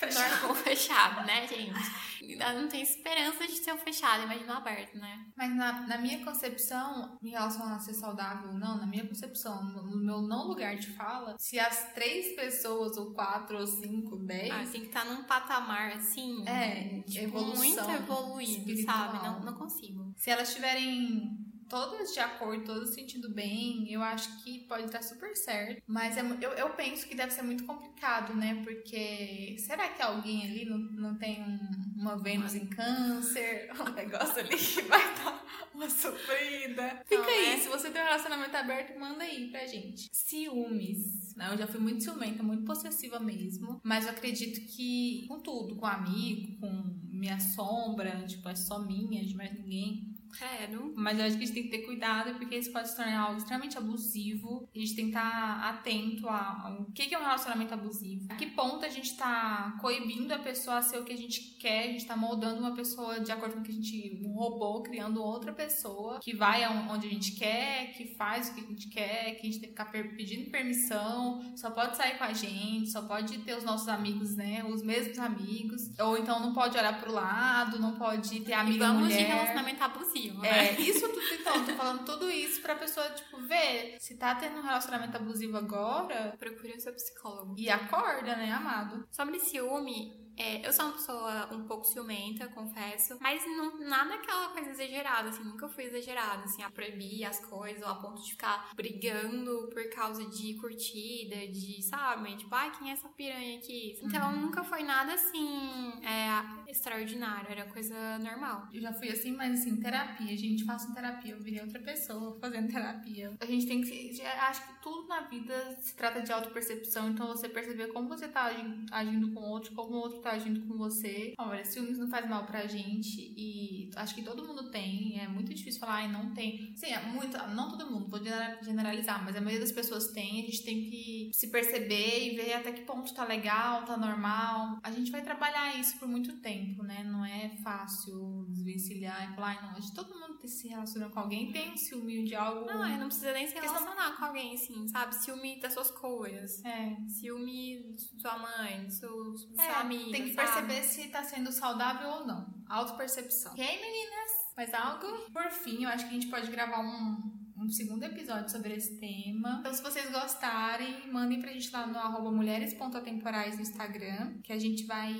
Fechado. 0.00 0.54
fechado, 0.56 1.26
né, 1.26 1.46
gente? 1.46 2.36
Não 2.38 2.68
tem 2.68 2.82
esperança 2.82 3.46
de 3.46 3.60
ter 3.60 3.72
um 3.72 3.78
fechado, 3.78 4.24
imagina 4.24 4.56
aberto, 4.56 4.96
né? 4.96 5.26
Mas 5.36 5.54
na, 5.54 5.86
na, 5.86 5.98
minha 5.98 6.24
concepção, 6.24 7.18
em 7.22 7.30
relação 7.30 7.66
a 7.66 7.78
ser 7.78 7.94
saudável 7.94 8.50
ou 8.50 8.58
não, 8.58 8.78
na 8.78 8.86
minha 8.86 9.06
concepção, 9.06 9.62
no 9.62 10.04
meu 10.04 10.22
não 10.22 10.46
lugar 10.46 10.76
de 10.76 10.88
fala, 10.92 11.36
se 11.38 11.58
as 11.58 11.92
três 11.92 12.34
pessoas, 12.34 12.96
ou 12.96 13.12
quatro, 13.12 13.58
ou 13.58 13.66
cinco, 13.66 14.16
dez. 14.16 14.50
Ah, 14.50 14.70
tem 14.70 14.82
que 14.82 14.88
estar 14.88 15.04
tá 15.04 15.12
num 15.12 15.24
patamar 15.24 15.92
assim. 15.92 16.46
É, 16.46 17.02
tipo, 17.02 17.24
evolução. 17.24 17.88
Muito 17.88 18.02
evoluído, 18.02 18.70
espiritual. 18.70 19.12
sabe? 19.12 19.26
Não, 19.26 19.40
não 19.40 19.54
consigo. 19.54 20.12
Se 20.16 20.30
elas 20.30 20.54
tiverem 20.54 21.49
todas 21.70 22.12
de 22.12 22.18
acordo, 22.18 22.64
todas 22.64 22.90
sentindo 22.90 23.32
bem, 23.32 23.90
eu 23.90 24.02
acho 24.02 24.42
que 24.42 24.58
pode 24.66 24.90
dar 24.90 25.02
super 25.02 25.34
certo. 25.36 25.80
Mas 25.86 26.16
é, 26.16 26.20
eu, 26.20 26.50
eu 26.50 26.70
penso 26.70 27.06
que 27.06 27.14
deve 27.14 27.32
ser 27.32 27.42
muito 27.42 27.64
complicado, 27.64 28.34
né? 28.34 28.60
Porque 28.64 29.56
será 29.58 29.88
que 29.88 30.02
alguém 30.02 30.44
ali 30.44 30.64
não, 30.64 30.78
não 30.78 31.14
tem 31.16 31.40
um, 31.42 31.70
uma 31.96 32.20
Vênus 32.20 32.54
em 32.54 32.66
câncer? 32.66 33.70
Um 33.80 33.92
negócio 33.92 34.40
ali 34.40 34.56
que 34.56 34.82
vai 34.82 35.14
dar 35.14 35.68
uma 35.72 35.88
sofrida? 35.88 37.02
Fica 37.06 37.22
não, 37.22 37.28
aí, 37.28 37.54
é? 37.54 37.56
se 37.58 37.68
você 37.68 37.90
tem 37.90 38.02
um 38.02 38.04
relacionamento 38.04 38.56
aberto, 38.56 38.98
manda 38.98 39.22
aí 39.22 39.48
pra 39.50 39.66
gente. 39.66 40.08
Ciúmes. 40.12 41.34
Né? 41.36 41.48
Eu 41.52 41.56
já 41.56 41.66
fui 41.66 41.80
muito 41.80 42.02
ciumenta, 42.02 42.42
muito 42.42 42.64
possessiva 42.64 43.20
mesmo. 43.20 43.80
Mas 43.84 44.04
eu 44.04 44.10
acredito 44.10 44.60
que 44.66 45.24
com 45.28 45.40
tudo, 45.40 45.76
com 45.76 45.86
amigo, 45.86 46.58
com 46.58 47.00
minha 47.10 47.38
sombra, 47.38 48.24
tipo, 48.26 48.48
é 48.48 48.56
só 48.56 48.80
minha, 48.80 49.24
de 49.24 49.34
mais 49.34 49.52
ninguém 49.52 50.09
Credo. 50.30 50.92
Mas 50.96 51.18
eu 51.18 51.24
acho 51.26 51.36
que 51.36 51.44
a 51.44 51.46
gente 51.46 51.54
tem 51.54 51.62
que 51.64 51.70
ter 51.70 51.86
cuidado 51.86 52.38
porque 52.38 52.56
isso 52.56 52.72
pode 52.72 52.88
se 52.88 52.96
tornar 52.96 53.20
algo 53.20 53.38
extremamente 53.38 53.78
abusivo. 53.78 54.68
A 54.74 54.78
gente 54.78 54.94
tem 54.94 55.04
que 55.06 55.16
estar 55.16 55.68
atento 55.68 56.28
ao 56.28 56.86
que 56.94 57.14
é 57.14 57.18
um 57.18 57.22
relacionamento 57.22 57.74
abusivo. 57.74 58.26
A 58.30 58.36
que 58.36 58.46
ponto 58.46 58.84
a 58.84 58.88
gente 58.88 59.16
tá 59.16 59.76
coibindo 59.80 60.32
a 60.32 60.38
pessoa 60.38 60.78
a 60.78 60.82
ser 60.82 60.98
o 60.98 61.04
que 61.04 61.12
a 61.12 61.16
gente 61.16 61.56
quer, 61.58 61.84
a 61.84 61.92
gente 61.92 62.06
tá 62.06 62.16
moldando 62.16 62.60
uma 62.60 62.74
pessoa 62.74 63.20
de 63.20 63.32
acordo 63.32 63.54
com 63.54 63.60
o 63.60 63.62
que 63.62 63.70
a 63.70 63.74
gente. 63.74 64.22
robô, 64.34 64.82
criando 64.82 65.22
outra 65.22 65.52
pessoa 65.52 66.20
que 66.20 66.34
vai 66.34 66.66
onde 66.88 67.06
a 67.06 67.10
gente 67.10 67.32
quer, 67.32 67.92
que 67.92 68.14
faz 68.14 68.48
o 68.48 68.54
que 68.54 68.60
a 68.60 68.64
gente 68.64 68.88
quer, 68.88 69.34
que 69.34 69.46
a 69.46 69.50
gente 69.50 69.60
tem 69.60 69.72
que 69.72 69.82
ficar 69.82 69.86
pedindo 69.86 70.50
permissão, 70.50 71.40
só 71.56 71.70
pode 71.70 71.96
sair 71.96 72.16
com 72.18 72.24
a 72.24 72.32
gente, 72.32 72.90
só 72.90 73.02
pode 73.02 73.38
ter 73.38 73.56
os 73.56 73.64
nossos 73.64 73.88
amigos, 73.88 74.36
né? 74.36 74.64
Os 74.64 74.82
mesmos 74.82 75.18
amigos. 75.18 75.90
Ou 75.98 76.16
então 76.16 76.40
não 76.40 76.52
pode 76.52 76.76
olhar 76.76 76.98
pro 77.00 77.12
lado, 77.12 77.78
não 77.78 77.96
pode 77.96 78.40
ter 78.40 78.52
amiga 78.52 78.76
e 78.76 78.78
vamos 78.78 79.02
mulher. 79.02 79.18
de 79.18 79.24
relacionamento 79.24 79.82
abusivo, 79.82 80.19
é, 80.28 80.32
né? 80.32 80.80
isso 80.80 81.08
tudo, 81.08 81.20
então, 81.34 81.64
tô 81.64 81.72
falando 81.74 82.04
tudo 82.04 82.30
isso 82.30 82.60
pra 82.60 82.74
pessoa, 82.74 83.08
tipo, 83.10 83.38
ver 83.42 83.96
se 83.98 84.16
tá 84.16 84.34
tendo 84.34 84.58
um 84.58 84.62
relacionamento 84.62 85.16
abusivo 85.16 85.56
agora. 85.56 86.36
Procure 86.38 86.74
o 86.74 86.80
seu 86.80 86.92
psicólogo. 86.92 87.54
E 87.56 87.70
acorda, 87.70 88.36
né, 88.36 88.52
amado? 88.52 89.06
Sobre 89.10 89.38
ciúme, 89.40 90.19
é, 90.40 90.66
eu 90.66 90.72
sou 90.72 90.86
uma 90.86 90.94
pessoa 90.94 91.54
um 91.54 91.64
pouco 91.64 91.86
ciumenta, 91.86 92.48
confesso, 92.48 93.18
mas 93.20 93.44
não, 93.44 93.78
nada 93.78 94.14
aquela 94.14 94.48
coisa 94.48 94.70
exagerada, 94.70 95.28
assim, 95.28 95.44
nunca 95.44 95.68
fui 95.68 95.84
exagerada, 95.84 96.44
assim, 96.44 96.62
a 96.62 96.70
proibir 96.70 97.26
as 97.26 97.38
coisas 97.40 97.82
ou 97.82 97.88
a 97.88 97.96
ponto 97.96 98.22
de 98.22 98.30
ficar 98.30 98.70
brigando 98.74 99.68
por 99.70 99.90
causa 99.90 100.24
de 100.24 100.54
curtida, 100.54 101.46
de, 101.48 101.82
sabe, 101.82 102.34
tipo, 102.36 102.54
ai, 102.54 102.72
quem 102.78 102.88
é 102.88 102.94
essa 102.94 103.08
piranha 103.10 103.58
aqui? 103.58 103.98
Então, 104.02 104.32
uhum. 104.32 104.40
nunca 104.40 104.64
foi 104.64 104.82
nada, 104.82 105.12
assim, 105.12 105.92
é, 106.02 106.70
extraordinário, 106.70 107.50
era 107.50 107.66
coisa 107.66 108.18
normal. 108.18 108.66
Eu 108.72 108.80
já 108.80 108.94
fui 108.94 109.10
assim, 109.10 109.32
mas 109.32 109.60
assim, 109.60 109.76
terapia, 109.76 110.34
gente, 110.38 110.64
faço 110.64 110.94
terapia, 110.94 111.32
eu 111.32 111.42
virei 111.42 111.60
outra 111.60 111.80
pessoa 111.80 112.36
fazendo 112.40 112.72
terapia. 112.72 113.34
A 113.38 113.44
gente 113.44 113.66
tem 113.66 113.82
que, 113.82 114.22
acho 114.22 114.66
que 114.66 114.82
tudo 114.82 115.06
na 115.06 115.20
vida 115.22 115.76
se 115.82 115.94
trata 115.94 116.22
de 116.22 116.32
autopercepção, 116.32 117.10
então 117.10 117.26
você 117.26 117.46
perceber 117.46 117.88
como 117.88 118.08
você 118.08 118.26
tá 118.26 118.44
agindo, 118.44 118.86
agindo 118.90 119.32
com 119.32 119.40
o 119.40 119.48
outro, 119.50 119.74
como 119.74 119.90
o 119.90 119.98
outro 119.98 120.20
tá 120.20 120.29
tá 120.30 120.36
agindo 120.36 120.66
com 120.66 120.76
você. 120.76 121.34
Olha, 121.38 121.64
ciúmes 121.64 121.98
não 121.98 122.08
faz 122.08 122.28
mal 122.28 122.46
pra 122.46 122.66
gente 122.66 123.20
e 123.36 123.90
acho 123.96 124.14
que 124.14 124.22
todo 124.22 124.46
mundo 124.46 124.70
tem. 124.70 125.18
É 125.20 125.28
muito 125.28 125.52
difícil 125.52 125.80
falar, 125.80 125.94
ai, 125.94 126.12
não 126.12 126.32
tem. 126.32 126.72
Sim, 126.76 126.92
é 126.92 127.00
muito. 127.06 127.36
Não 127.54 127.70
todo 127.70 127.90
mundo, 127.90 128.08
vou 128.08 128.20
generalizar, 128.62 129.24
mas 129.24 129.36
a 129.36 129.40
maioria 129.40 129.60
das 129.60 129.72
pessoas 129.72 130.08
tem. 130.12 130.40
A 130.40 130.46
gente 130.46 130.64
tem 130.64 130.84
que 130.84 131.30
se 131.32 131.50
perceber 131.50 132.32
e 132.32 132.36
ver 132.36 132.54
até 132.54 132.72
que 132.72 132.82
ponto 132.82 133.12
tá 133.14 133.24
legal, 133.24 133.84
tá 133.84 133.96
normal. 133.96 134.78
A 134.82 134.90
gente 134.90 135.10
vai 135.10 135.22
trabalhar 135.22 135.78
isso 135.78 135.98
por 135.98 136.08
muito 136.08 136.40
tempo, 136.40 136.82
né? 136.82 137.02
Não 137.04 137.24
é 137.24 137.50
fácil 137.62 138.46
desvencilhar 138.48 139.30
e 139.30 139.34
falar, 139.34 139.48
ai, 139.48 139.62
não, 139.62 139.76
acho 139.76 139.88
que 139.88 139.94
todo 139.94 140.18
mundo 140.18 140.46
se 140.46 140.68
relaciona 140.68 141.08
com 141.10 141.20
alguém 141.20 141.52
tem 141.52 141.72
um 141.72 141.76
ciúme 141.76 142.24
de 142.24 142.34
algo. 142.34 142.66
Não, 142.66 142.98
não 142.98 143.06
precisa 143.06 143.32
nem 143.32 143.46
se 143.46 143.54
relacionar 143.54 144.16
com 144.16 144.24
alguém, 144.24 144.54
assim, 144.54 144.88
sabe? 144.88 145.14
Ciúme 145.14 145.60
das 145.60 145.72
suas 145.72 145.90
coisas. 145.90 146.64
É. 146.64 146.96
Ciúme 147.08 147.94
de 147.94 148.20
sua 148.20 148.38
mãe, 148.38 148.84
do 148.84 148.92
seu, 148.92 149.32
do 149.32 149.60
é, 149.60 149.64
seu 149.64 149.74
amigo 149.76 150.10
tem 150.22 150.30
que 150.30 150.36
perceber 150.36 150.82
se 150.82 151.08
tá 151.08 151.22
sendo 151.22 151.52
saudável 151.52 152.08
ou 152.08 152.26
não. 152.26 152.46
Autopercepção. 152.68 153.52
Ok, 153.52 153.64
meninas? 153.64 154.30
Mais 154.56 154.74
algo? 154.74 155.06
Por 155.32 155.50
fim, 155.50 155.84
eu 155.84 155.88
acho 155.88 156.04
que 156.04 156.10
a 156.10 156.14
gente 156.14 156.28
pode 156.28 156.50
gravar 156.50 156.80
um, 156.80 157.40
um 157.56 157.68
segundo 157.68 158.02
episódio 158.04 158.50
sobre 158.50 158.74
esse 158.74 158.98
tema. 158.98 159.58
Então, 159.60 159.72
se 159.72 159.82
vocês 159.82 160.10
gostarem, 160.10 161.10
mandem 161.10 161.40
pra 161.40 161.52
gente 161.52 161.70
lá 161.70 161.86
no 161.86 161.98
arroba 161.98 162.30
mulheres.atemporais 162.30 163.56
no 163.56 163.62
Instagram, 163.62 164.40
que 164.42 164.52
a 164.52 164.58
gente 164.58 164.84
vai 164.86 165.14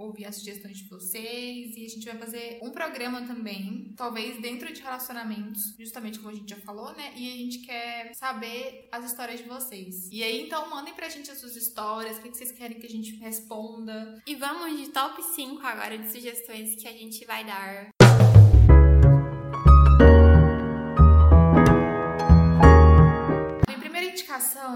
ouvir 0.00 0.26
as 0.26 0.36
sugestões 0.36 0.78
de 0.78 0.88
vocês 0.88 1.76
e 1.76 1.84
a 1.84 1.88
gente 1.88 2.06
vai 2.06 2.18
fazer 2.18 2.58
um 2.62 2.70
programa 2.70 3.22
também, 3.22 3.92
talvez 3.96 4.40
dentro 4.40 4.72
de 4.72 4.80
relacionamentos, 4.80 5.74
justamente 5.78 6.18
como 6.18 6.30
a 6.30 6.34
gente 6.34 6.50
já 6.50 6.60
falou, 6.60 6.92
né? 6.92 7.12
E 7.16 7.32
a 7.32 7.36
gente 7.36 7.58
quer 7.58 8.14
saber 8.14 8.88
as 8.90 9.04
histórias 9.04 9.40
de 9.40 9.48
vocês. 9.48 10.08
E 10.10 10.22
aí, 10.22 10.42
então, 10.42 10.68
mandem 10.70 10.94
pra 10.94 11.08
gente 11.08 11.30
as 11.30 11.38
suas 11.38 11.56
histórias, 11.56 12.18
o 12.18 12.22
que 12.22 12.30
vocês 12.30 12.52
querem 12.52 12.78
que 12.78 12.86
a 12.86 12.90
gente 12.90 13.14
responda. 13.16 14.22
E 14.26 14.34
vamos 14.34 14.78
de 14.78 14.88
top 14.88 15.22
5 15.22 15.64
agora 15.64 15.98
de 15.98 16.10
sugestões 16.10 16.74
que 16.74 16.88
a 16.88 16.92
gente 16.92 17.24
vai 17.24 17.44
dar 17.44 17.99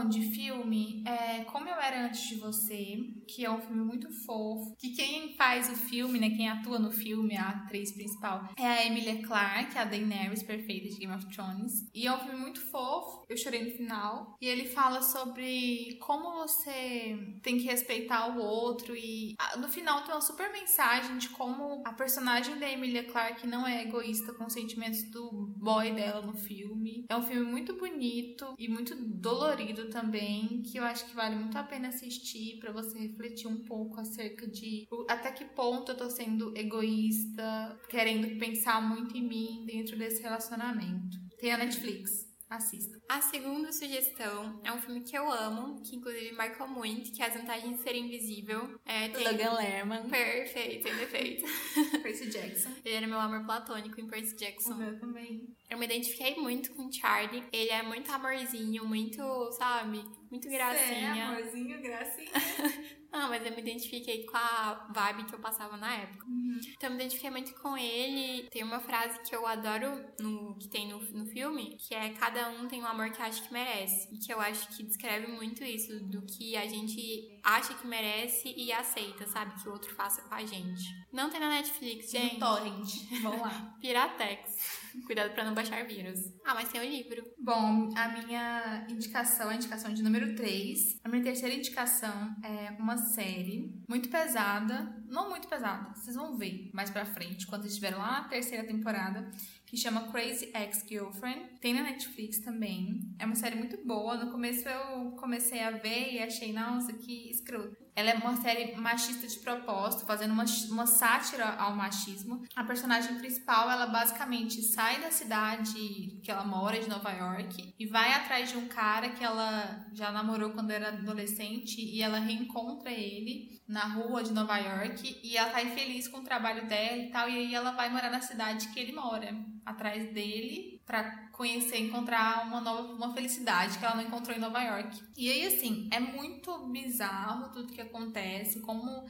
de 0.03 0.21
filme 0.23 1.03
é 1.07 1.45
Como 1.45 1.69
Eu 1.69 1.77
Era 1.77 2.07
Antes 2.07 2.29
de 2.29 2.37
Você, 2.37 2.99
que 3.29 3.45
é 3.45 3.51
um 3.51 3.61
filme 3.61 3.85
muito 3.85 4.11
fofo. 4.25 4.75
Que 4.79 4.91
quem 4.91 5.35
faz 5.37 5.71
o 5.71 5.77
filme, 5.77 6.19
né? 6.19 6.31
Quem 6.31 6.49
atua 6.49 6.79
no 6.79 6.91
filme, 6.91 7.37
a 7.37 7.51
atriz 7.51 7.93
principal, 7.93 8.49
é 8.57 8.67
a 8.67 8.87
Emilia 8.87 9.23
Clarke, 9.23 9.79
a 9.79 9.85
Daenerys 9.85 10.43
perfeita 10.43 10.89
de 10.89 10.97
Game 10.97 11.15
of 11.15 11.27
Thrones. 11.31 11.89
E 11.95 12.07
é 12.07 12.13
um 12.13 12.19
filme 12.19 12.39
muito 12.39 12.61
fofo. 12.61 13.25
Eu 13.29 13.37
chorei 13.37 13.65
no 13.65 13.71
final. 13.71 14.37
E 14.41 14.47
ele 14.47 14.67
fala 14.67 15.01
sobre 15.03 15.99
como 16.01 16.33
você 16.33 17.17
tem 17.43 17.59
que 17.59 17.65
respeitar 17.65 18.37
o 18.37 18.41
outro. 18.41 18.97
E 18.97 19.37
no 19.59 19.69
final 19.69 20.03
tem 20.03 20.15
uma 20.15 20.21
super 20.21 20.51
mensagem 20.53 21.19
de 21.19 21.29
como 21.31 21.83
a 21.85 21.93
personagem 21.93 22.59
da 22.59 22.71
Emilia 22.71 23.05
Clarke 23.05 23.47
não 23.47 23.67
é 23.67 23.83
egoísta 23.83 24.33
com 24.35 24.45
os 24.45 24.53
sentimentos 24.53 25.03
do 25.11 25.55
boy 25.57 25.93
dela 25.93 26.23
no 26.23 26.35
filme. 26.35 27.05
É 27.09 27.17
um 27.17 27.23
filme 27.23 27.51
muito 27.51 27.77
bonito 27.77 28.55
e 28.59 28.69
muito 28.69 28.95
dolorido 28.97 29.84
também, 29.91 30.63
que 30.63 30.79
eu 30.79 30.85
acho 30.85 31.07
que 31.07 31.15
vale 31.15 31.37
muito 31.37 31.57
a 31.57 31.63
pena 31.63 31.89
assistir 31.89 32.59
para 32.59 32.73
você 32.73 32.99
refletir 32.99 33.47
um 33.47 33.63
pouco 33.65 34.01
acerca 34.01 34.47
de 34.47 34.87
até 35.09 35.31
que 35.31 35.45
ponto 35.45 35.93
eu 35.93 35.97
tô 35.97 36.11
sendo 36.11 36.57
egoísta, 36.57 37.79
querendo 37.89 38.39
pensar 38.39 38.81
muito 38.81 39.17
em 39.17 39.27
mim 39.27 39.65
dentro 39.67 39.97
desse 39.97 40.23
relacionamento. 40.23 41.19
Tem 41.39 41.53
a 41.53 41.59
Netflix. 41.59 42.24
Assista. 42.55 42.99
A 43.09 43.21
segunda 43.21 43.73
sugestão 43.73 44.61
é 44.63 44.73
um 44.73 44.81
filme 44.81 45.01
que 45.01 45.17
eu 45.17 45.31
amo, 45.31 45.83
que 45.83 45.97
inclusive 45.97 46.33
marcou 46.33 46.69
muito, 46.69 47.13
que 47.13 47.23
é 47.23 47.27
As 47.27 47.35
Vantagens 47.35 47.77
de 47.77 47.83
Ser 47.83 47.97
Invisível. 47.97 48.79
É, 48.85 49.09
tem... 49.09 49.27
Logan 49.27 49.55
Lerman. 49.55 50.09
Perfeito, 50.09 50.85
tem 50.85 50.97
defeito. 50.97 51.45
Percy 52.03 52.29
Jackson. 52.31 52.71
Ele 52.85 52.95
era 52.95 53.07
meu 53.07 53.19
amor 53.19 53.45
platônico 53.45 54.01
em 54.01 54.07
Percy 54.07 54.37
Jackson. 54.37 54.75
O 54.75 54.77
meu 54.77 54.99
também. 54.99 55.55
Eu 55.69 55.79
me 55.79 55.87
identifiquei 55.87 56.37
muito 56.37 56.73
com 56.75 56.87
o 56.87 56.93
Charlie. 56.93 57.45
Ele 57.53 57.71
é 57.71 57.83
muito 57.83 58.11
amorzinho, 58.13 58.85
muito, 58.85 59.51
sabe? 59.53 60.05
Muito 60.31 60.49
gracinha. 60.49 61.17
É, 61.17 61.23
amorzinho, 61.23 61.81
gracinha. 61.81 62.31
Não, 63.15 63.29
mas 63.29 63.47
eu 63.47 63.53
me 63.53 63.61
identifiquei 63.61 64.27
com 64.27 64.37
a 64.37 64.89
vibe 64.93 65.27
que 65.27 65.35
eu 65.37 65.39
passava 65.39 65.77
na 65.77 65.95
época. 65.95 66.27
Uhum. 66.27 66.59
Então 66.77 66.91
eu 66.91 66.91
me 66.91 66.97
identifiquei 66.97 67.31
muito 67.31 67.55
com 67.55 67.79
ele. 67.79 68.49
Tem 68.51 68.65
uma 68.65 68.81
frase 68.81 69.21
que 69.23 69.35
eu 69.35 69.47
adoro 69.47 70.05
no, 70.19 70.59
que 70.59 70.69
tem 70.69 70.89
no, 70.89 70.99
no 70.99 71.25
filme, 71.27 71.77
que 71.79 71.95
é 71.95 72.11
cada 72.11 72.51
um 72.51 72.67
tem 72.67 72.83
o 72.83 72.87
amor 72.87 73.11
que 73.11 73.23
acha 73.23 73.41
que 73.41 73.53
merece. 73.53 74.13
E 74.13 74.19
que 74.19 74.35
eu 74.35 74.41
acho 74.41 74.67
que 74.77 74.83
descreve 74.83 75.29
muito 75.29 75.63
isso, 75.63 76.05
do 76.07 76.23
que 76.23 76.57
a 76.57 76.67
gente 76.67 77.39
acha 77.45 77.73
que 77.75 77.87
merece 77.87 78.53
e 78.57 78.73
aceita, 78.73 79.27
sabe? 79.29 79.63
Que 79.63 79.69
o 79.69 79.73
outro 79.73 79.95
faça 79.95 80.23
com 80.23 80.35
a 80.35 80.45
gente. 80.45 80.83
Não 81.13 81.31
tem 81.31 81.39
na 81.39 81.49
Netflix, 81.49 82.11
gente. 82.11 82.35
No 82.35 82.41
torrent. 82.41 82.91
Vamos 83.23 83.41
lá. 83.41 83.75
Piratex. 83.81 84.84
Cuidado 85.07 85.33
para 85.35 85.45
não 85.45 85.55
baixar 85.55 85.85
vírus. 85.87 86.21
Ah, 86.45 86.55
mas 86.55 86.71
tem 86.71 86.81
o 86.81 86.85
livro. 86.85 87.23
Bom, 87.39 87.91
a 87.97 88.09
minha 88.09 88.87
indicação 88.89 89.51
é 89.51 89.55
a 89.55 89.57
indicação 89.57 89.93
de 89.93 90.03
número 90.03 90.35
3. 90.35 91.01
A 91.05 91.09
minha 91.09 91.23
terceira 91.23 91.55
indicação 91.55 92.35
é 92.43 92.71
uma 92.79 92.97
série 92.97 93.83
muito 93.89 94.09
pesada. 94.09 95.03
Não 95.09 95.29
muito 95.31 95.47
pesada, 95.47 95.95
vocês 95.95 96.17
vão 96.17 96.37
ver 96.37 96.71
mais 96.73 96.91
pra 96.91 97.05
frente, 97.05 97.47
quando 97.47 97.67
estiver 97.67 97.95
lá 97.95 98.23
na 98.23 98.29
terceira 98.29 98.67
temporada 98.67 99.31
que 99.67 99.77
chama 99.77 100.11
Crazy 100.11 100.51
Ex-Girlfriend. 100.55 101.59
Tem 101.61 101.75
na 101.75 101.83
Netflix 101.83 102.39
também. 102.39 103.01
É 103.19 103.25
uma 103.25 103.35
série 103.35 103.57
muito 103.57 103.85
boa. 103.85 104.17
No 104.17 104.31
começo 104.31 104.69
eu 104.69 105.13
comecei 105.13 105.63
a 105.63 105.71
ver 105.71 106.13
e 106.13 106.19
achei, 106.19 106.53
nossa, 106.53 106.93
que 106.93 107.31
escroto. 107.31 107.85
Ela 107.97 108.11
é 108.11 108.15
uma 108.15 108.37
série 108.37 108.75
machista 108.77 109.27
de 109.27 109.39
propósito, 109.39 110.05
fazendo 110.05 110.33
uma, 110.33 110.45
uma 110.71 110.87
sátira 110.87 111.55
ao 111.55 111.77
machismo. 111.77 112.43
A 112.57 112.65
personagem 112.65 113.17
principal, 113.19 113.71
ela 113.71 113.87
basicamente 113.87 114.61
sai 114.63 115.01
da 115.01 115.13
cidade 115.13 116.19
que 116.23 116.31
ela 116.31 116.45
mora, 116.45 116.81
de 116.81 116.89
Nova 116.89 117.13
York, 117.13 117.73
e 117.79 117.87
vai 117.87 118.13
atrás 118.13 118.51
de 118.51 118.57
um 118.57 118.67
cara 118.67 119.11
que 119.11 119.23
ela 119.23 119.87
já 119.93 120.11
namorou 120.11 120.51
quando 120.51 120.73
era 120.73 120.89
adolescente, 120.89 121.81
e 121.81 122.03
ela 122.03 122.19
reencontra 122.19 122.91
ele 122.91 123.63
na 123.67 123.85
rua 123.85 124.23
de 124.23 124.33
Nova 124.33 124.59
York, 124.59 125.21
e 125.23 125.37
ela 125.37 125.51
tá 125.51 125.63
infeliz 125.63 126.07
com 126.07 126.19
o 126.19 126.25
trabalho 126.25 126.67
dela 126.67 126.99
e 126.99 127.11
tal, 127.11 127.29
e 127.29 127.37
aí 127.37 127.55
ela 127.55 127.71
vai 127.71 127.89
morar 127.89 128.11
na 128.11 128.21
cidade 128.21 128.69
que 128.69 128.79
ele 128.79 128.93
mora, 128.93 129.35
atrás 129.65 130.13
dele, 130.13 130.81
para 130.85 131.29
conhecer, 131.33 131.79
encontrar 131.79 132.47
uma 132.47 132.61
nova 132.61 132.93
uma 132.93 133.13
felicidade 133.15 133.79
que 133.79 133.85
ela 133.85 133.97
não 133.97 134.03
encontrou 134.03 134.37
em 134.37 134.41
Nova 134.41 134.61
York. 134.61 135.03
E 135.17 135.31
aí 135.31 135.47
assim, 135.47 135.89
é 135.91 135.99
muito 135.99 136.67
bizarro 136.67 137.51
tudo 137.51 137.73
que 137.73 137.81
acontece, 137.81 138.61
como 138.61 139.07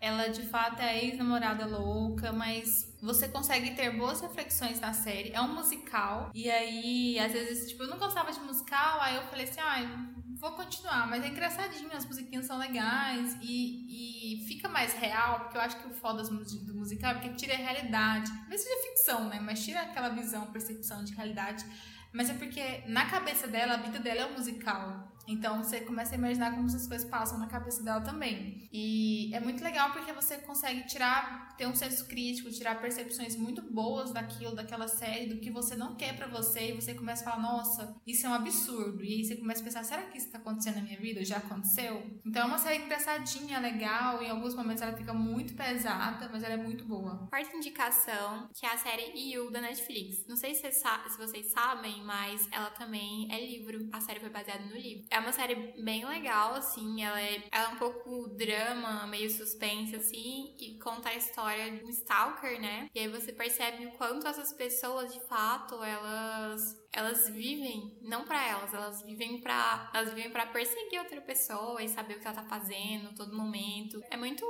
ela 0.00 0.28
de 0.28 0.42
fato 0.42 0.80
é 0.80 1.04
ex-namorada 1.04 1.66
louca, 1.66 2.32
mas 2.32 2.96
você 3.02 3.28
consegue 3.28 3.74
ter 3.74 3.96
boas 3.96 4.20
reflexões 4.20 4.80
na 4.80 4.92
série. 4.92 5.32
É 5.32 5.40
um 5.40 5.54
musical. 5.54 6.30
E 6.32 6.48
aí, 6.48 7.18
às 7.18 7.32
vezes, 7.32 7.70
tipo, 7.70 7.82
eu 7.82 7.88
não 7.88 7.98
gostava 7.98 8.32
de 8.32 8.40
musical, 8.40 9.00
aí 9.00 9.16
eu 9.16 9.22
falei 9.24 9.44
assim, 9.44 9.60
ah, 9.60 10.06
Vou 10.38 10.52
continuar, 10.52 11.08
mas 11.08 11.24
é 11.24 11.28
engraçadinho, 11.28 11.92
as 11.92 12.06
musiquinhas 12.06 12.46
são 12.46 12.58
legais 12.58 13.36
e, 13.42 14.36
e 14.36 14.46
fica 14.46 14.68
mais 14.68 14.94
real, 14.94 15.40
porque 15.40 15.56
eu 15.56 15.60
acho 15.60 15.76
que 15.80 15.88
o 15.88 15.90
foda 15.90 16.22
do 16.22 16.74
musical 16.74 17.10
é 17.10 17.14
porque 17.14 17.30
tira 17.30 17.54
a 17.54 17.56
realidade. 17.56 18.30
Mesmo 18.48 18.68
de 18.68 18.88
ficção, 18.88 19.28
né? 19.28 19.40
Mas 19.40 19.64
tira 19.64 19.80
aquela 19.80 20.10
visão, 20.10 20.46
percepção 20.52 21.02
de 21.02 21.12
realidade. 21.12 21.64
Mas 22.12 22.30
é 22.30 22.34
porque 22.34 22.84
na 22.86 23.06
cabeça 23.06 23.48
dela, 23.48 23.74
a 23.74 23.76
vida 23.78 23.98
dela 23.98 24.20
é 24.20 24.26
um 24.26 24.34
musical. 24.34 25.17
Então 25.28 25.62
você 25.62 25.80
começa 25.80 26.14
a 26.14 26.18
imaginar 26.18 26.54
como 26.54 26.66
essas 26.66 26.86
coisas 26.86 27.08
passam 27.08 27.38
na 27.38 27.46
cabeça 27.46 27.82
dela 27.82 28.00
também. 28.00 28.68
E 28.72 29.32
é 29.34 29.40
muito 29.40 29.62
legal 29.62 29.92
porque 29.92 30.12
você 30.12 30.38
consegue 30.38 30.86
tirar, 30.86 31.54
ter 31.56 31.66
um 31.66 31.74
senso 31.74 32.06
crítico, 32.06 32.50
tirar 32.50 32.80
percepções 32.80 33.36
muito 33.36 33.62
boas 33.62 34.12
daquilo, 34.12 34.54
daquela 34.54 34.88
série, 34.88 35.26
do 35.26 35.40
que 35.40 35.50
você 35.50 35.76
não 35.76 35.94
quer 35.94 36.16
para 36.16 36.26
você, 36.26 36.70
e 36.70 36.72
você 36.72 36.94
começa 36.94 37.22
a 37.22 37.32
falar, 37.32 37.42
nossa, 37.42 37.96
isso 38.06 38.26
é 38.26 38.30
um 38.30 38.34
absurdo. 38.34 39.04
E 39.04 39.14
aí 39.14 39.24
você 39.24 39.36
começa 39.36 39.60
a 39.60 39.64
pensar, 39.64 39.84
será 39.84 40.02
que 40.02 40.18
isso 40.18 40.30
tá 40.30 40.38
acontecendo 40.38 40.76
na 40.76 40.82
minha 40.82 40.98
vida? 40.98 41.24
Já 41.24 41.36
aconteceu? 41.36 42.20
Então 42.24 42.42
é 42.42 42.44
uma 42.46 42.58
série 42.58 42.84
engraçadinha, 42.84 43.58
legal, 43.58 44.22
em 44.22 44.30
alguns 44.30 44.54
momentos 44.54 44.82
ela 44.82 44.96
fica 44.96 45.12
muito 45.12 45.54
pesada, 45.54 46.28
mas 46.32 46.42
ela 46.42 46.54
é 46.54 46.56
muito 46.56 46.84
boa. 46.84 47.26
Quarta 47.28 47.56
indicação, 47.56 48.48
que 48.54 48.64
é 48.64 48.72
a 48.72 48.78
série 48.78 49.12
You 49.14 49.50
da 49.50 49.60
Netflix. 49.60 50.26
Não 50.26 50.36
sei 50.36 50.54
se, 50.54 50.70
se 50.70 51.18
vocês 51.18 51.50
sabem, 51.52 52.02
mas 52.04 52.48
ela 52.50 52.70
também 52.70 53.28
é 53.30 53.44
livro. 53.44 53.88
A 53.92 54.00
série 54.00 54.20
foi 54.20 54.30
baseada 54.30 54.64
no 54.64 54.76
livro. 54.76 55.06
É 55.18 55.20
uma 55.20 55.32
série 55.32 55.56
bem 55.82 56.06
legal, 56.06 56.54
assim. 56.54 57.02
Ela 57.02 57.20
é, 57.20 57.42
ela 57.50 57.70
é 57.70 57.74
um 57.74 57.76
pouco 57.76 58.28
drama, 58.36 59.04
meio 59.08 59.28
suspense, 59.28 59.96
assim. 59.96 60.54
E 60.60 60.78
conta 60.78 61.08
a 61.08 61.16
história 61.16 61.72
de 61.72 61.84
um 61.84 61.88
stalker, 61.88 62.60
né? 62.60 62.88
E 62.94 63.00
aí 63.00 63.08
você 63.08 63.32
percebe 63.32 63.86
o 63.86 63.92
quanto 63.98 64.28
essas 64.28 64.52
pessoas, 64.52 65.12
de 65.12 65.18
fato, 65.26 65.82
elas 65.82 66.62
elas 66.98 67.28
vivem 67.28 67.96
não 68.02 68.24
para 68.24 68.44
elas, 68.44 68.74
elas 68.74 69.02
vivem 69.02 69.40
para 69.40 69.90
elas 69.94 70.12
vivem 70.12 70.30
para 70.30 70.46
perseguir 70.46 70.98
outra 70.98 71.20
pessoa 71.20 71.80
e 71.82 71.88
saber 71.88 72.14
o 72.14 72.20
que 72.20 72.26
ela 72.26 72.34
tá 72.34 72.44
fazendo 72.44 73.14
todo 73.14 73.36
momento. 73.36 74.02
É 74.10 74.16
muito 74.16 74.44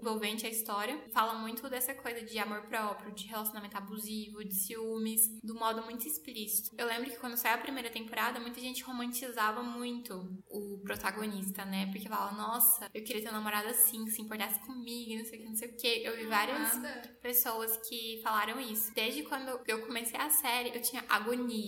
envolvente 0.00 0.44
a 0.44 0.50
história. 0.50 1.00
Fala 1.12 1.34
muito 1.34 1.68
dessa 1.68 1.94
coisa 1.94 2.20
de 2.22 2.36
amor 2.38 2.62
próprio, 2.62 3.14
de 3.14 3.26
relacionamento 3.26 3.76
abusivo, 3.76 4.44
de 4.44 4.54
ciúmes, 4.54 5.20
do 5.42 5.54
modo 5.54 5.82
muito 5.82 6.06
explícito. 6.06 6.74
Eu 6.76 6.86
lembro 6.86 7.10
que 7.10 7.18
quando 7.18 7.36
saiu 7.36 7.54
a 7.54 7.58
primeira 7.58 7.90
temporada, 7.90 8.40
muita 8.40 8.60
gente 8.60 8.82
romantizava 8.82 9.62
muito 9.62 10.14
o 10.48 10.80
protagonista, 10.82 11.64
né? 11.64 11.86
Porque 11.92 12.08
falava, 12.08 12.36
nossa, 12.36 12.90
eu 12.92 13.04
queria 13.04 13.22
ter 13.22 13.28
um 13.28 13.32
namorado 13.32 13.68
assim, 13.68 14.04
que 14.04 14.10
se 14.10 14.22
importasse 14.22 14.58
comigo, 14.60 15.16
não 15.16 15.24
sei 15.24 15.38
o 15.38 15.42
que, 15.42 15.48
não 15.48 15.56
sei 15.56 15.68
o 15.68 15.76
que. 15.76 16.04
Eu 16.04 16.16
vi 16.16 16.26
várias 16.26 16.74
Nada. 16.74 17.18
pessoas 17.22 17.76
que 17.88 18.20
falaram 18.22 18.60
isso. 18.60 18.92
Desde 18.94 19.22
quando 19.22 19.60
eu 19.66 19.86
comecei 19.86 20.18
a 20.18 20.30
série, 20.30 20.74
eu 20.74 20.82
tinha 20.82 21.04
agonia 21.08 21.67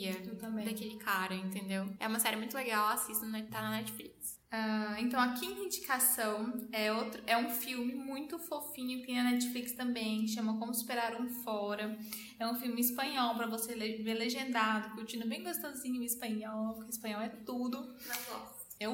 daquele 0.64 0.96
cara, 0.96 1.34
entendeu? 1.34 1.86
É 1.98 2.06
uma 2.06 2.18
série 2.18 2.36
muito 2.36 2.54
legal, 2.54 2.88
assisto, 2.88 3.24
tá 3.50 3.62
na 3.62 3.70
Netflix. 3.70 4.40
Uh, 4.52 4.98
então, 4.98 5.20
a 5.20 5.32
quinta 5.34 5.60
indicação 5.60 6.52
é, 6.72 6.92
outro, 6.92 7.22
é 7.24 7.36
um 7.36 7.48
filme 7.50 7.94
muito 7.94 8.36
fofinho 8.36 8.98
que 9.00 9.06
tem 9.06 9.14
na 9.14 9.30
Netflix 9.30 9.72
também, 9.74 10.26
chama 10.26 10.58
Como 10.58 10.74
Superar 10.74 11.20
um 11.20 11.28
Fora. 11.28 11.96
É 12.36 12.44
um 12.44 12.56
filme 12.56 12.80
espanhol 12.80 13.36
para 13.36 13.46
você 13.46 13.76
ver 13.76 14.14
legendado, 14.14 14.90
curtindo 14.96 15.28
bem 15.28 15.44
gostosinho 15.44 16.00
o 16.00 16.04
espanhol, 16.04 16.74
porque 16.74 16.90
espanhol 16.90 17.20
é 17.20 17.28
tudo. 17.28 17.59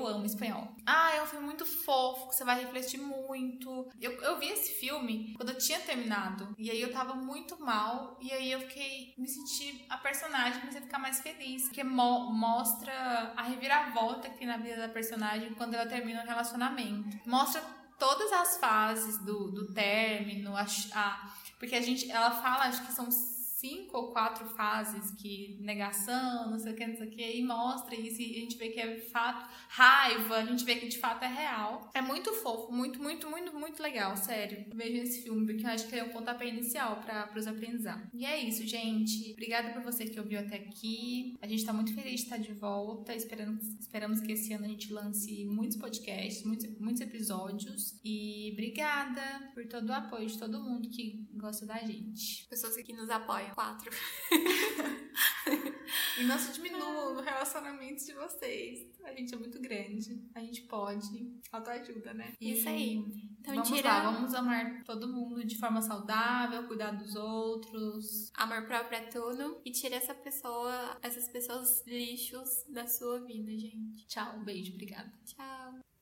Eu 0.06 0.16
amo 0.16 0.26
espanhol. 0.26 0.68
Ah, 0.86 1.14
é 1.16 1.22
um 1.22 1.26
filme 1.26 1.44
muito 1.44 1.66
fofo, 1.66 2.28
que 2.28 2.36
você 2.36 2.44
vai 2.44 2.60
refletir 2.60 2.98
muito. 2.98 3.90
Eu, 4.00 4.12
eu 4.22 4.38
vi 4.38 4.48
esse 4.48 4.72
filme 4.74 5.34
quando 5.36 5.50
eu 5.50 5.58
tinha 5.58 5.80
terminado. 5.80 6.54
E 6.56 6.70
aí 6.70 6.80
eu 6.80 6.92
tava 6.92 7.14
muito 7.14 7.60
mal. 7.60 8.16
E 8.20 8.32
aí 8.32 8.52
eu 8.52 8.60
fiquei. 8.60 9.14
Me 9.18 9.28
senti 9.28 9.84
a 9.88 9.98
personagem, 9.98 10.60
comecei 10.60 10.80
a 10.80 10.84
ficar 10.84 10.98
mais 10.98 11.20
feliz. 11.20 11.64
Porque 11.64 11.82
mo 11.82 12.32
mostra 12.32 12.92
a 13.36 13.42
reviravolta 13.42 14.28
que 14.30 14.38
tem 14.38 14.46
na 14.46 14.56
vida 14.56 14.76
da 14.76 14.88
personagem 14.88 15.54
quando 15.54 15.74
ela 15.74 15.86
termina 15.86 16.22
o 16.22 16.26
relacionamento. 16.26 17.18
Mostra 17.26 17.60
todas 17.98 18.32
as 18.32 18.58
fases 18.58 19.18
do, 19.24 19.50
do 19.50 19.72
término, 19.72 20.54
a, 20.56 20.66
a, 20.94 21.30
porque 21.58 21.74
a 21.74 21.80
gente, 21.80 22.10
ela 22.10 22.30
fala, 22.30 22.64
acho 22.64 22.84
que 22.84 22.92
são 22.92 23.08
cinco 23.56 23.96
ou 23.96 24.12
quatro 24.12 24.46
fases 24.50 25.10
que 25.12 25.56
negação, 25.60 26.50
não 26.50 26.58
sei 26.58 26.72
o 26.72 26.76
que, 26.76 26.86
não 26.86 26.96
sei 26.96 27.06
o 27.06 27.10
que, 27.10 27.36
e 27.38 27.42
mostra 27.42 27.94
isso 27.94 28.20
e 28.20 28.36
a 28.36 28.40
gente 28.40 28.56
vê 28.56 28.68
que 28.68 28.80
é 28.80 28.98
fato 28.98 29.48
raiva, 29.68 30.36
a 30.36 30.44
gente 30.44 30.64
vê 30.64 30.76
que 30.76 30.88
de 30.88 30.98
fato 30.98 31.24
é 31.24 31.28
real. 31.28 31.90
É 31.94 32.02
muito 32.02 32.32
fofo, 32.34 32.70
muito, 32.72 33.02
muito, 33.02 33.28
muito, 33.30 33.54
muito 33.58 33.82
legal, 33.82 34.16
sério. 34.16 34.66
Vejam 34.74 35.02
esse 35.02 35.22
filme, 35.22 35.46
porque 35.46 35.64
eu 35.64 35.70
acho 35.70 35.88
que 35.88 35.96
é 35.96 36.04
um 36.04 36.10
pontapé 36.10 36.48
inicial 36.48 37.00
para 37.00 37.32
os 37.34 37.46
aprendizados. 37.46 38.08
E 38.12 38.26
é 38.26 38.38
isso, 38.38 38.66
gente. 38.66 39.32
Obrigada 39.32 39.70
por 39.70 39.82
você 39.82 40.04
que 40.04 40.20
ouviu 40.20 40.38
até 40.38 40.56
aqui. 40.56 41.34
A 41.40 41.46
gente 41.46 41.64
tá 41.64 41.72
muito 41.72 41.94
feliz 41.94 42.20
de 42.20 42.22
estar 42.22 42.36
de 42.36 42.52
volta. 42.52 43.14
Esperamos, 43.14 43.64
esperamos 43.80 44.20
que 44.20 44.32
esse 44.32 44.52
ano 44.52 44.66
a 44.66 44.68
gente 44.68 44.92
lance 44.92 45.44
muitos 45.46 45.76
podcasts, 45.76 46.44
muitos, 46.44 46.78
muitos 46.78 47.00
episódios. 47.00 47.98
E 48.04 48.50
obrigada 48.52 49.50
por 49.54 49.66
todo 49.66 49.88
o 49.88 49.92
apoio 49.94 50.26
de 50.26 50.38
todo 50.38 50.62
mundo 50.62 50.88
que 50.90 51.26
gosta 51.34 51.64
da 51.64 51.78
gente. 51.78 52.46
Pessoas 52.48 52.76
que 52.76 52.92
nos 52.92 53.08
apoiam 53.08 53.45
quatro. 53.54 53.90
e 56.18 56.24
não 56.24 56.38
se 56.38 56.52
diminua 56.52 57.14
no 57.14 57.20
relacionamento 57.20 58.04
de 58.04 58.12
vocês. 58.12 58.86
A 59.04 59.12
gente 59.12 59.34
é 59.34 59.38
muito 59.38 59.60
grande. 59.60 60.22
A 60.34 60.40
gente 60.40 60.62
pode. 60.62 61.40
Autoajuda, 61.52 62.14
né? 62.14 62.32
Isso 62.40 62.68
aí. 62.68 62.96
Então, 63.40 63.54
vamos 63.54 63.68
tira... 63.68 63.88
lá, 63.88 64.10
vamos 64.10 64.34
amar 64.34 64.82
todo 64.84 65.08
mundo 65.08 65.44
de 65.44 65.56
forma 65.56 65.80
saudável, 65.80 66.66
cuidar 66.66 66.92
dos 66.92 67.14
outros. 67.14 68.30
Amor 68.34 68.66
próprio 68.66 68.98
é 68.98 69.02
tudo. 69.06 69.60
E 69.64 69.70
tira 69.70 69.96
essa 69.96 70.14
pessoa, 70.14 70.98
essas 71.02 71.28
pessoas 71.28 71.84
lixos 71.86 72.64
da 72.68 72.86
sua 72.86 73.20
vida, 73.24 73.56
gente. 73.56 74.06
Tchau, 74.06 74.36
um 74.38 74.44
beijo, 74.44 74.72
obrigada. 74.72 75.12
Tchau. 75.24 75.95